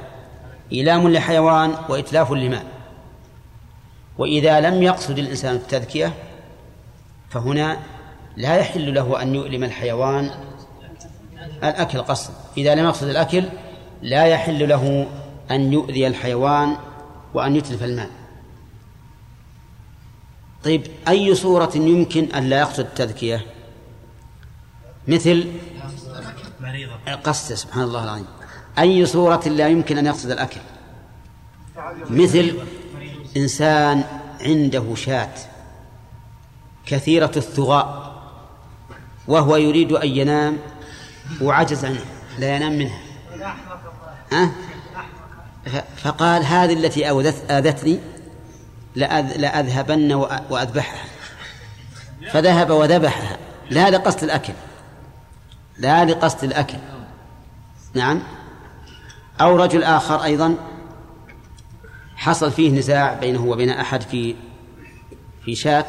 [0.73, 2.67] إيلام لحيوان وإتلاف لمال
[4.19, 6.13] وإذا لم يقصد الإنسان التذكية
[7.31, 7.79] فهنا
[8.37, 10.31] لا يحل له أن يؤلم الحيوان
[11.65, 12.33] الأكل قصد.
[12.57, 13.45] إذا لم يقصد الأكل
[14.03, 15.07] لا يحل له
[15.51, 16.77] أن يؤذي الحيوان
[17.35, 18.09] وأن يتلف المال.
[20.65, 23.47] طيب أي صورة يمكن أن لا يقصد التذكية؟
[25.09, 25.47] مثل
[27.25, 28.27] قصد سبحان الله العظيم.
[28.79, 30.61] أي صورة لا يمكن أن يقصد الأكل؟
[32.11, 32.59] مثل
[33.37, 34.05] إنسان
[34.41, 35.35] عنده شاة
[36.87, 38.19] كثيرة الثغاء
[39.29, 40.59] وهو يريد أن ينام
[41.41, 42.01] وعجز عنه
[42.39, 42.99] لا ينام منها.
[44.33, 44.51] ها؟
[45.97, 47.11] فقال هذه التي
[47.51, 47.99] آذتني
[49.37, 50.13] لأذهبن
[50.51, 51.05] وأذبحها.
[52.33, 53.37] فذهب وذبحها.
[53.71, 54.53] لا لقصد الأكل.
[55.79, 56.79] لا لقصد الأكل.
[57.95, 58.23] نعم.
[59.41, 60.55] أو رجل آخر أيضا
[62.17, 64.35] حصل فيه نزاع بينه وبين أحد في
[65.45, 65.87] في شاة.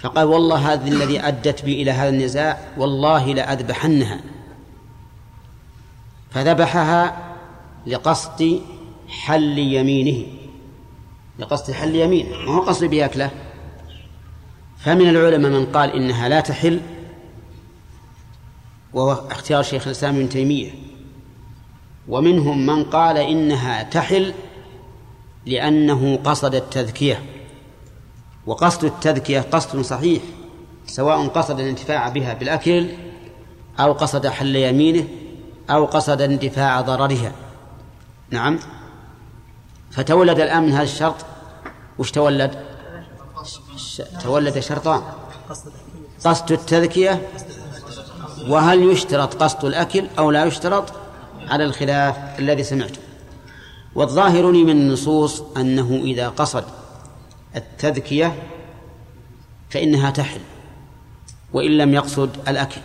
[0.00, 4.20] فقال والله هذا الذي أدت بي إلى هذا النزاع والله لأذبحنها.
[6.30, 7.16] فذبحها
[7.86, 8.60] لقصد
[9.08, 10.26] حل يمينه.
[11.38, 12.30] لقصد حل يمين.
[12.30, 13.30] ما هو قصد بياكله
[14.78, 16.80] فمن العلماء من قال إنها لا تحل
[18.92, 20.70] وهو اختيار شيخ الإسلام ابن تيمية.
[22.08, 24.34] ومنهم من قال إنها تحل
[25.46, 27.22] لأنه قصد التذكية.
[28.50, 30.22] وقصد التذكية قصد صحيح
[30.86, 32.88] سواء قصد الانتفاع بها بالأكل
[33.80, 35.04] أو قصد حل يمينه
[35.70, 37.32] أو قصد اندفاع ضررها.
[38.30, 38.58] نعم.
[39.90, 41.14] فتولد الآن من هذا الشرط.
[41.98, 42.64] وش تولد؟
[44.22, 45.02] تولد شرطان.
[46.24, 47.28] قصد التذكية.
[48.48, 50.92] وهل يشترط قصد الأكل أو لا يشترط؟
[51.48, 53.00] على الخلاف الذي سمعته.
[53.94, 56.64] والظاهر من النصوص أنه إذا قصد
[57.56, 58.34] التذكية
[59.70, 60.40] فإنها تحل
[61.52, 62.80] وإن لم يقصد الأكل.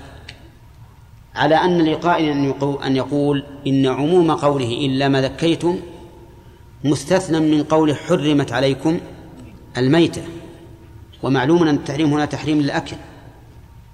[1.35, 5.79] على أن لقائل أن يقول إن عموم قوله إلا ما ذكيتم
[6.83, 8.99] مستثنى من قول حرمت عليكم
[9.77, 10.21] الميتة
[11.23, 12.95] ومعلوم أن التحريم هنا تحريم للأكل.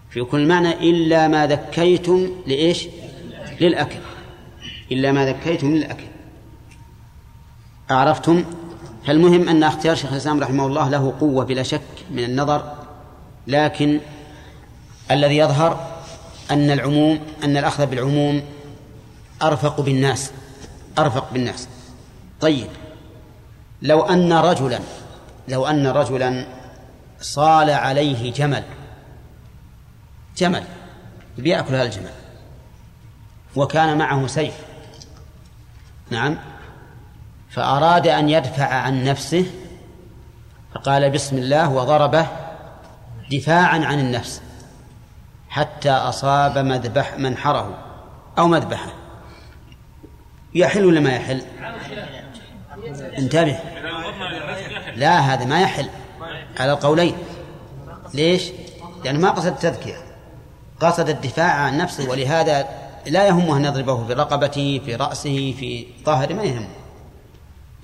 [0.09, 2.87] في كل معنى إلا ما ذكيتم لإيش؟
[3.61, 3.99] للأكل.
[4.91, 6.03] إلا ما ذكيتم للأكل.
[7.91, 8.43] أعرفتم؟
[9.07, 12.73] فالمهم أن اختيار شيخ الإسلام رحمه الله له قوة بلا شك من النظر؟
[13.47, 13.99] لكن
[15.11, 15.87] الذي يظهر
[16.51, 18.41] أن العموم أن الأخذ بالعموم
[19.41, 20.31] أرفق بالناس
[20.99, 21.67] أرفق بالناس.
[22.41, 22.67] طيب
[23.81, 24.79] لو أن رجلا
[25.47, 26.45] لو أن رجلا
[27.21, 28.63] صال عليه جمل
[30.37, 30.63] جمل
[31.37, 32.11] بيأكل هذا الجمل
[33.55, 34.53] وكان معه سيف
[36.09, 36.37] نعم
[37.51, 39.45] فأراد أن يدفع عن نفسه
[40.75, 42.27] فقال بسم الله وضربه
[43.31, 44.41] دفاعا عن النفس
[45.49, 47.77] حتى أصاب مذبح منحره
[48.37, 48.93] أو مذبحة.
[50.55, 51.41] يحل ولا ما يحل؟
[53.17, 53.59] انتبه.
[54.95, 55.89] لا هذا ما يحل.
[56.59, 57.15] على القولين.
[58.13, 58.51] ليش؟
[59.05, 59.97] لأنه ما قصد التذكية.
[60.79, 62.67] قصد الدفاع عن نفسه ولهذا
[63.07, 66.80] لا يهمه أن يضربه في رقبته في رأسه في ظهره ما يهمه.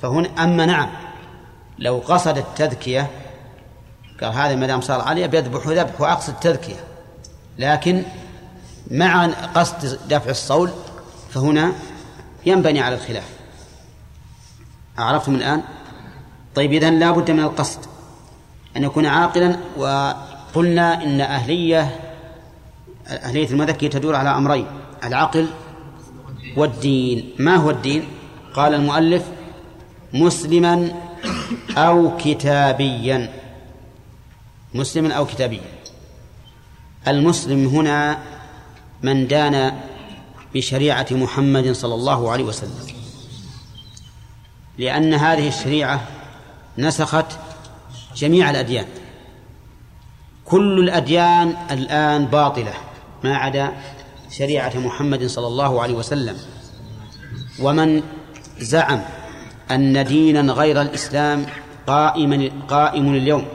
[0.02, 0.90] فهنا أما نعم
[1.80, 3.12] لو قصد التذكية
[4.22, 6.84] قال هذا ما دام صار علي بيذبح ذبح وأقصد التذكية.
[7.58, 8.04] لكن
[8.92, 9.26] مع
[9.56, 10.72] قصد دفع الصول
[11.30, 11.74] فهنا
[12.46, 13.30] ينبني على الخلاف.
[14.98, 15.64] عرفتم الآن؟
[16.56, 17.80] طيب إذن لا بد من القصد.
[18.78, 22.00] أن يكون عاقلا وقلنا إن أهلية
[23.08, 24.68] أهلية المذكي تدور على أمرين
[25.04, 25.48] العقل
[26.58, 27.34] والدين.
[27.40, 28.08] ما هو الدين؟
[28.54, 29.24] قال المؤلف
[30.14, 30.92] مسلما
[31.78, 33.34] أو كتابيا.
[34.74, 35.62] مسلما أو كتابيا.
[37.08, 38.20] المسلم هنا
[39.04, 39.80] من دان
[40.54, 42.88] بشريعة محمد صلى الله عليه وسلم.
[44.78, 46.08] لأن هذه الشريعة
[46.78, 47.26] نسخت
[48.16, 48.86] جميع الأديان.
[50.46, 52.74] كل الأديان الآن باطلة
[53.24, 53.72] ما عدا
[54.32, 56.38] شريعة محمد صلى الله عليه وسلم.
[57.60, 58.04] ومن
[58.60, 59.02] زعم
[59.72, 61.46] أن دينا غير الإسلام
[61.88, 63.46] قائما قائم اليوم.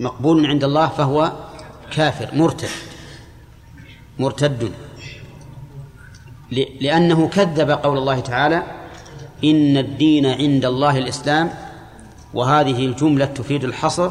[0.00, 1.32] مقبول عند الله فهو
[1.90, 2.68] كافر مرتد
[4.18, 4.72] مرتد.
[6.80, 8.62] لأنه كذب قول الله تعالى
[9.44, 11.50] إن الدين عند الله الإسلام
[12.34, 14.10] وهذه الجملة تفيد الحصر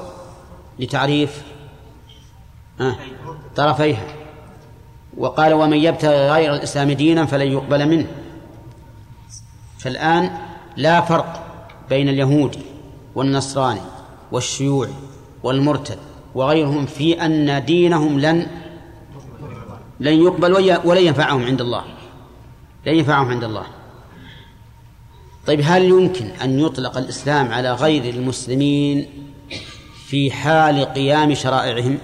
[0.79, 1.41] لتعريف
[3.55, 4.05] طرفيها.
[5.17, 8.07] وقال ومن يبتغي غير الإسلام دينا فلن يقبل منه.
[9.85, 10.31] فالآن
[10.77, 11.43] لا فرق
[11.89, 12.59] بين اليهودي
[13.15, 13.81] والنصراني
[14.31, 14.93] والشيوعي
[15.43, 15.97] والمرتد
[16.35, 18.47] وغيرهم في أن دينهم لن
[19.99, 20.53] لن يقبل
[20.85, 21.83] ولن ينفعهم عند الله.
[22.85, 23.65] لن ينفعهم عند الله.
[25.47, 29.07] طيب هل يمكن أن يطلق الإسلام على غير المسلمين
[30.07, 31.97] في حال قيام شرائعهم؟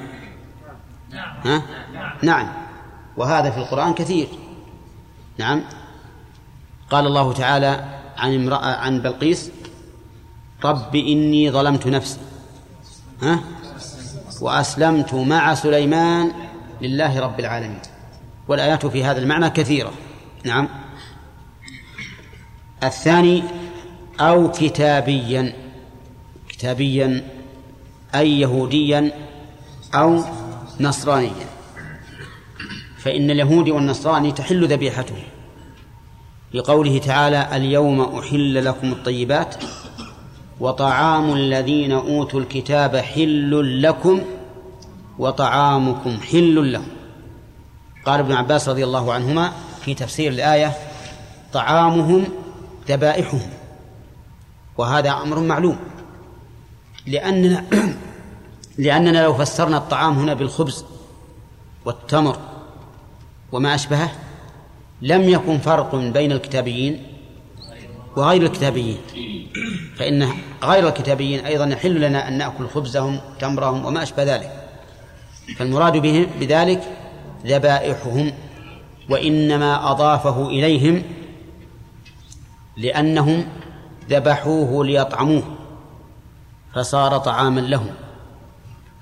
[1.43, 1.61] ها؟
[2.23, 2.47] نعم.
[3.17, 4.27] وهذا في القرآن كثير.
[5.37, 5.63] نعم.
[6.91, 7.85] قال الله تعالى
[8.18, 9.51] عن امرأة عن بلقيس
[10.63, 12.19] رب إني ظلمت نفسي.
[13.22, 13.43] ها؟
[14.41, 16.31] وأسلمت مع سليمان
[16.81, 17.80] لله رب العالمين.
[18.47, 19.93] والآيات في هذا المعنى كثيرة.
[20.43, 20.69] نعم.
[22.84, 23.43] الثاني
[24.19, 25.53] أو كتابيا.
[26.49, 27.23] كتابيا
[28.15, 29.11] أي يهوديا
[29.95, 30.23] أو
[30.80, 31.47] نصرانيا.
[32.97, 35.23] فإن اليهودي والنصراني تحل ذبيحته
[36.53, 39.56] لقوله تعالى اليوم أحل لكم الطيبات
[40.60, 44.22] وطعام الذين أوتوا الكتاب حل لكم
[45.19, 46.88] وطعامكم حل لهم.
[48.06, 49.52] قال ابن عباس رضي الله عنهما
[49.82, 50.73] في تفسير الآية
[51.53, 52.26] طعامهم
[52.88, 53.49] ذبائحهم.
[54.78, 55.78] وهذا أمر معلوم.
[57.07, 57.65] لأننا
[58.78, 60.86] لأننا لو فسرنا الطعام هنا بالخبز
[61.86, 62.38] والتمر
[63.52, 64.11] وما أشبهه
[65.02, 67.03] لم يكن فرق بين الكتابيين
[68.15, 68.98] وغير الكتابيين.
[69.95, 70.30] فإن
[70.64, 74.52] غير الكتابيين أيضا يحل لنا أن نأكل خبزهم تمرهم وما أشبه ذلك.
[75.57, 76.84] فالمراد بهم بذلك
[77.45, 78.32] ذبائحهم
[79.10, 81.03] وإنما أضافه إليهم
[82.78, 83.45] لأنهم
[84.10, 85.44] ذبحوه ليطعموه
[86.73, 87.90] فصار طعاما لهم.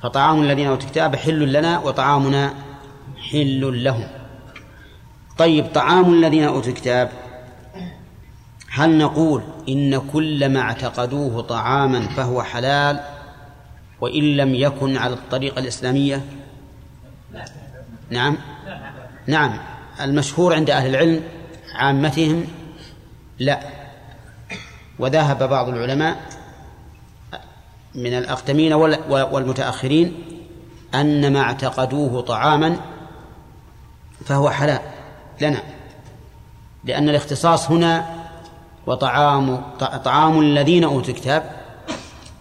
[0.04, 2.54] فطعام الذين أوتوا الكتاب حل لنا وطعامنا
[3.32, 4.19] حل لهم.
[5.40, 7.10] طيب طعام الذين أوتوا الكتاب.
[8.72, 13.00] هل نقول إن كل ما اعتقدوه طعاما فهو حلال
[14.02, 16.26] وإن لم يكن على الطريقة الإسلامية؟
[18.10, 18.38] نعم.
[19.28, 19.60] نعم.
[20.02, 21.22] المشهور عند أهل العلم
[21.76, 22.46] عامتهم
[23.40, 23.60] لا.
[25.00, 26.20] وذهب بعض العلماء
[27.96, 28.74] من الأقدمين
[29.10, 30.14] والمتأخرين
[30.96, 32.80] أن ما اعتقدوه طعاما
[34.26, 34.99] فهو حلال.
[35.42, 35.64] لنا.
[36.84, 38.06] لأن الاختصاص هنا
[38.88, 41.52] وطعام طعام الذين أوتوا الكتاب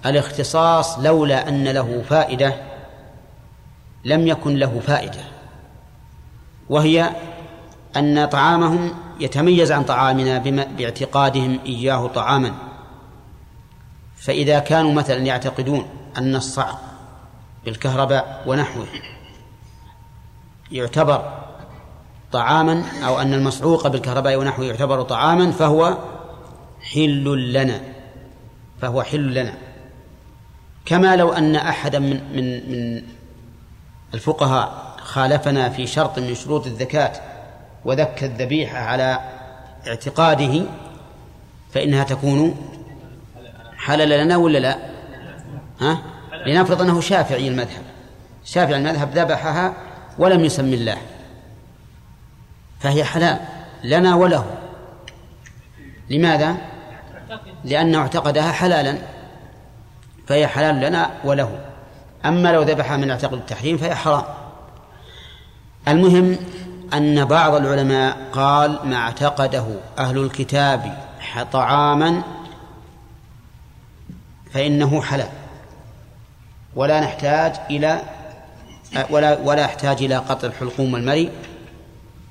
[0.06, 2.54] الاختصاص لولا أن له فائدة
[4.04, 5.20] لم يكن له فائدة
[6.68, 7.10] وهي
[7.96, 10.38] أن طعامهم يتميز عن طعامنا
[10.78, 12.54] باعتقادهم إياه طعاما.
[14.16, 15.86] فإذا كانوا مثلا يعتقدون
[16.18, 16.80] أن الصعق
[17.64, 18.86] بالكهرباء ونحوه
[20.72, 21.47] يعتبر
[22.32, 25.98] طعاما أو أن المصعوق بالكهرباء ونحوه يعتبر طعاما فهو
[26.82, 27.80] حل لنا
[28.80, 29.54] فهو حل لنا.
[30.84, 33.02] كما لو أن أحدا من من من
[34.14, 37.12] الفقهاء خالفنا في شرط من شروط الزكاة
[37.84, 39.20] وذك الذبيحة على
[39.86, 40.62] اعتقاده
[41.72, 42.56] فإنها تكون
[43.76, 44.78] حلال لنا ولا لا؟
[45.80, 45.98] ها؟
[46.46, 47.82] لنفرض أنه شافعي المذهب.
[48.44, 49.74] شافعي المذهب ذبحها
[50.18, 50.96] ولم يسمي الله.
[52.80, 53.38] فهي حلال
[53.84, 54.44] لنا وله.
[56.10, 56.56] لماذا؟
[57.64, 58.98] لأنه اعتقدها حلالا
[60.26, 61.60] فهي حلال لنا وله.
[62.24, 64.24] أما لو ذبحها من اعتقد التحريم فهي حرام.
[65.88, 66.36] المهم
[66.94, 69.66] أن بعض العلماء قال ما اعتقده
[69.98, 70.98] أهل الكتاب
[71.52, 72.22] طعاما
[74.52, 75.28] فإنه حلال.
[76.76, 78.02] ولا نحتاج إلى
[79.10, 81.30] ولا ولا يحتاج إلى قطع الحلقوم والمري.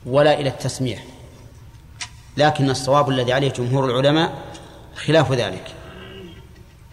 [0.07, 0.99] ولا إلى التسميع.
[2.37, 4.33] لكن الصواب الذي عليه جمهور العلماء
[4.95, 5.73] خلاف ذلك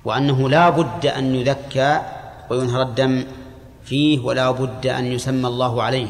[0.04, 2.02] وأنه لا بد أن يذكى
[2.50, 3.24] وينهر الدم
[3.84, 6.08] فيه ولا بد أن يسمى الله عليه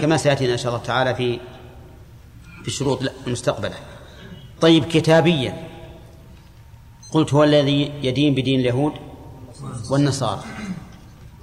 [0.00, 1.38] كما سيأتينا إن شاء الله تعالى في
[2.62, 3.74] في الشروط المستقبلة.
[4.60, 5.68] طيب كتابيا.
[7.12, 8.92] قلت هو الذي يدين بدين اليهود
[9.90, 10.42] والنصارى.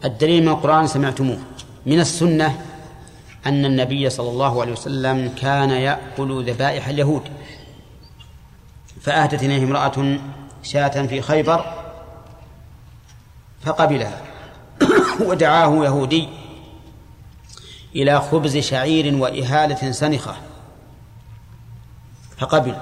[0.06, 1.40] الدليل من القرآن سمعتموه.
[1.86, 2.62] من السنة
[3.46, 7.22] أن النبي صلى الله عليه وسلم كان يأكل ذبائح اليهود.
[9.02, 10.20] فأهدت إليه امرأة
[10.64, 11.74] شاة في خيبر
[13.62, 14.22] فقبلها
[15.22, 16.30] ودعاه يهودي
[17.96, 20.36] إلى خبز شعير وإهالة سنخة
[22.38, 22.76] فقبل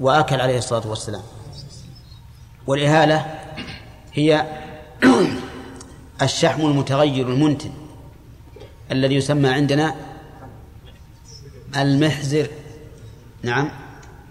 [0.00, 1.22] وأكل عليه الصلاة والسلام.
[2.66, 3.40] والإهالة
[4.12, 4.46] هي
[6.22, 7.83] الشحم المتغير المنتن.
[8.92, 9.94] الذي يسمى عندنا
[11.76, 12.48] المحزر.
[13.42, 13.70] نعم.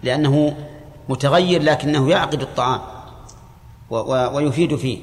[0.02, 0.56] لأنه
[1.08, 2.80] متغير لكنه يعقد الطعام
[4.34, 4.98] ويفيد فيه.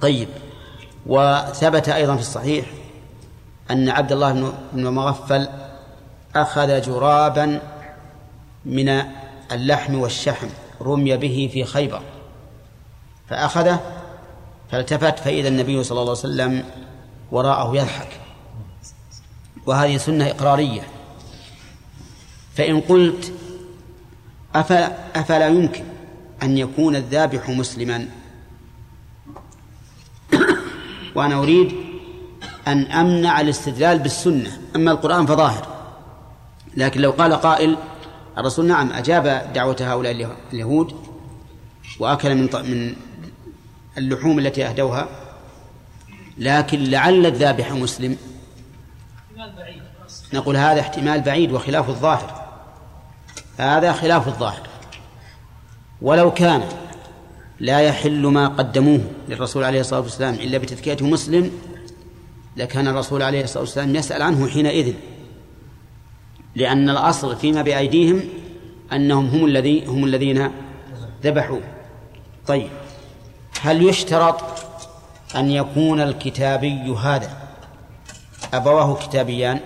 [0.00, 0.28] طيب.
[1.06, 2.66] وثبت أيضا في الصحيح
[3.70, 5.48] أن عبد الله بن مغفل
[6.36, 7.60] أخذ جرابا
[8.64, 9.02] من
[9.52, 10.48] اللحم والشحم
[10.82, 12.02] رمي به في خيبر.
[13.28, 13.80] فأخذه
[14.70, 16.64] فالتفت فإذا النبي صلى الله عليه وسلم
[17.32, 18.20] وراءه يضحك.
[19.66, 20.82] وهذه سنة إقرارية.
[22.56, 23.32] فإن قلت
[25.14, 25.84] أفلا يمكن
[26.42, 28.08] أن يكون الذابح مسلما؟
[31.16, 31.72] وأنا أريد
[32.68, 34.60] أن أمنع الاستدلال بالسنة.
[34.76, 35.66] أما القرآن فظاهر.
[36.76, 37.76] لكن لو قال قائل
[38.38, 40.94] الرسول نعم أجاب دعوة هؤلاء اليهود
[41.98, 42.94] وأكل من من
[43.98, 45.21] اللحوم التي أهدوها
[46.42, 48.16] لكن لعل الذابح مسلم.
[50.34, 52.48] نقول هذا احتمال بعيد وخلاف الظاهر.
[53.58, 54.68] هذا خلاف الظاهر.
[56.02, 56.62] ولو كان
[57.60, 61.50] لا يحل ما قدموه للرسول عليه الصلاة والسلام إلا بتذكيته مسلم
[62.56, 64.94] لكان الرسول عليه الصلاة والسلام يسأل عنه حينئذ.
[66.56, 68.20] لأن الأصل فيما بأيديهم
[68.92, 70.50] أنهم هم الذي هم الذين
[71.24, 71.60] ذبحوه.
[72.46, 72.68] طيب.
[73.60, 74.71] هل يشترط
[75.36, 77.36] أن يكون الكتابي هذا.
[78.54, 79.60] أبواه كتابيان؟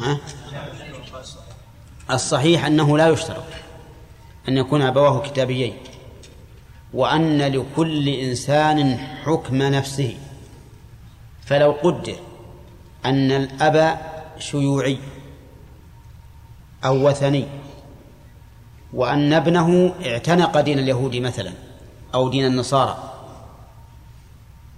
[0.00, 0.18] ها؟
[2.10, 3.44] الصحيح أنه لا يشترط
[4.48, 5.76] أن يكون أبواه كتابيين
[6.94, 10.16] وأن لكل إنسان حكم نفسه.
[11.44, 12.16] فلو قدر
[13.04, 13.98] أن الأب
[14.38, 14.98] شيوعي
[16.84, 17.46] أو وثني
[18.92, 21.52] وأن ابنه اعتنق دين اليهود مثلا
[22.14, 23.12] أو دين النصارى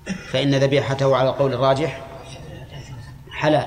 [0.07, 2.01] فإن ذبيحته على القول الراجح
[3.31, 3.66] حلال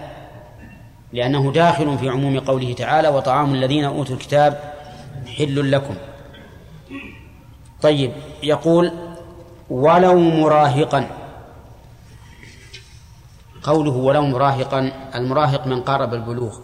[1.13, 4.73] لأنه داخل في عموم قوله تعالى وطعام الذين أوتوا الكتاب
[5.37, 5.95] حل لكم.
[7.81, 8.11] طيب
[8.43, 8.91] يقول
[9.69, 11.07] ولو مراهقا
[13.63, 16.59] قوله ولو مراهقا المراهق من قارب البلوغ.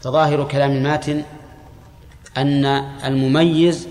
[0.00, 1.22] فظاهر كلام الماتن
[2.36, 2.64] أن
[3.04, 3.88] المميز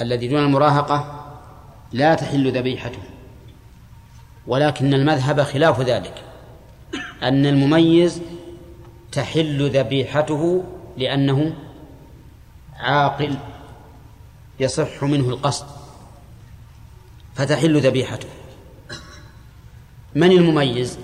[0.00, 1.26] الذي دون المراهقة
[1.92, 3.02] لا تحل ذبيحته
[4.46, 6.24] ولكن المذهب خلاف ذلك
[7.22, 8.22] أن المميز
[9.12, 10.64] تحل ذبيحته
[10.96, 11.54] لأنه
[12.76, 13.36] عاقل
[14.60, 15.66] يصح منه القصد
[17.34, 18.28] فتحل ذبيحته.
[20.14, 20.98] من المميز؟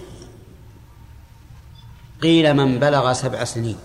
[2.22, 3.76] قيل من بلغ سبع سنين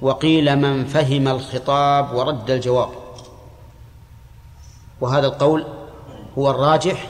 [0.00, 3.07] وقيل من فهم الخطاب ورد الجواب.
[5.00, 5.66] وهذا القول
[6.38, 7.06] هو الراجح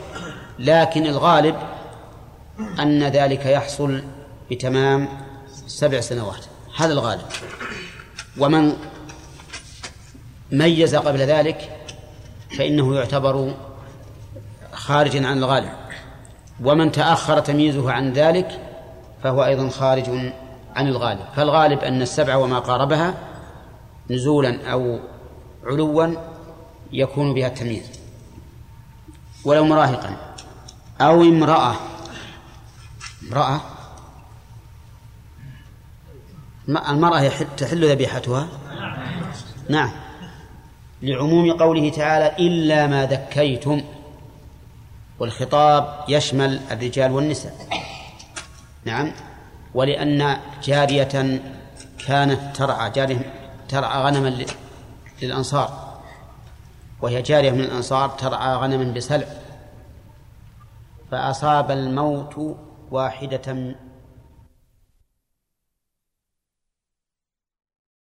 [0.59, 1.57] لكن الغالب
[2.81, 4.03] أن ذلك يحصل
[4.51, 5.09] بتمام
[5.67, 6.45] سبع سنوات.
[6.77, 7.27] هذا الغالب.
[8.39, 8.73] ومن
[10.53, 11.77] ميز قبل ذلك
[12.59, 13.55] فإنه يعتبر
[14.73, 15.71] خارجا عن الغالب.
[16.65, 18.61] ومن تأخر تمييزه عن ذلك
[19.23, 20.09] فهو أيضا خارج
[20.77, 21.25] عن الغالب.
[21.37, 23.15] فالغالب أن السبع وما قاربها
[24.11, 24.99] نزولا أو
[25.65, 26.15] علوا
[26.93, 27.91] يكون بها التمييز.
[29.45, 30.17] ولو مراهقا.
[31.01, 31.75] أو امرأة.
[33.29, 33.61] امرأة.
[36.69, 38.49] المرأة تحل ذبيحتها.
[39.69, 39.91] نعم.
[41.03, 43.83] لعموم قوله تعالى إلا ما ذكيتم.
[45.19, 47.55] والخطاب يشمل الرجال والنساء.
[48.85, 49.13] نعم.
[49.75, 51.41] ولأن جارية
[52.07, 53.33] كانت ترعى جارية
[53.69, 54.45] ترعى غنما
[55.23, 55.88] للأنصار.
[57.03, 59.27] وهي جارية من الأنصار ترعى غنما بسلع
[61.11, 62.57] فأصاب الموت
[62.91, 63.75] واحدة